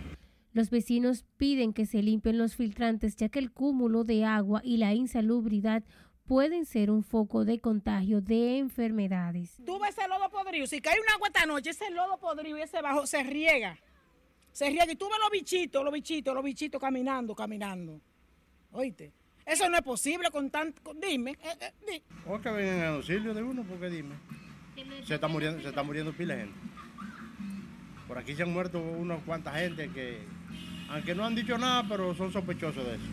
Los 0.54 0.70
vecinos 0.70 1.26
piden 1.38 1.74
que 1.74 1.86
se 1.86 2.02
limpien 2.02 2.38
los 2.38 2.56
filtrantes 2.56 3.16
ya 3.16 3.30
que 3.30 3.40
el 3.40 3.52
cúmulo 3.52 4.04
de 4.04 4.24
agua 4.24 4.62
y 4.64 4.78
la 4.78 4.94
insalubridad 4.94 5.84
pueden 6.26 6.66
ser 6.66 6.90
un 6.90 7.04
foco 7.04 7.46
de 7.46 7.60
contagio 7.60 8.22
de 8.22 8.58
enfermedades. 8.58 9.58
Tú 9.66 9.80
ves 9.80 9.98
el 9.98 10.10
lodo 10.10 10.30
podrido, 10.30 10.66
si 10.66 10.82
cae 10.82 11.00
un 11.00 11.10
agua 11.14 11.28
esta 11.28 11.46
noche, 11.46 11.72
ese 11.72 11.92
lodo 11.92 12.18
podrido 12.18 12.58
y 12.58 12.62
ese 12.62 12.82
bajo 12.82 13.06
se 13.06 13.22
riega. 13.24 13.78
Se 14.52 14.70
riega 14.70 14.92
y 14.92 14.96
tú 14.96 15.08
ves 15.10 15.18
los 15.22 15.30
bichitos, 15.30 15.84
los 15.84 15.94
bichitos, 15.94 16.34
los 16.34 16.44
bichitos 16.44 16.80
caminando, 16.82 17.36
caminando. 17.36 18.00
Oíste. 18.72 19.12
Eso 19.46 19.70
no 19.70 19.78
es 19.78 19.84
posible 19.84 20.30
con 20.32 20.50
tanto. 20.50 20.94
Dime. 20.96 21.32
Eh, 21.32 21.58
eh, 21.62 21.72
di. 21.88 22.04
¿O 22.26 22.40
que 22.42 22.50
vengan 22.50 22.80
en 22.80 22.86
auxilio 22.86 23.34
de 23.34 23.44
uno? 23.44 23.64
Porque 23.64 23.90
dime. 23.90 24.16
Se 25.04 25.16
está 25.16 25.28
muriendo, 25.28 25.62
se 25.62 25.70
está 25.70 25.84
muriendo 25.84 26.12
pila 26.14 26.36
de 26.36 26.42
gente. 26.42 26.60
Por 28.08 28.18
aquí 28.18 28.36
se 28.36 28.44
han 28.44 28.54
muerto 28.54 28.80
unas 28.80 29.24
cuantas 29.24 29.56
gente 29.56 29.90
que, 29.90 30.20
aunque 30.90 31.16
no 31.16 31.26
han 31.26 31.36
dicho 31.36 31.58
nada, 31.58 31.86
pero 31.88 32.14
son 32.14 32.32
sospechosos 32.32 32.86
de 32.86 32.96
eso. 32.96 33.06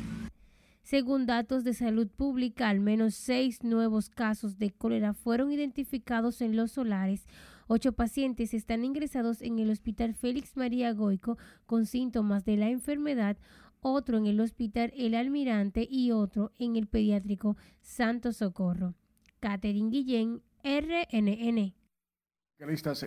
Según 0.82 1.26
datos 1.26 1.64
de 1.64 1.74
salud 1.74 2.08
pública, 2.08 2.68
al 2.68 2.80
menos 2.80 3.14
seis 3.14 3.62
nuevos 3.62 4.10
casos 4.10 4.58
de 4.58 4.70
cólera 4.70 5.14
fueron 5.14 5.52
identificados 5.52 6.42
en 6.42 6.56
los 6.56 6.72
solares. 6.72 7.24
Ocho 7.68 7.92
pacientes 7.92 8.52
están 8.52 8.84
ingresados 8.84 9.40
en 9.40 9.58
el 9.58 9.70
Hospital 9.70 10.14
Félix 10.14 10.56
María 10.56 10.92
Goico 10.92 11.38
con 11.64 11.86
síntomas 11.86 12.44
de 12.44 12.56
la 12.56 12.68
enfermedad 12.68 13.36
otro 13.82 14.16
en 14.16 14.26
el 14.26 14.40
Hospital 14.40 14.92
El 14.96 15.14
Almirante 15.14 15.86
y 15.90 16.12
otro 16.12 16.52
en 16.58 16.76
el 16.76 16.86
Pediátrico 16.86 17.56
Santo 17.80 18.32
Socorro. 18.32 18.94
Catherine 19.40 19.90
Guillén, 19.90 20.40
RNN. 20.62 21.74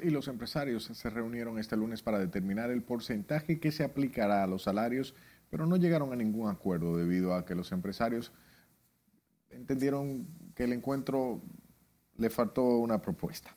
y 0.03 0.09
los 0.09 0.28
empresarios 0.28 0.84
se 0.84 1.09
reunieron 1.09 1.57
este 1.57 1.78
lunes 1.78 2.03
para 2.03 2.19
determinar 2.19 2.71
el 2.71 2.84
porcentaje 2.84 3.59
que 3.59 3.71
se 3.71 3.86
aplicará 3.86 4.43
a 4.43 4.47
los 4.47 4.63
salarios, 4.63 5.15
pero 5.49 5.65
no 5.65 5.78
llegaron 5.78 6.11
a 6.11 6.17
ningún 6.17 6.49
acuerdo 6.49 6.97
debido 6.97 7.34
a 7.34 7.45
que 7.45 7.55
los 7.55 7.71
empresarios 7.71 8.34
entendieron 9.49 10.28
que 10.53 10.65
el 10.65 10.73
encuentro 10.73 11.41
le 12.17 12.30
faltó 12.30 12.63
una 12.80 13.01
propuesta. 13.01 13.55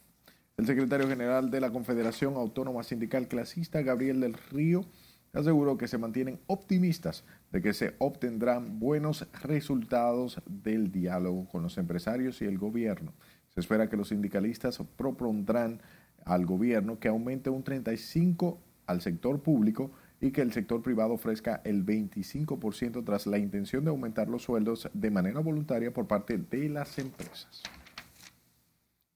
El 0.57 0.67
secretario 0.67 1.09
general 1.09 1.51
de 1.51 1.61
la 1.61 1.71
Confederación 1.71 2.35
Autónoma 2.35 2.85
Sindical 2.85 3.27
Clasista, 3.27 3.83
Gabriel 3.83 4.21
del 4.21 4.35
Río, 4.35 4.85
aseguró 5.33 5.77
que 5.77 5.89
se 5.89 5.99
mantienen 5.99 6.41
optimistas 6.47 7.25
de 7.53 7.63
que 7.63 7.75
se 7.75 7.95
obtendrán 7.99 8.79
buenos 8.79 9.27
resultados 9.43 10.41
del 10.47 10.91
diálogo 10.91 11.49
con 11.49 11.63
los 11.63 11.79
empresarios 11.79 12.41
y 12.43 12.47
el 12.47 12.59
gobierno. 12.59 13.13
Se 13.51 13.61
espera 13.61 13.89
que 13.89 13.97
los 13.97 14.09
sindicalistas 14.09 14.79
propondrán 14.97 15.81
al 16.25 16.47
gobierno 16.47 16.99
que 16.99 17.09
aumente 17.09 17.51
un 17.51 17.63
35 17.63 18.59
al 18.87 19.01
sector 19.01 19.43
público 19.43 19.91
y 20.21 20.33
que 20.33 20.43
el 20.43 20.53
sector 20.53 20.83
privado 20.83 21.15
ofrezca 21.15 21.61
el 21.65 21.87
25% 21.87 23.05
tras 23.05 23.27
la 23.27 23.39
intención 23.39 23.85
de 23.85 23.91
aumentar 23.91 24.29
los 24.29 24.43
sueldos 24.43 24.89
de 24.93 25.11
manera 25.11 25.41
voluntaria 25.41 25.93
por 25.93 26.07
parte 26.07 26.39
de 26.39 26.69
las 26.69 26.99
empresas. 26.99 27.63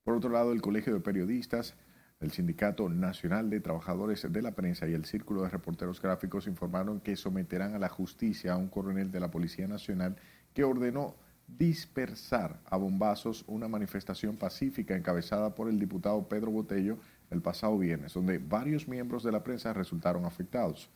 Por 0.04 0.16
otro 0.16 0.30
lado, 0.30 0.52
el 0.52 0.62
Colegio 0.62 0.94
de 0.94 1.00
Periodistas 1.00 1.74
el 2.22 2.30
Sindicato 2.30 2.88
Nacional 2.88 3.50
de 3.50 3.60
Trabajadores 3.60 4.24
de 4.30 4.42
la 4.42 4.52
Prensa 4.52 4.86
y 4.86 4.94
el 4.94 5.04
Círculo 5.04 5.42
de 5.42 5.48
Reporteros 5.48 6.00
Gráficos 6.00 6.46
informaron 6.46 7.00
que 7.00 7.16
someterán 7.16 7.74
a 7.74 7.80
la 7.80 7.88
justicia 7.88 8.52
a 8.52 8.56
un 8.56 8.68
coronel 8.68 9.10
de 9.10 9.18
la 9.18 9.30
Policía 9.30 9.66
Nacional 9.66 10.16
que 10.54 10.62
ordenó 10.62 11.16
dispersar 11.48 12.60
a 12.64 12.76
bombazos 12.76 13.44
una 13.48 13.66
manifestación 13.66 14.36
pacífica 14.36 14.96
encabezada 14.96 15.54
por 15.56 15.68
el 15.68 15.80
diputado 15.80 16.28
Pedro 16.28 16.52
Botello 16.52 16.96
el 17.30 17.42
pasado 17.42 17.76
viernes, 17.76 18.14
donde 18.14 18.38
varios 18.38 18.86
miembros 18.86 19.24
de 19.24 19.32
la 19.32 19.42
prensa 19.42 19.72
resultaron 19.72 20.24
afectados. 20.24 20.90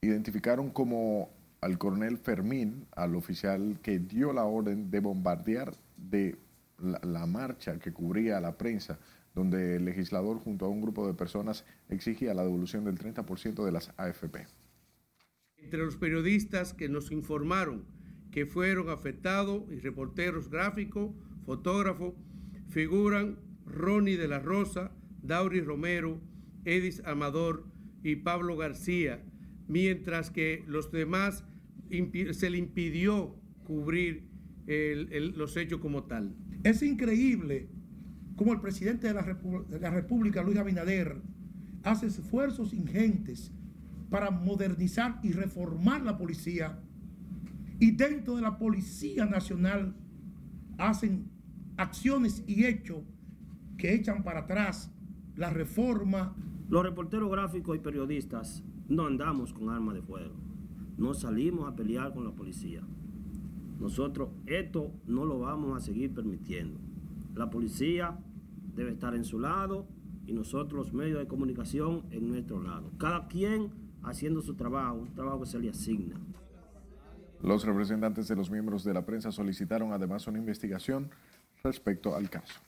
Identificaron 0.00 0.70
como 0.70 1.28
al 1.60 1.76
coronel 1.76 2.16
Fermín, 2.16 2.86
al 2.96 3.14
oficial 3.14 3.78
que 3.82 3.98
dio 3.98 4.32
la 4.32 4.44
orden 4.44 4.90
de 4.90 5.00
bombardear 5.00 5.74
de 5.98 6.38
la, 6.78 6.98
la 7.02 7.26
marcha 7.26 7.78
que 7.78 7.92
cubría 7.92 8.40
la 8.40 8.56
prensa 8.56 8.98
donde 9.34 9.76
el 9.76 9.84
legislador 9.84 10.38
junto 10.38 10.64
a 10.64 10.68
un 10.68 10.80
grupo 10.80 11.06
de 11.06 11.14
personas 11.14 11.64
exigía 11.88 12.34
la 12.34 12.42
devolución 12.42 12.84
del 12.84 12.98
30% 12.98 13.64
de 13.64 13.72
las 13.72 13.92
AFP. 13.96 14.46
Entre 15.58 15.84
los 15.84 15.96
periodistas 15.96 16.72
que 16.72 16.88
nos 16.88 17.10
informaron 17.12 17.84
que 18.30 18.46
fueron 18.46 18.90
afectados 18.90 19.64
y 19.70 19.78
reporteros 19.80 20.48
gráficos, 20.48 21.12
fotógrafos, 21.44 22.14
figuran 22.68 23.38
Ronnie 23.66 24.16
de 24.16 24.28
la 24.28 24.38
Rosa, 24.38 24.92
Dauri 25.22 25.60
Romero, 25.60 26.20
Edis 26.64 27.02
Amador 27.04 27.66
y 28.02 28.16
Pablo 28.16 28.56
García, 28.56 29.22
mientras 29.68 30.30
que 30.30 30.64
los 30.66 30.90
demás 30.90 31.44
se 32.32 32.50
le 32.50 32.58
impidió 32.58 33.36
cubrir 33.64 34.28
los 34.66 35.56
hechos 35.56 35.80
como 35.80 36.04
tal. 36.04 36.34
Es 36.62 36.82
increíble 36.82 37.68
como 38.36 38.52
el 38.52 38.60
presidente 38.60 39.08
de 39.08 39.14
la, 39.14 39.90
República, 39.90 40.42
Luis 40.42 40.58
Abinader, 40.58 41.20
hace 41.82 42.06
esfuerzos 42.06 42.72
ingentes 42.72 43.52
para 44.10 44.30
modernizar 44.30 45.20
y 45.22 45.32
reformar 45.32 46.02
la 46.02 46.16
policía. 46.16 46.78
Y 47.78 47.92
dentro 47.92 48.36
de 48.36 48.42
la 48.42 48.58
Policía 48.58 49.24
Nacional 49.24 49.94
hacen 50.78 51.30
acciones 51.76 52.44
y 52.46 52.64
hechos 52.64 53.02
que 53.78 53.94
echan 53.94 54.22
para 54.22 54.40
atrás 54.40 54.90
la 55.36 55.50
reforma. 55.50 56.34
Los 56.68 56.82
reporteros 56.82 57.30
gráficos 57.30 57.76
y 57.76 57.80
periodistas 57.80 58.62
no 58.88 59.06
andamos 59.06 59.52
con 59.52 59.70
armas 59.70 59.94
de 59.94 60.02
fuego. 60.02 60.34
No 60.98 61.14
salimos 61.14 61.68
a 61.68 61.74
pelear 61.74 62.12
con 62.12 62.24
la 62.24 62.32
policía. 62.32 62.82
Nosotros 63.80 64.28
esto 64.46 64.92
no 65.06 65.24
lo 65.24 65.38
vamos 65.38 65.76
a 65.76 65.84
seguir 65.84 66.12
permitiendo. 66.12 66.78
La 67.34 67.50
policía 67.50 68.18
debe 68.74 68.90
estar 68.92 69.14
en 69.14 69.24
su 69.24 69.38
lado 69.38 69.86
y 70.26 70.32
nosotros 70.32 70.86
los 70.86 70.92
medios 70.92 71.18
de 71.18 71.26
comunicación 71.26 72.06
en 72.10 72.28
nuestro 72.28 72.62
lado. 72.62 72.92
Cada 72.98 73.26
quien 73.28 73.70
haciendo 74.02 74.42
su 74.42 74.54
trabajo, 74.54 74.96
un 74.96 75.14
trabajo 75.14 75.40
que 75.40 75.46
se 75.46 75.58
le 75.58 75.70
asigna. 75.70 76.16
Los 77.42 77.64
representantes 77.64 78.28
de 78.28 78.36
los 78.36 78.50
miembros 78.50 78.84
de 78.84 78.94
la 78.94 79.04
prensa 79.04 79.32
solicitaron 79.32 79.92
además 79.92 80.26
una 80.26 80.38
investigación 80.38 81.10
respecto 81.62 82.14
al 82.14 82.28
caso. 82.28 82.60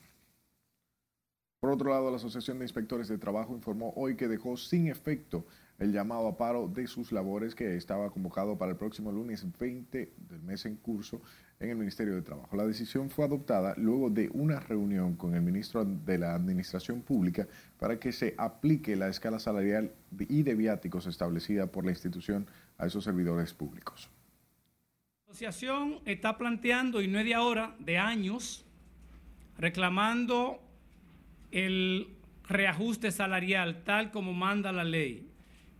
Por 1.60 1.70
otro 1.70 1.90
lado, 1.90 2.10
la 2.10 2.16
Asociación 2.16 2.58
de 2.58 2.64
Inspectores 2.64 3.08
de 3.08 3.18
Trabajo 3.18 3.54
informó 3.54 3.92
hoy 3.94 4.16
que 4.16 4.26
dejó 4.26 4.56
sin 4.56 4.88
efecto 4.88 5.46
el 5.82 5.92
llamado 5.92 6.28
a 6.28 6.36
paro 6.36 6.68
de 6.68 6.86
sus 6.86 7.10
labores 7.10 7.56
que 7.56 7.76
estaba 7.76 8.08
convocado 8.10 8.56
para 8.56 8.70
el 8.70 8.78
próximo 8.78 9.10
lunes 9.10 9.44
20 9.58 10.12
del 10.16 10.42
mes 10.42 10.64
en 10.64 10.76
curso 10.76 11.20
en 11.58 11.70
el 11.70 11.76
Ministerio 11.76 12.14
de 12.14 12.22
Trabajo. 12.22 12.56
La 12.56 12.64
decisión 12.64 13.10
fue 13.10 13.24
adoptada 13.24 13.74
luego 13.76 14.08
de 14.08 14.30
una 14.32 14.60
reunión 14.60 15.16
con 15.16 15.34
el 15.34 15.42
ministro 15.42 15.84
de 15.84 16.18
la 16.18 16.36
Administración 16.36 17.02
Pública 17.02 17.48
para 17.80 17.98
que 17.98 18.12
se 18.12 18.36
aplique 18.38 18.94
la 18.94 19.08
escala 19.08 19.40
salarial 19.40 19.92
y 20.20 20.44
de 20.44 20.54
viáticos 20.54 21.08
establecida 21.08 21.66
por 21.66 21.84
la 21.84 21.90
institución 21.90 22.46
a 22.78 22.86
esos 22.86 23.02
servidores 23.02 23.52
públicos. 23.52 24.08
La 25.26 25.32
asociación 25.32 25.98
está 26.04 26.38
planteando, 26.38 27.02
y 27.02 27.08
no 27.08 27.18
es 27.18 27.24
de 27.24 27.34
ahora, 27.34 27.74
de 27.80 27.98
años, 27.98 28.64
reclamando 29.58 30.60
el 31.50 32.14
reajuste 32.44 33.10
salarial 33.10 33.82
tal 33.82 34.12
como 34.12 34.32
manda 34.32 34.70
la 34.70 34.84
ley, 34.84 35.31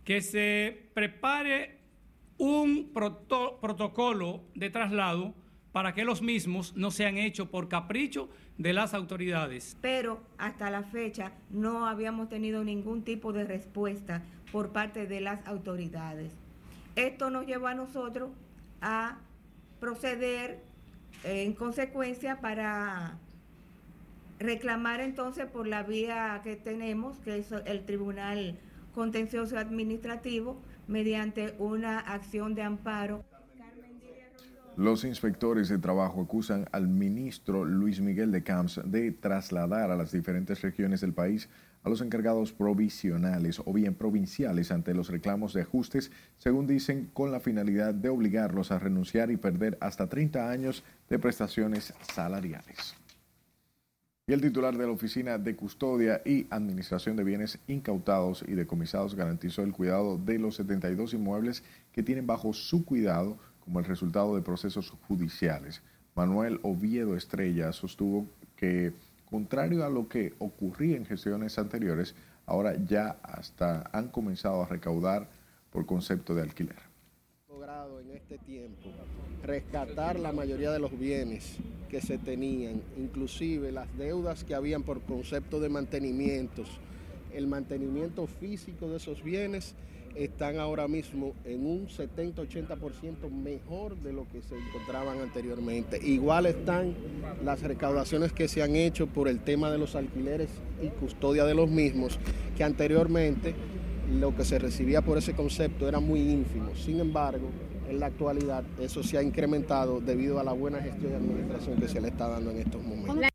que 0.03 0.21
se 0.21 0.89
prepare 0.93 1.79
un 2.37 2.91
protocolo 2.93 4.43
de 4.55 4.69
traslado 4.69 5.33
para 5.71 5.93
que 5.93 6.05
los 6.05 6.21
mismos 6.21 6.75
no 6.75 6.91
sean 6.91 7.17
hechos 7.17 7.47
por 7.47 7.67
capricho 7.67 8.29
de 8.57 8.73
las 8.73 8.93
autoridades. 8.93 9.77
Pero 9.81 10.21
hasta 10.37 10.69
la 10.69 10.83
fecha 10.83 11.31
no 11.49 11.87
habíamos 11.87 12.29
tenido 12.29 12.63
ningún 12.63 13.03
tipo 13.03 13.33
de 13.33 13.43
respuesta 13.43 14.21
por 14.51 14.71
parte 14.71 15.07
de 15.07 15.21
las 15.21 15.45
autoridades. 15.47 16.33
Esto 16.95 17.31
nos 17.31 17.47
llevó 17.47 17.67
a 17.67 17.73
nosotros 17.73 18.29
a 18.81 19.17
proceder 19.79 20.61
en 21.23 21.53
consecuencia 21.53 22.39
para 22.39 23.17
reclamar 24.39 24.99
entonces 24.99 25.47
por 25.47 25.65
la 25.65 25.83
vía 25.83 26.41
que 26.43 26.55
tenemos, 26.55 27.17
que 27.19 27.37
es 27.37 27.51
el 27.51 27.85
Tribunal 27.85 28.59
Contencioso 28.93 29.57
Administrativo, 29.57 30.61
mediante 30.87 31.55
una 31.59 31.99
acción 31.99 32.55
de 32.55 32.61
amparo. 32.61 33.23
Los 34.75 35.03
inspectores 35.03 35.69
de 35.69 35.77
trabajo 35.77 36.21
acusan 36.21 36.65
al 36.71 36.87
ministro 36.87 37.63
Luis 37.63 38.01
Miguel 38.01 38.31
de 38.31 38.41
Camps 38.41 38.81
de 38.83 39.11
trasladar 39.11 39.91
a 39.91 39.95
las 39.95 40.11
diferentes 40.11 40.61
regiones 40.61 41.01
del 41.01 41.13
país 41.13 41.47
a 41.83 41.89
los 41.89 42.01
encargados 42.01 42.53
provisionales 42.53 43.61
o 43.63 43.73
bien 43.73 43.93
provinciales 43.93 44.71
ante 44.71 44.93
los 44.93 45.09
reclamos 45.09 45.53
de 45.53 45.61
ajustes, 45.61 46.11
según 46.37 46.65
dicen, 46.65 47.09
con 47.13 47.31
la 47.31 47.39
finalidad 47.39 47.93
de 47.93 48.09
obligarlos 48.09 48.71
a 48.71 48.79
renunciar 48.79 49.31
y 49.31 49.37
perder 49.37 49.77
hasta 49.79 50.07
30 50.07 50.49
años 50.49 50.83
de 51.09 51.19
prestaciones 51.19 51.93
salariales. 52.13 52.95
Y 54.25 54.31
el 54.31 54.39
titular 54.39 54.77
de 54.77 54.85
la 54.85 54.93
Oficina 54.93 55.37
de 55.37 55.53
Custodia 55.53 56.21
y 56.23 56.47
Administración 56.49 57.17
de 57.17 57.25
Bienes 57.25 57.59
Incautados 57.67 58.45
y 58.47 58.53
Decomisados 58.53 59.15
garantizó 59.15 59.63
el 59.63 59.73
cuidado 59.73 60.17
de 60.17 60.39
los 60.39 60.55
72 60.55 61.13
inmuebles 61.13 61.61
que 61.91 62.03
tienen 62.03 62.25
bajo 62.25 62.53
su 62.53 62.85
cuidado 62.85 63.37
como 63.59 63.79
el 63.79 63.85
resultado 63.85 64.33
de 64.33 64.41
procesos 64.41 64.91
judiciales. 65.09 65.81
Manuel 66.15 66.61
Oviedo 66.63 67.17
Estrella 67.17 67.73
sostuvo 67.73 68.25
que, 68.55 68.93
contrario 69.29 69.83
a 69.83 69.89
lo 69.89 70.07
que 70.07 70.33
ocurría 70.39 70.95
en 70.95 71.05
gestiones 71.05 71.59
anteriores, 71.59 72.15
ahora 72.45 72.77
ya 72.77 73.17
hasta 73.23 73.89
han 73.91 74.07
comenzado 74.07 74.63
a 74.63 74.67
recaudar 74.67 75.27
por 75.69 75.85
concepto 75.85 76.33
de 76.33 76.43
alquiler. 76.43 76.79
Logrado 77.49 77.99
en 77.99 78.11
este 78.11 78.37
tiempo 78.37 78.89
rescatar 79.43 80.17
la 80.17 80.31
mayoría 80.31 80.71
de 80.71 80.79
los 80.79 80.97
bienes 80.97 81.57
que 81.93 82.01
se 82.01 82.17
tenían, 82.17 82.81
inclusive 82.97 83.71
las 83.71 83.85
deudas 83.99 84.43
que 84.43 84.55
habían 84.55 84.81
por 84.81 85.01
concepto 85.01 85.59
de 85.59 85.69
mantenimientos, 85.69 86.67
el 87.35 87.45
mantenimiento 87.45 88.25
físico 88.25 88.89
de 88.89 88.97
esos 88.97 89.23
bienes 89.23 89.75
están 90.15 90.57
ahora 90.57 90.87
mismo 90.87 91.35
en 91.45 91.67
un 91.67 91.87
70-80% 91.87 93.29
mejor 93.29 93.95
de 93.97 94.11
lo 94.11 94.27
que 94.29 94.41
se 94.41 94.57
encontraban 94.57 95.19
anteriormente. 95.19 95.99
Igual 96.03 96.47
están 96.47 96.95
las 97.45 97.61
recaudaciones 97.61 98.33
que 98.33 98.47
se 98.47 98.63
han 98.63 98.75
hecho 98.75 99.05
por 99.05 99.27
el 99.27 99.41
tema 99.41 99.69
de 99.69 99.77
los 99.77 99.95
alquileres 99.95 100.49
y 100.81 100.87
custodia 100.87 101.45
de 101.45 101.53
los 101.53 101.69
mismos, 101.69 102.17
que 102.57 102.63
anteriormente 102.63 103.53
lo 104.19 104.35
que 104.35 104.45
se 104.45 104.57
recibía 104.57 105.03
por 105.03 105.19
ese 105.19 105.33
concepto 105.35 105.87
era 105.87 105.99
muy 105.99 106.21
ínfimo. 106.21 106.73
Sin 106.73 106.99
embargo, 106.99 107.49
en 107.89 107.99
la 107.99 108.07
actualidad 108.07 108.63
eso 108.79 109.03
se 109.03 109.17
ha 109.17 109.23
incrementado 109.23 110.01
debido 110.01 110.39
a 110.39 110.43
la 110.43 110.53
buena 110.53 110.81
gestión 110.81 111.11
de 111.11 111.17
administración 111.17 111.79
que 111.79 111.87
se 111.87 112.01
le 112.01 112.09
está 112.09 112.27
dando 112.27 112.51
en 112.51 112.57
estos 112.57 112.83
momentos. 112.83 113.29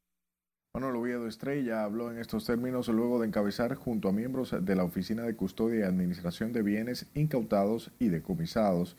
Manuel 0.75 0.97
Oviedo 0.97 1.27
Estrella 1.27 1.83
habló 1.83 2.13
en 2.13 2.19
estos 2.19 2.45
términos 2.45 2.89
luego 2.89 3.21
de 3.21 3.27
encabezar 3.27 3.75
junto 3.75 4.09
a 4.09 4.13
miembros 4.13 4.55
de 4.61 4.77
la 4.77 4.85
Oficina 4.85 5.23
de 5.23 5.35
Custodia 5.35 5.81
y 5.81 5.83
Administración 5.83 6.53
de 6.53 6.63
Bienes 6.63 7.07
Incautados 7.15 7.91
y 7.99 8.09
Decomisados 8.09 8.97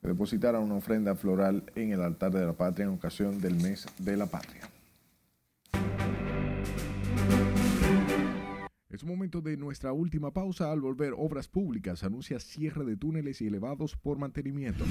que 0.00 0.08
depositaron 0.08 0.62
una 0.62 0.76
ofrenda 0.76 1.14
floral 1.14 1.64
en 1.74 1.90
el 1.90 2.02
altar 2.02 2.32
de 2.32 2.46
la 2.46 2.52
patria 2.52 2.84
en 2.84 2.92
ocasión 2.92 3.40
del 3.40 3.56
mes 3.56 3.86
de 3.98 4.16
la 4.16 4.26
patria. 4.26 4.75
Es 8.88 9.02
momento 9.02 9.40
de 9.40 9.56
nuestra 9.56 9.92
última 9.92 10.32
pausa. 10.32 10.70
Al 10.70 10.80
volver, 10.80 11.12
Obras 11.16 11.48
Públicas 11.48 12.04
anuncia 12.04 12.38
cierre 12.38 12.84
de 12.84 12.96
túneles 12.96 13.42
y 13.42 13.48
elevados 13.48 13.96
por 13.96 14.16
mantenimiento. 14.16 14.84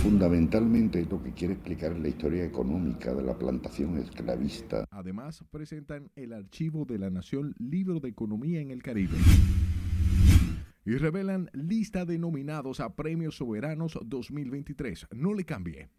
Fundamentalmente 0.00 1.04
lo 1.10 1.20
que 1.20 1.32
quiere 1.32 1.54
explicar 1.54 1.92
es 1.92 1.98
la 1.98 2.08
historia 2.08 2.44
económica 2.44 3.12
de 3.12 3.22
la 3.22 3.36
plantación 3.36 3.98
esclavista. 3.98 4.84
Además, 4.90 5.44
presentan 5.50 6.12
el 6.14 6.32
archivo 6.32 6.84
de 6.84 6.98
la 6.98 7.10
Nación 7.10 7.56
Libro 7.58 7.98
de 7.98 8.10
Economía 8.10 8.60
en 8.60 8.70
el 8.70 8.80
Caribe. 8.80 9.16
Y 10.84 10.92
revelan 10.92 11.50
lista 11.52 12.04
de 12.04 12.16
nominados 12.16 12.78
a 12.78 12.94
Premios 12.94 13.38
Soberanos 13.38 13.98
2023. 14.04 15.08
No 15.16 15.34
le 15.34 15.44
cambie. 15.44 15.90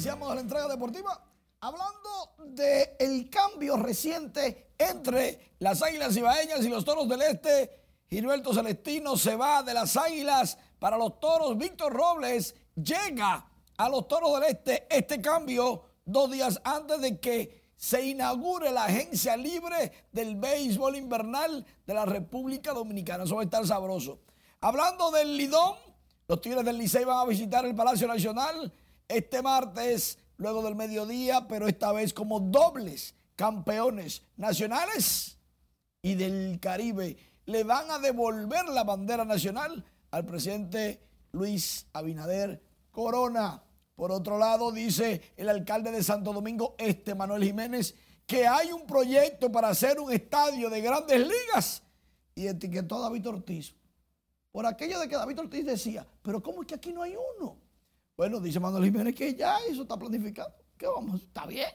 Iniciamos 0.00 0.34
la 0.34 0.40
entrega 0.40 0.66
deportiva 0.66 1.22
hablando 1.60 2.34
del 2.38 2.88
el 2.98 3.28
cambio 3.28 3.76
reciente 3.76 4.72
entre 4.78 5.56
las 5.58 5.82
Águilas 5.82 6.16
Ibaeñas 6.16 6.64
y 6.64 6.70
los 6.70 6.86
Toros 6.86 7.06
del 7.06 7.20
Este. 7.20 7.70
Gilberto 8.08 8.54
Celestino 8.54 9.18
se 9.18 9.36
va 9.36 9.62
de 9.62 9.74
las 9.74 9.98
Águilas 9.98 10.56
para 10.78 10.96
los 10.96 11.20
Toros. 11.20 11.58
Víctor 11.58 11.92
Robles 11.92 12.54
llega 12.74 13.46
a 13.76 13.88
los 13.90 14.08
Toros 14.08 14.40
del 14.40 14.48
Este. 14.48 14.86
Este 14.88 15.20
cambio 15.20 15.82
dos 16.06 16.30
días 16.30 16.58
antes 16.64 16.98
de 17.02 17.20
que 17.20 17.68
se 17.76 18.02
inaugure 18.02 18.70
la 18.70 18.84
agencia 18.84 19.36
libre 19.36 19.92
del 20.12 20.36
béisbol 20.36 20.96
invernal 20.96 21.66
de 21.86 21.92
la 21.92 22.06
República 22.06 22.72
Dominicana. 22.72 23.24
Eso 23.24 23.34
va 23.34 23.42
a 23.42 23.44
estar 23.44 23.66
sabroso. 23.66 24.20
Hablando 24.62 25.10
del 25.10 25.36
Lidón, 25.36 25.74
los 26.26 26.40
Tigres 26.40 26.64
del 26.64 26.78
Licey 26.78 27.04
van 27.04 27.18
a 27.18 27.26
visitar 27.26 27.66
el 27.66 27.74
Palacio 27.74 28.08
Nacional 28.08 28.72
este 29.10 29.42
martes, 29.42 30.18
luego 30.36 30.62
del 30.62 30.74
mediodía, 30.74 31.46
pero 31.48 31.68
esta 31.68 31.92
vez 31.92 32.14
como 32.14 32.40
dobles 32.40 33.14
campeones 33.36 34.22
nacionales 34.36 35.38
y 36.02 36.14
del 36.14 36.58
Caribe. 36.60 37.16
Le 37.46 37.64
van 37.64 37.90
a 37.90 37.98
devolver 37.98 38.66
la 38.66 38.84
bandera 38.84 39.24
nacional 39.24 39.84
al 40.10 40.26
presidente 40.26 41.00
Luis 41.32 41.86
Abinader 41.92 42.62
Corona. 42.90 43.62
Por 43.96 44.12
otro 44.12 44.38
lado, 44.38 44.72
dice 44.72 45.32
el 45.36 45.48
alcalde 45.48 45.90
de 45.90 46.02
Santo 46.02 46.32
Domingo 46.32 46.74
Este, 46.78 47.14
Manuel 47.14 47.44
Jiménez, 47.44 47.94
que 48.26 48.46
hay 48.46 48.72
un 48.72 48.86
proyecto 48.86 49.50
para 49.50 49.68
hacer 49.68 49.98
un 50.00 50.12
estadio 50.12 50.70
de 50.70 50.80
grandes 50.80 51.20
ligas 51.20 51.82
y 52.34 52.46
etiquetó 52.46 52.96
a 52.96 53.08
David 53.08 53.28
Ortiz. 53.28 53.74
Por 54.52 54.66
aquello 54.66 54.98
de 55.00 55.08
que 55.08 55.16
David 55.16 55.40
Ortiz 55.40 55.64
decía, 55.64 56.06
pero 56.22 56.42
¿cómo 56.42 56.62
es 56.62 56.68
que 56.68 56.74
aquí 56.74 56.92
no 56.92 57.02
hay 57.02 57.16
uno? 57.38 57.56
Bueno, 58.20 58.38
dice 58.38 58.60
Manuel 58.60 58.84
Jiménez 58.84 59.14
que 59.14 59.34
ya 59.34 59.56
eso 59.66 59.80
está 59.80 59.96
planificado. 59.98 60.52
¿Qué 60.76 60.86
vamos? 60.86 61.22
Está 61.22 61.46
bien. 61.46 61.70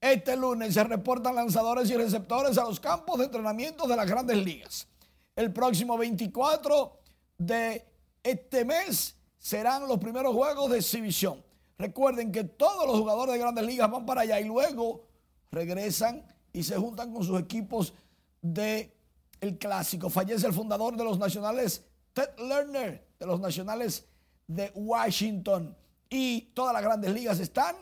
Este 0.00 0.36
lunes 0.36 0.74
se 0.74 0.84
reportan 0.84 1.34
lanzadores 1.34 1.90
y 1.90 1.96
receptores 1.96 2.56
a 2.56 2.62
los 2.62 2.78
campos 2.78 3.18
de 3.18 3.24
entrenamiento 3.24 3.88
de 3.88 3.96
las 3.96 4.08
grandes 4.08 4.36
ligas. 4.36 4.86
El 5.34 5.52
próximo 5.52 5.98
24 5.98 7.00
de 7.36 7.84
este 8.22 8.64
mes 8.64 9.16
serán 9.36 9.88
los 9.88 9.98
primeros 9.98 10.32
juegos 10.32 10.70
de 10.70 10.78
exhibición. 10.78 11.44
Recuerden 11.76 12.30
que 12.30 12.44
todos 12.44 12.86
los 12.86 13.00
jugadores 13.00 13.32
de 13.32 13.40
grandes 13.40 13.66
ligas 13.66 13.90
van 13.90 14.06
para 14.06 14.20
allá 14.20 14.38
y 14.38 14.44
luego 14.44 15.08
regresan 15.50 16.24
y 16.52 16.62
se 16.62 16.76
juntan 16.76 17.12
con 17.12 17.24
sus 17.24 17.40
equipos 17.40 17.92
de 18.40 18.96
el 19.40 19.58
clásico. 19.58 20.08
Fallece 20.08 20.46
el 20.46 20.52
fundador 20.52 20.96
de 20.96 21.02
los 21.02 21.18
nacionales, 21.18 21.84
Ted 22.12 22.38
Lerner, 22.38 23.04
de 23.18 23.26
los 23.26 23.40
nacionales 23.40 24.06
de 24.54 24.70
Washington. 24.74 25.76
Y 26.08 26.42
todas 26.54 26.72
las 26.74 26.82
grandes 26.82 27.12
ligas 27.12 27.40
están 27.40 27.76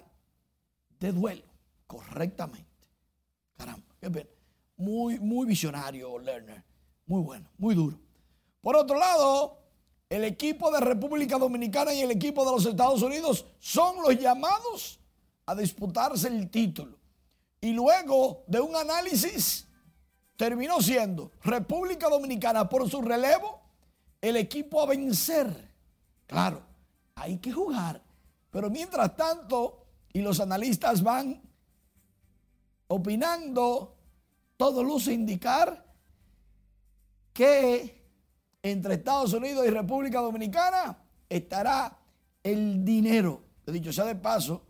de 0.99 1.13
duelo, 1.13 1.45
correctamente. 1.87 2.89
Caramba, 3.57 3.95
qué 4.01 4.11
pena. 4.11 4.31
muy, 4.77 5.19
muy 5.19 5.47
visionario, 5.47 6.19
Lerner. 6.19 6.63
Muy 7.07 7.23
bueno, 7.23 7.49
muy 7.59 7.75
duro. 7.75 7.99
Por 8.61 8.77
otro 8.77 8.99
lado, 8.99 9.59
el 10.09 10.25
equipo 10.25 10.71
de 10.71 10.81
República 10.81 11.39
Dominicana 11.39 11.93
y 11.93 12.03
el 12.03 12.11
equipo 12.11 12.45
de 12.45 12.53
los 12.53 12.67
Estados 12.67 13.03
Unidos 13.03 13.47
son 13.59 13.97
los 14.03 14.19
llamados 14.19 15.01
a 15.47 15.55
disputarse 15.55 16.29
el 16.29 16.51
título. 16.51 16.99
Y 17.61 17.73
luego 17.73 18.45
de 18.47 18.61
un 18.61 18.75
análisis, 18.77 19.67
terminó 20.37 20.81
siendo 20.81 21.33
República 21.43 22.09
Dominicana 22.09 22.69
por 22.69 22.89
su 22.89 23.03
relevo 23.03 23.61
el 24.23 24.37
equipo 24.37 24.81
a 24.81 24.87
vencer. 24.87 25.70
Claro, 26.31 26.63
hay 27.17 27.39
que 27.39 27.51
jugar. 27.51 28.01
Pero 28.53 28.71
mientras 28.71 29.17
tanto, 29.17 29.85
y 30.13 30.21
los 30.23 30.39
analistas 30.39 31.03
van 31.03 31.43
opinando, 32.87 33.97
todo 34.57 34.85
luce 34.85 35.13
indicar 35.13 35.85
que 37.33 38.07
entre 38.63 38.95
Estados 38.95 39.33
Unidos 39.33 39.67
y 39.67 39.71
República 39.71 40.21
Dominicana 40.21 40.97
estará 41.29 41.99
el 42.45 42.85
dinero. 42.85 43.43
Dicho 43.67 43.93
sea 43.93 44.05
de 44.05 44.15
paso, 44.15 44.63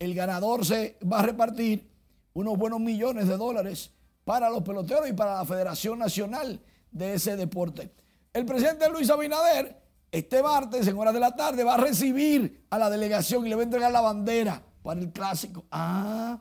el 0.00 0.16
ganador 0.16 0.66
se 0.66 0.98
va 1.00 1.20
a 1.20 1.26
repartir 1.26 1.88
unos 2.32 2.58
buenos 2.58 2.80
millones 2.80 3.28
de 3.28 3.36
dólares 3.36 3.92
para 4.24 4.50
los 4.50 4.64
peloteros 4.64 5.08
y 5.08 5.12
para 5.12 5.36
la 5.36 5.44
Federación 5.44 6.00
Nacional 6.00 6.60
de 6.90 7.14
ese 7.14 7.36
deporte. 7.36 7.92
El 8.32 8.44
presidente 8.44 8.90
Luis 8.90 9.08
Abinader 9.10 9.83
este 10.14 10.44
martes 10.44 10.86
en 10.86 10.96
horas 10.96 11.12
de 11.12 11.18
la 11.18 11.34
tarde 11.34 11.64
va 11.64 11.74
a 11.74 11.76
recibir 11.76 12.66
a 12.70 12.78
la 12.78 12.88
delegación 12.88 13.44
y 13.44 13.48
le 13.48 13.56
va 13.56 13.62
a 13.62 13.64
entregar 13.64 13.90
la 13.90 14.00
bandera 14.00 14.62
para 14.80 15.00
el 15.00 15.10
clásico. 15.10 15.64
Ah, 15.72 16.40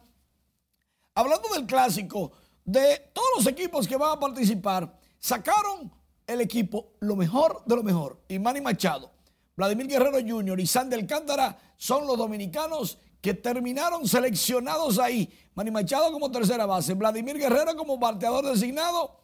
hablando 1.16 1.50
del 1.50 1.66
clásico, 1.66 2.34
de 2.64 3.10
todos 3.14 3.30
los 3.38 3.48
equipos 3.48 3.88
que 3.88 3.98
van 3.98 4.12
a 4.12 4.20
participar, 4.20 4.96
sacaron 5.18 5.92
el 6.28 6.42
equipo 6.42 6.94
lo 7.00 7.16
mejor 7.16 7.64
de 7.66 7.76
lo 7.76 7.82
mejor. 7.82 8.22
Y 8.28 8.38
Manny 8.38 8.62
Machado, 8.62 9.12
Vladimir 9.58 9.88
Guerrero 9.88 10.20
Jr. 10.20 10.60
y 10.60 10.68
Sandy 10.68 10.96
Alcántara 10.96 11.58
son 11.76 12.06
los 12.06 12.16
dominicanos 12.16 13.00
que 13.22 13.34
terminaron 13.34 14.08
seleccionados 14.08 15.00
ahí. 15.00 15.34
Manny 15.56 15.72
Machado 15.72 16.12
como 16.12 16.30
tercera 16.30 16.68
base, 16.68 16.94
Vladimir 16.94 17.40
Guerrero 17.40 17.76
como 17.76 17.98
bateador 17.98 18.46
designado 18.46 19.20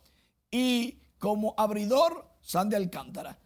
y 0.50 1.04
como 1.20 1.54
abridor 1.56 2.26
Sandy 2.42 2.76
Alcántara. 2.76 3.38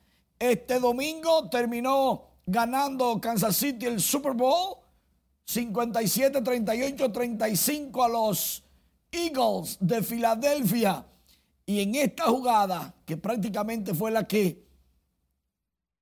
Este 0.52 0.78
domingo 0.78 1.48
terminó 1.48 2.26
ganando 2.46 3.22
Kansas 3.22 3.56
City 3.56 3.86
el 3.86 4.02
Super 4.02 4.34
Bowl 4.34 4.76
57, 5.46 6.41
38, 6.41 7.12
35 7.14 8.04
a 8.04 8.10
los 8.10 8.62
Eagles 9.10 9.78
de 9.80 10.04
Filadelfia. 10.04 11.06
Y 11.66 11.80
en 11.80 11.96
esta 11.96 12.26
jugada, 12.26 12.94
que 13.06 13.16
prácticamente 13.16 13.94
fue 13.94 14.12
la 14.12 14.28
que 14.28 14.68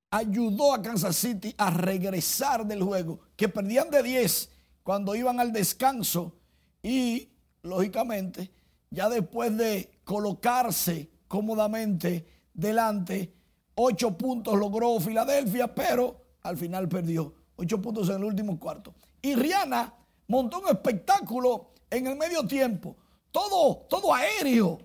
ayudó 0.09 0.73
a 0.73 0.81
Kansas 0.81 1.17
City 1.17 1.53
a 1.55 1.69
regresar 1.69 2.65
del 2.65 2.81
juego, 2.81 3.19
que 3.35 3.47
perdían 3.47 3.91
de 3.91 4.01
10 4.01 4.49
cuando 4.81 5.13
iban 5.13 5.39
al 5.39 5.53
descanso 5.53 6.33
y, 6.81 7.29
lógicamente, 7.61 8.49
ya 8.89 9.07
después 9.07 9.55
de 9.55 9.91
colocarse 10.03 11.11
cómodamente 11.27 12.25
delante, 12.55 13.35
8 13.75 14.17
puntos 14.17 14.57
logró 14.57 14.99
Filadelfia, 14.99 15.73
pero 15.73 16.21
al 16.43 16.57
final 16.57 16.87
perdió. 16.87 17.33
8 17.55 17.81
puntos 17.81 18.09
en 18.09 18.15
el 18.17 18.23
último 18.23 18.59
cuarto. 18.59 18.93
Y 19.21 19.35
Rihanna 19.35 19.93
montó 20.27 20.59
un 20.59 20.69
espectáculo 20.69 21.71
en 21.89 22.07
el 22.07 22.15
medio 22.17 22.45
tiempo. 22.45 22.95
Todo, 23.31 23.85
todo 23.89 24.13
aéreo. 24.13 24.79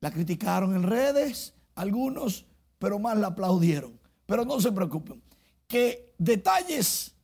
La 0.00 0.10
criticaron 0.10 0.74
en 0.74 0.82
redes, 0.82 1.54
algunos, 1.74 2.46
pero 2.78 2.98
más 2.98 3.16
la 3.16 3.28
aplaudieron. 3.28 3.98
Pero 4.26 4.44
no 4.44 4.60
se 4.60 4.72
preocupen, 4.72 5.22
que 5.66 6.14
detalles 6.18 7.14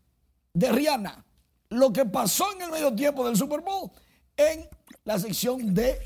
de 0.52 0.72
Rihanna, 0.72 1.24
lo 1.70 1.92
que 1.92 2.04
pasó 2.04 2.52
en 2.54 2.62
el 2.62 2.70
medio 2.70 2.94
tiempo 2.94 3.24
del 3.26 3.36
Super 3.36 3.60
Bowl, 3.60 3.90
en 4.36 4.68
la 5.04 5.18
sección 5.18 5.72
de 5.74 5.98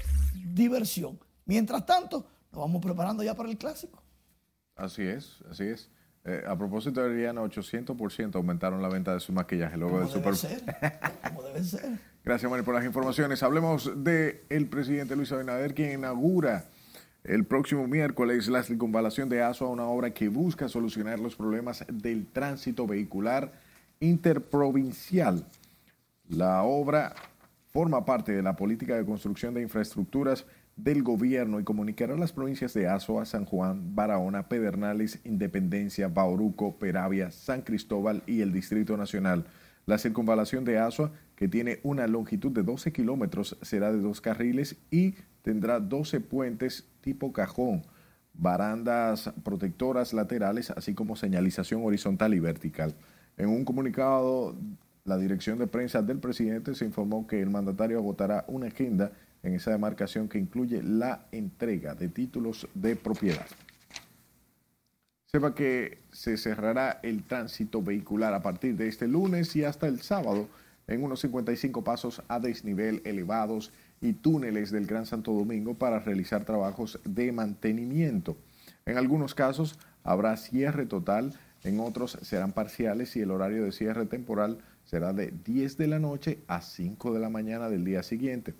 diversión. 0.53 1.18
Mientras 1.47 1.85
tanto, 1.87 2.26
nos 2.53 2.61
vamos 2.61 2.82
preparando 2.82 3.22
ya 3.22 3.35
para 3.35 3.51
el 3.51 3.59
clásico. 3.59 4.04
Así 4.77 5.03
es, 5.03 5.43
así 5.51 5.64
es. 5.64 5.91
Eh, 6.25 6.43
a 6.47 6.57
propósito 6.57 7.03
de 7.03 7.11
Rihanna, 7.11 7.43
800% 7.43 8.37
aumentaron 8.37 8.81
la 8.81 8.89
venta 8.89 9.12
de 9.12 9.20
su 9.20 9.33
maquillaje 9.33 9.77
luego 9.77 10.01
del 10.01 10.09
Super 10.09 10.33
Bowl. 10.33 11.45
debe 11.45 11.64
ser. 11.64 11.99
Gracias, 12.25 12.51
Mari, 12.51 12.62
por 12.62 12.75
las 12.75 12.85
informaciones. 12.85 13.43
Hablemos 13.43 13.93
del 14.03 14.41
el 14.49 14.66
presidente 14.66 15.14
Luis 15.16 15.31
Abinader, 15.33 15.75
quien 15.75 15.99
inaugura 15.99 16.64
el 17.25 17.45
próximo 17.45 17.87
miércoles 17.87 18.49
la 18.49 18.62
circunvalación 18.62 19.29
de 19.29 19.43
ASO 19.43 19.66
a 19.66 19.70
una 19.70 19.85
obra 19.85 20.12
que 20.12 20.29
busca 20.29 20.68
solucionar 20.68 21.18
los 21.18 21.37
problemas 21.37 21.85
del 21.93 22.27
tránsito 22.27 22.87
vehicular 22.87 23.53
interprovincial. 24.01 25.47
La 26.29 26.62
obra 26.62 27.14
forma 27.68 28.05
parte 28.05 28.33
de 28.33 28.43
la 28.43 28.57
política 28.57 28.97
de 28.97 29.05
construcción 29.05 29.53
de 29.53 29.61
infraestructuras 29.61 30.47
del 30.77 31.03
gobierno 31.03 31.61
y 31.61 31.64
comunicará 31.64 32.14
a 32.14 32.18
las 32.18 32.33
provincias 32.33 32.75
de 32.75 32.89
Azua, 32.89 33.25
San 33.25 33.45
Juan, 33.45 33.95
Barahona, 33.95 34.49
Pedernales, 34.49 35.20
Independencia, 35.25 36.09
Bauruco, 36.09 36.79
Peravia, 36.79 37.31
San 37.31 37.62
Cristóbal 37.62 38.22
y 38.27 38.41
el 38.41 38.53
Distrito 38.53 38.97
Nacional. 38.97 39.47
La 39.87 39.99
circunvalación 39.99 40.64
de 40.64 40.79
Azua, 40.79 41.12
que 41.37 41.47
tiene 41.47 41.81
una 41.83 42.07
longitud 42.07 42.51
de 42.51 42.62
12 42.62 42.93
kilómetros, 42.93 43.57
será 43.62 43.93
de 43.93 44.01
dos 44.01 44.20
carriles 44.20 44.77
y 44.91 45.14
tendrá 45.43 45.79
12 45.79 46.20
puentes 46.20 46.89
tipo 47.03 47.33
cajón, 47.33 47.83
barandas 48.33 49.31
protectoras 49.45 50.12
laterales, 50.12 50.70
así 50.70 50.95
como 50.95 51.16
señalización 51.16 51.85
horizontal 51.85 52.35
y 52.35 52.41
vertical. 52.41 52.95
En 53.37 53.49
un 53.49 53.64
comunicado, 53.64 54.57
la 55.05 55.18
dirección 55.18 55.59
de 55.59 55.66
prensa 55.66 56.03
del 56.03 56.18
presidente 56.18 56.75
se 56.75 56.87
informó 56.87 57.27
que 57.27 57.43
el 57.43 57.51
mandatario 57.51 57.99
agotará 57.99 58.45
una 58.49 58.68
agenda 58.68 59.12
en 59.45 59.55
esa 59.55 59.71
demarcación 59.71 60.29
que 60.29 60.39
incluye 60.39 60.83
la 60.83 61.27
entrega 61.31 61.95
de 61.95 62.09
títulos 62.09 62.67
de 62.75 62.97
propiedad. 62.97 63.47
Sepa 65.27 65.55
que 65.55 65.99
se 66.13 66.37
cerrará 66.37 67.01
el 67.03 67.25
tránsito 67.25 67.83
vehicular 67.83 68.35
a 68.35 68.43
partir 68.43 68.77
de 68.77 68.89
este 68.89 69.07
lunes 69.07 69.55
y 69.55 69.65
hasta 69.65 69.87
el 69.87 70.01
sábado 70.01 70.49
en 70.87 71.03
unos 71.03 71.21
55 71.21 71.85
pasos 71.85 72.23
a 72.29 72.39
desnivel 72.41 73.03
elevados 73.05 73.73
y 74.01 74.15
túneles 74.15 74.71
del 74.71 74.87
Gran 74.87 75.07
Santo 75.07 75.33
Domingo 75.33 75.75
para 75.75 75.99
realizar 75.99 76.45
trabajos 76.45 77.01
de 77.05 77.33
mantenimiento. 77.33 78.37
En 78.87 78.97
algunos 78.97 79.35
casos 79.35 79.79
habrá 80.05 80.37
cierre 80.37 80.87
total, 80.87 81.33
en 81.65 81.81
otros 81.81 82.19
serán 82.23 82.53
parciales 82.53 83.17
y 83.17 83.21
el 83.21 83.31
horario 83.31 83.65
de 83.65 83.73
cierre 83.73 84.07
temporal 84.07 84.59
será 84.85 85.13
de 85.13 85.33
10 85.45 85.79
de 85.79 85.87
la 85.89 85.99
noche 85.99 86.39
a 86.47 86.61
5 86.61 87.13
de 87.15 87.21
la 87.21 87.31
mañana 87.31 87.69
del 87.69 87.85
día 87.85 88.03
siguiente. 88.03 88.55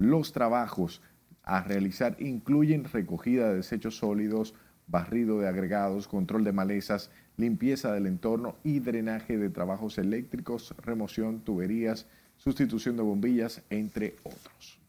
Los 0.00 0.32
trabajos 0.32 1.02
a 1.42 1.62
realizar 1.62 2.16
incluyen 2.20 2.84
recogida 2.84 3.50
de 3.50 3.56
desechos 3.56 3.98
sólidos, 3.98 4.54
barrido 4.86 5.38
de 5.40 5.46
agregados, 5.46 6.08
control 6.08 6.42
de 6.42 6.52
malezas, 6.52 7.10
limpieza 7.36 7.92
del 7.92 8.06
entorno 8.06 8.56
y 8.64 8.80
drenaje 8.80 9.36
de 9.36 9.50
trabajos 9.50 9.98
eléctricos, 9.98 10.74
remoción, 10.78 11.40
tuberías, 11.40 12.06
sustitución 12.38 12.96
de 12.96 13.02
bombillas, 13.02 13.62
entre 13.68 14.16
otros. 14.24 14.80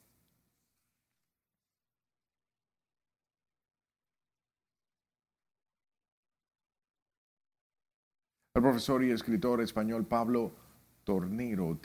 El 8.56 8.62
profesor 8.62 9.04
y 9.04 9.12
escritor 9.12 9.60
español 9.60 10.06
Pablo 10.06 10.54
Tornero 11.04 11.78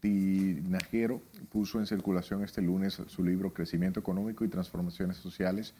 Tinajero 0.00 1.22
puso 1.50 1.78
en 1.78 1.86
circulación 1.86 2.44
este 2.44 2.62
lunes 2.62 3.02
su 3.06 3.24
libro 3.24 3.52
Crecimiento 3.52 4.00
Económico 4.00 4.44
y 4.44 4.48
Transformaciones 4.48 5.16
Sociales, 5.16 5.74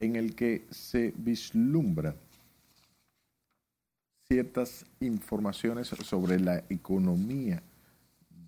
en 0.00 0.16
el 0.16 0.34
que 0.34 0.66
se 0.70 1.12
vislumbra 1.16 2.14
ciertas 4.28 4.86
informaciones 5.00 5.88
sobre 5.88 6.40
la 6.40 6.64
economía 6.68 7.62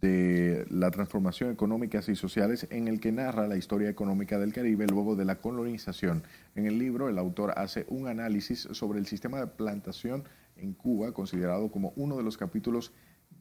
de 0.01 0.67
la 0.71 0.91
transformación 0.91 1.51
económicas 1.51 2.09
y 2.09 2.17
sociales 2.17 2.67
en 2.71 2.89
el 2.89 3.01
que 3.01 3.13
narra 3.13 3.49
la 3.49 3.57
historia 3.57 3.89
económica 3.89 4.39
del 4.39 4.53
Caribe 4.53 4.87
luego 4.87 5.17
de 5.17 5.25
la 5.25 5.37
colonización. 5.41 6.23
En 6.55 6.67
el 6.67 6.79
libro 6.79 7.09
el 7.09 7.19
autor 7.19 7.55
hace 7.57 7.87
un 7.89 8.07
análisis 8.07 8.69
sobre 8.73 8.99
el 8.99 9.07
sistema 9.07 9.41
de 9.41 9.47
plantación 9.47 10.25
en 10.57 10.73
Cuba, 10.73 11.13
considerado 11.13 11.71
como 11.71 11.93
uno 11.97 12.17
de 12.17 12.23
los 12.23 12.37
capítulos 12.37 12.93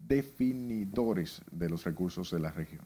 definidores 0.08 1.42
de 1.52 1.70
los 1.70 1.84
recursos 1.84 2.32
de 2.32 2.40
la 2.40 2.52
región. 2.52 2.86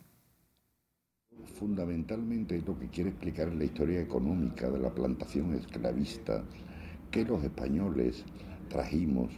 Fundamentalmente 1.56 2.62
lo 2.66 2.78
que 2.78 2.88
quiere 2.88 3.10
explicar 3.10 3.50
es 3.50 3.56
la 3.56 3.66
historia 3.66 4.02
económica 4.02 4.70
de 4.70 4.80
la 4.80 4.94
plantación 4.94 5.54
esclavista 5.54 6.44
que 7.12 7.26
los 7.26 7.44
españoles 7.44 8.24
trajimos 8.70 9.32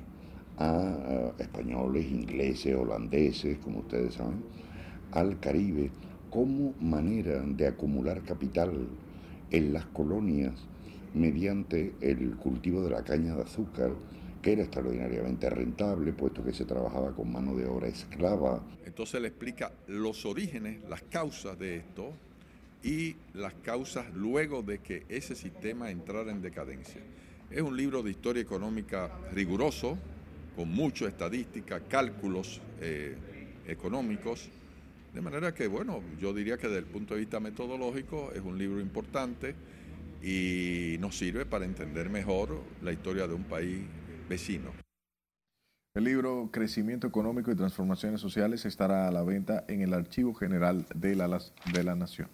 a 0.57 1.31
españoles, 1.39 2.05
ingleses, 2.05 2.75
holandeses, 2.75 3.57
como 3.59 3.79
ustedes 3.79 4.15
saben, 4.15 4.43
al 5.11 5.39
Caribe 5.39 5.89
como 6.29 6.73
manera 6.79 7.41
de 7.41 7.67
acumular 7.67 8.21
capital 8.23 8.87
en 9.51 9.73
las 9.73 9.85
colonias 9.87 10.53
mediante 11.13 11.93
el 11.99 12.37
cultivo 12.37 12.81
de 12.83 12.91
la 12.91 13.03
caña 13.03 13.35
de 13.35 13.41
azúcar, 13.41 13.91
que 14.41 14.53
era 14.53 14.63
extraordinariamente 14.63 15.49
rentable, 15.49 16.13
puesto 16.13 16.43
que 16.43 16.53
se 16.53 16.65
trabajaba 16.65 17.13
con 17.15 17.31
mano 17.31 17.55
de 17.55 17.65
obra 17.65 17.87
esclava. 17.87 18.63
Entonces 18.85 19.21
le 19.21 19.27
explica 19.27 19.71
los 19.87 20.25
orígenes, 20.25 20.79
las 20.89 21.01
causas 21.03 21.57
de 21.59 21.77
esto 21.77 22.13
y 22.83 23.15
las 23.33 23.53
causas 23.55 24.05
luego 24.15 24.63
de 24.63 24.79
que 24.79 25.05
ese 25.09 25.35
sistema 25.35 25.91
entrara 25.91 26.31
en 26.31 26.41
decadencia. 26.41 27.01
Es 27.51 27.61
un 27.61 27.77
libro 27.77 28.01
de 28.01 28.11
historia 28.11 28.41
económica 28.41 29.11
riguroso, 29.33 29.97
con 30.55 30.69
mucha 30.69 31.07
estadística, 31.07 31.81
cálculos 31.81 32.61
eh, 32.81 33.15
económicos, 33.67 34.49
de 35.13 35.21
manera 35.21 35.53
que, 35.53 35.67
bueno, 35.67 36.01
yo 36.19 36.33
diría 36.33 36.57
que 36.57 36.67
desde 36.67 36.79
el 36.79 36.85
punto 36.85 37.13
de 37.13 37.21
vista 37.21 37.39
metodológico 37.39 38.31
es 38.33 38.41
un 38.41 38.57
libro 38.57 38.79
importante 38.79 39.53
y 40.23 40.97
nos 40.99 41.17
sirve 41.17 41.45
para 41.45 41.65
entender 41.65 42.09
mejor 42.09 42.61
la 42.81 42.93
historia 42.93 43.27
de 43.27 43.33
un 43.33 43.43
país 43.43 43.81
vecino. 44.31 44.71
El 45.93 46.05
libro 46.05 46.47
Crecimiento 46.53 47.05
Económico 47.05 47.51
y 47.51 47.55
Transformaciones 47.55 48.21
Sociales 48.21 48.63
estará 48.65 49.09
a 49.09 49.11
la 49.11 49.23
venta 49.23 49.65
en 49.67 49.81
el 49.81 49.93
Archivo 49.93 50.33
General 50.33 50.85
de 50.95 51.17
la, 51.17 51.27
de 51.73 51.83
la 51.83 51.95
Nación. 51.95 52.29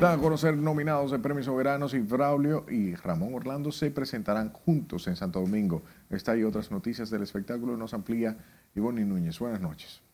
Dan 0.00 0.18
a 0.18 0.22
conocer 0.22 0.56
nominados 0.56 1.10
de 1.10 1.18
Premios 1.18 1.44
Soberanos 1.44 1.92
y 1.92 1.98
Braulio 1.98 2.64
y 2.70 2.94
Ramón 2.94 3.34
Orlando 3.34 3.70
se 3.70 3.90
presentarán 3.90 4.50
juntos 4.50 5.06
en 5.06 5.16
Santo 5.16 5.40
Domingo. 5.40 5.82
Esta 6.08 6.34
y 6.38 6.42
otras 6.42 6.70
noticias 6.70 7.10
del 7.10 7.22
espectáculo 7.22 7.76
nos 7.76 7.92
amplía 7.92 8.38
Ivonne 8.74 9.04
Núñez. 9.04 9.38
Buenas 9.38 9.60
noches. 9.60 10.05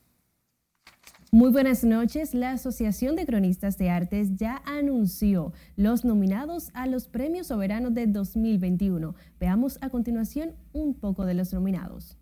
Muy 1.35 1.51
buenas 1.51 1.83
noches. 1.83 2.35
La 2.35 2.51
Asociación 2.51 3.17
de 3.17 3.25
Cronistas 3.25 3.79
de 3.79 3.89
Artes 3.89 4.37
ya 4.37 4.61
anunció 4.67 5.55
los 5.77 6.05
nominados 6.05 6.71
a 6.75 6.87
los 6.87 7.09
Premios 7.09 7.47
Soberanos 7.47 7.95
de 7.95 8.07
2021. 8.07 9.15
Veamos 9.41 9.79
a 9.81 9.89
continuación 9.89 10.53
un 10.75 10.93
poco 10.93 11.25
de 11.25 11.33
los 11.33 11.55
nominados. 11.55 12.19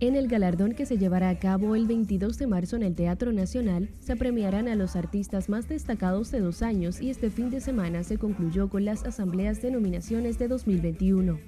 En 0.00 0.14
el 0.14 0.28
galardón 0.28 0.74
que 0.74 0.84
se 0.84 0.98
llevará 0.98 1.30
a 1.30 1.38
cabo 1.38 1.74
el 1.74 1.86
22 1.86 2.36
de 2.36 2.46
marzo 2.46 2.76
en 2.76 2.82
el 2.82 2.94
Teatro 2.94 3.32
Nacional, 3.32 3.88
se 4.00 4.14
premiarán 4.14 4.68
a 4.68 4.74
los 4.74 4.94
artistas 4.94 5.48
más 5.48 5.70
destacados 5.70 6.30
de 6.30 6.40
dos 6.40 6.60
años 6.60 7.00
y 7.00 7.08
este 7.08 7.30
fin 7.30 7.48
de 7.48 7.62
semana 7.62 8.04
se 8.04 8.18
concluyó 8.18 8.68
con 8.68 8.84
las 8.84 9.06
asambleas 9.06 9.62
de 9.62 9.70
nominaciones 9.70 10.38
de 10.38 10.48
2021. 10.48 11.38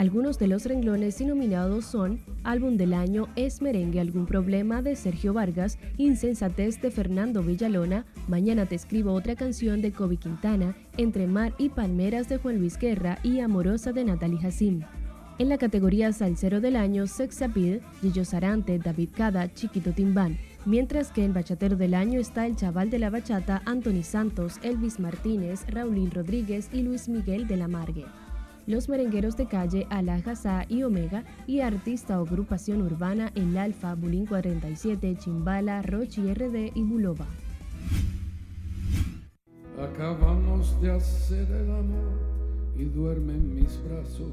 Algunos 0.00 0.38
de 0.38 0.46
los 0.46 0.64
renglones 0.64 1.20
nominados 1.20 1.84
son 1.84 2.20
Álbum 2.42 2.78
del 2.78 2.94
Año 2.94 3.28
Es 3.36 3.60
Merengue 3.60 4.00
Algún 4.00 4.24
Problema 4.24 4.80
de 4.80 4.96
Sergio 4.96 5.34
Vargas, 5.34 5.78
Insensatez 5.98 6.80
de 6.80 6.90
Fernando 6.90 7.42
Villalona, 7.42 8.06
Mañana 8.26 8.64
te 8.64 8.76
escribo 8.76 9.12
otra 9.12 9.36
canción 9.36 9.82
de 9.82 9.92
Kobe 9.92 10.16
Quintana, 10.16 10.74
Entre 10.96 11.26
Mar 11.26 11.52
y 11.58 11.68
Palmeras 11.68 12.30
de 12.30 12.38
Juan 12.38 12.60
Luis 12.60 12.78
Guerra 12.78 13.18
y 13.22 13.40
Amorosa 13.40 13.92
de 13.92 14.06
Natalie 14.06 14.40
Hassim. 14.42 14.80
En 15.38 15.50
la 15.50 15.58
categoría 15.58 16.14
Salsero 16.14 16.62
del 16.62 16.76
Año, 16.76 17.06
Sex 17.06 17.42
Appeal, 17.42 17.82
Gillo 18.00 18.24
Sarante, 18.24 18.78
David 18.78 19.10
Cada, 19.14 19.52
Chiquito 19.52 19.92
Timbán. 19.92 20.38
Mientras 20.64 21.12
que 21.12 21.26
en 21.26 21.34
Bachatero 21.34 21.76
del 21.76 21.92
Año 21.92 22.18
está 22.18 22.46
el 22.46 22.56
chaval 22.56 22.88
de 22.88 23.00
la 23.00 23.10
bachata, 23.10 23.60
Anthony 23.66 24.02
Santos, 24.02 24.60
Elvis 24.62 24.98
Martínez, 24.98 25.66
Raulín 25.68 26.10
Rodríguez 26.10 26.70
y 26.72 26.80
Luis 26.80 27.06
Miguel 27.10 27.46
de 27.46 27.58
la 27.58 27.68
Margue. 27.68 28.06
Los 28.70 28.88
merengueros 28.88 29.36
de 29.36 29.46
calle 29.46 29.88
Alajazá 29.90 30.64
y 30.68 30.84
Omega 30.84 31.24
y 31.48 31.58
artista 31.58 32.20
o 32.20 32.24
agrupación 32.24 32.82
urbana 32.82 33.32
El 33.34 33.58
Alfa, 33.58 33.96
Bulín 33.96 34.26
47, 34.26 35.16
Chimbala, 35.18 35.82
Rochi 35.82 36.32
RD 36.32 36.70
y 36.76 36.82
Bulova. 36.84 37.26
Acabamos 39.76 40.80
de 40.80 40.92
hacer 40.92 41.50
el 41.50 41.68
amor 41.68 42.20
y 42.78 42.84
duerme 42.84 43.32
en 43.32 43.56
mis 43.56 43.82
brazos 43.82 44.30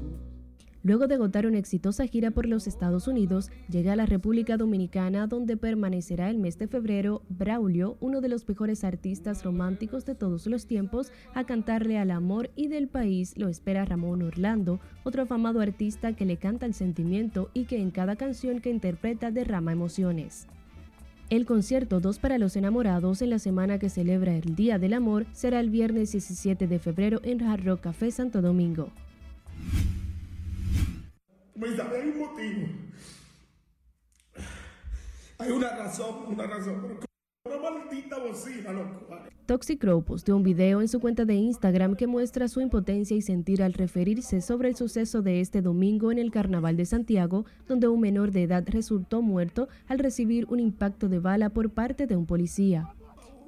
Luego 0.84 1.08
de 1.08 1.16
agotar 1.16 1.46
una 1.46 1.58
exitosa 1.58 2.06
gira 2.06 2.30
por 2.30 2.46
los 2.46 2.66
Estados 2.66 3.08
Unidos, 3.08 3.50
llega 3.68 3.94
a 3.94 3.96
la 3.96 4.06
República 4.06 4.56
Dominicana 4.56 5.26
donde 5.26 5.56
permanecerá 5.56 6.30
el 6.30 6.38
mes 6.38 6.58
de 6.58 6.68
febrero 6.68 7.22
Braulio, 7.28 7.96
uno 8.00 8.20
de 8.20 8.28
los 8.28 8.48
mejores 8.48 8.84
artistas 8.84 9.42
románticos 9.44 10.06
de 10.06 10.14
todos 10.14 10.46
los 10.46 10.66
tiempos, 10.66 11.10
a 11.34 11.44
cantarle 11.44 11.98
al 11.98 12.12
amor 12.12 12.50
y 12.54 12.68
del 12.68 12.86
país 12.86 13.34
lo 13.36 13.48
espera 13.48 13.84
Ramón 13.84 14.22
Orlando, 14.22 14.78
otro 15.02 15.22
afamado 15.22 15.60
artista 15.60 16.14
que 16.14 16.24
le 16.24 16.36
canta 16.36 16.66
el 16.66 16.74
sentimiento 16.74 17.50
y 17.54 17.64
que 17.64 17.80
en 17.80 17.90
cada 17.90 18.14
canción 18.14 18.60
que 18.60 18.70
interpreta 18.70 19.30
derrama 19.32 19.72
emociones. 19.72 20.46
El 21.28 21.44
concierto 21.44 22.00
Dos 22.00 22.18
para 22.18 22.38
los 22.38 22.56
enamorados 22.56 23.20
en 23.20 23.30
la 23.30 23.38
semana 23.38 23.78
que 23.78 23.90
celebra 23.90 24.34
el 24.34 24.54
Día 24.54 24.78
del 24.78 24.94
Amor 24.94 25.26
será 25.32 25.60
el 25.60 25.68
viernes 25.68 26.12
17 26.12 26.66
de 26.66 26.78
febrero 26.78 27.20
en 27.22 27.42
Hard 27.42 27.64
Rock 27.66 27.80
Café 27.82 28.10
Santo 28.10 28.40
Domingo. 28.40 28.90
Crow 39.78 40.04
posteó 40.04 40.36
un 40.36 40.42
video 40.42 40.80
en 40.80 40.88
su 40.88 41.00
cuenta 41.00 41.24
de 41.24 41.34
Instagram 41.34 41.96
que 41.96 42.06
muestra 42.06 42.48
su 42.48 42.60
impotencia 42.60 43.16
y 43.16 43.22
sentir 43.22 43.62
al 43.62 43.72
referirse 43.72 44.40
sobre 44.40 44.68
el 44.68 44.76
suceso 44.76 45.22
de 45.22 45.40
este 45.40 45.60
domingo 45.62 46.12
en 46.12 46.18
el 46.18 46.30
Carnaval 46.30 46.76
de 46.76 46.86
Santiago, 46.86 47.44
donde 47.66 47.88
un 47.88 48.00
menor 48.00 48.30
de 48.30 48.44
edad 48.44 48.64
resultó 48.68 49.22
muerto 49.22 49.68
al 49.88 49.98
recibir 49.98 50.46
un 50.50 50.60
impacto 50.60 51.08
de 51.08 51.18
bala 51.18 51.50
por 51.50 51.70
parte 51.70 52.06
de 52.06 52.14
un 52.14 52.26
policía. 52.26 52.94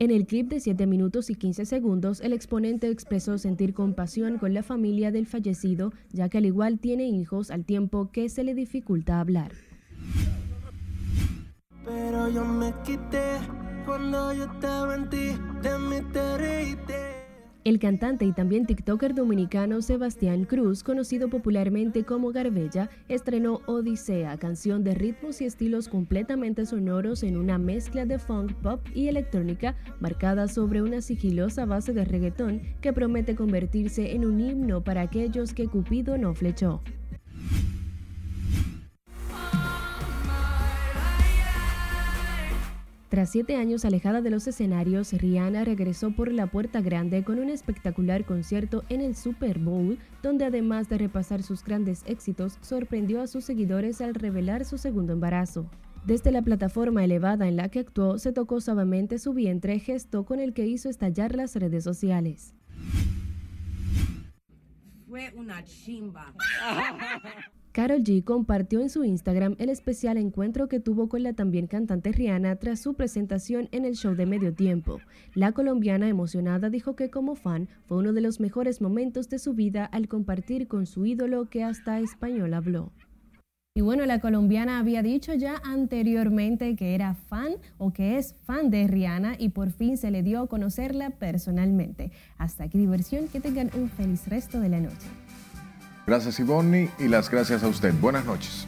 En 0.03 0.11
el 0.11 0.27
clip 0.27 0.49
de 0.49 0.61
7 0.61 0.87
minutos 0.87 1.29
y 1.29 1.35
15 1.35 1.67
segundos, 1.67 2.23
el 2.23 2.33
exponente 2.33 2.89
expresó 2.89 3.37
sentir 3.37 3.75
compasión 3.75 4.39
con 4.39 4.55
la 4.55 4.63
familia 4.63 5.13
del 5.13 5.27
fallecido, 5.27 5.93
ya 6.11 6.31
que 6.31 6.39
al 6.39 6.47
igual 6.47 6.79
tiene 6.79 7.07
hijos 7.07 7.51
al 7.51 7.67
tiempo 7.67 8.11
que 8.11 8.31
se 8.31 8.43
le 8.43 8.55
dificulta 8.55 9.21
hablar. 9.21 9.53
Pero 11.85 12.31
yo 12.31 12.47
me 12.47 12.73
quité 12.83 13.41
cuando 13.85 14.33
yo 14.33 14.45
estaba 14.45 14.95
en 14.95 15.11
ti, 15.11 15.37
de 15.61 15.79
mi 15.79 16.01
el 17.65 17.79
cantante 17.79 18.25
y 18.25 18.33
también 18.33 18.65
TikToker 18.65 19.15
dominicano 19.15 19.83
Sebastián 19.83 20.45
Cruz, 20.45 20.83
conocido 20.83 21.29
popularmente 21.29 22.05
como 22.05 22.33
Garbella, 22.33 22.89
estrenó 23.09 23.61
Odisea, 23.67 24.39
canción 24.39 24.83
de 24.83 24.95
ritmos 24.95 25.41
y 25.41 25.45
estilos 25.45 25.89
completamente 25.89 26.65
sonoros 26.65 27.23
en 27.23 27.37
una 27.37 27.59
mezcla 27.59 28.07
de 28.07 28.19
funk, 28.19 28.55
pop 28.55 28.81
y 28.95 29.09
electrónica 29.09 29.77
marcada 30.01 30.49
sobre 30.49 30.81
una 30.81 31.03
sigilosa 31.03 31.67
base 31.67 31.93
de 31.93 32.05
reggaetón 32.05 32.63
que 32.81 32.93
promete 32.93 33.35
convertirse 33.35 34.15
en 34.15 34.25
un 34.25 34.41
himno 34.41 34.83
para 34.83 35.03
aquellos 35.03 35.53
que 35.53 35.69
Cupido 35.69 36.17
no 36.17 36.35
flechó. 36.35 36.81
Tras 43.11 43.31
siete 43.31 43.57
años 43.57 43.85
alejada 43.85 44.23
de 44.23 44.31
los 44.31 44.47
escenarios, 44.47 45.13
Rihanna 45.13 45.65
regresó 45.65 46.13
por 46.13 46.31
la 46.33 46.47
puerta 46.47 46.81
grande 46.81 47.25
con 47.25 47.41
un 47.41 47.51
espectacular 47.51 48.25
concierto 48.25 48.85
en 48.89 49.01
el 49.01 49.17
Super 49.17 49.59
Bowl, 49.59 49.99
donde 50.23 50.45
además 50.45 50.89
de 50.89 50.97
repasar 50.97 51.43
sus 51.43 51.65
grandes 51.65 52.05
éxitos, 52.07 52.59
sorprendió 52.61 53.21
a 53.21 53.27
sus 53.27 53.45
seguidores 53.45 54.01
al 54.01 54.15
revelar 54.15 54.65
su 54.65 54.79
segundo 54.79 55.13
embarazo. 55.13 55.69
Desde 56.07 56.31
la 56.31 56.43
plataforma 56.43 57.03
elevada 57.05 57.49
en 57.49 57.57
la 57.57 57.69
que 57.69 57.81
actuó, 57.81 58.17
se 58.17 58.31
tocó 58.31 58.61
suavemente 58.61 59.19
su 59.19 59.35
vientre, 59.35 59.81
gesto 59.81 60.25
con 60.25 60.39
el 60.39 60.55
que 60.55 60.69
hizo 60.69 60.89
estallar 60.89 61.35
las 61.35 61.57
redes 61.57 61.83
sociales. 61.83 62.55
Fue 65.09 65.33
una 65.35 65.65
chimba. 65.65 66.33
Carol 67.73 68.03
G 68.03 68.25
compartió 68.25 68.81
en 68.81 68.91
su 68.91 69.05
Instagram 69.05 69.55
el 69.59 69.69
especial 69.69 70.17
encuentro 70.17 70.67
que 70.67 70.81
tuvo 70.81 71.09
con 71.09 71.23
la 71.23 71.35
también 71.35 71.69
cantante 71.69 72.11
Rihanna 72.11 72.57
tras 72.57 72.81
su 72.81 72.95
presentación 72.95 73.69
en 73.71 73.85
el 73.85 73.95
show 73.95 74.17
de 74.17 74.27
medio 74.27 74.53
tiempo. 74.53 74.99
La 75.35 75.53
colombiana 75.53 76.09
emocionada 76.09 76.69
dijo 76.69 76.97
que 76.97 77.11
como 77.11 77.37
fan 77.37 77.69
fue 77.87 77.99
uno 77.99 78.13
de 78.13 78.23
los 78.23 78.41
mejores 78.41 78.81
momentos 78.81 79.29
de 79.29 79.39
su 79.39 79.55
vida 79.55 79.85
al 79.85 80.09
compartir 80.09 80.67
con 80.67 80.87
su 80.87 81.07
ídolo 81.07 81.49
que 81.49 81.63
hasta 81.63 82.01
español 82.01 82.55
habló. 82.55 82.93
Y 83.73 83.83
bueno, 83.83 84.05
la 84.05 84.19
colombiana 84.19 84.81
había 84.81 85.01
dicho 85.01 85.33
ya 85.33 85.63
anteriormente 85.63 86.75
que 86.75 86.97
era 86.97 87.15
fan 87.15 87.53
o 87.79 87.93
que 87.93 88.19
es 88.19 88.35
fan 88.43 88.69
de 88.71 88.89
Rihanna 88.89 89.37
y 89.39 89.51
por 89.51 89.71
fin 89.71 89.97
se 89.97 90.11
le 90.11 90.25
dio 90.25 90.41
a 90.41 90.49
conocerla 90.49 91.11
personalmente. 91.11 92.11
Hasta 92.37 92.65
aquí 92.65 92.79
diversión, 92.79 93.29
que 93.29 93.39
tengan 93.39 93.71
un 93.77 93.89
feliz 93.89 94.27
resto 94.27 94.59
de 94.59 94.71
la 94.71 94.81
noche. 94.81 95.07
Gracias 96.07 96.41
Ivonne 96.41 96.91
y 96.99 97.09
las 97.09 97.31
gracias 97.31 97.63
a 97.63 97.69
usted. 97.69 97.95
Buenas 98.01 98.25
noches. 98.25 98.67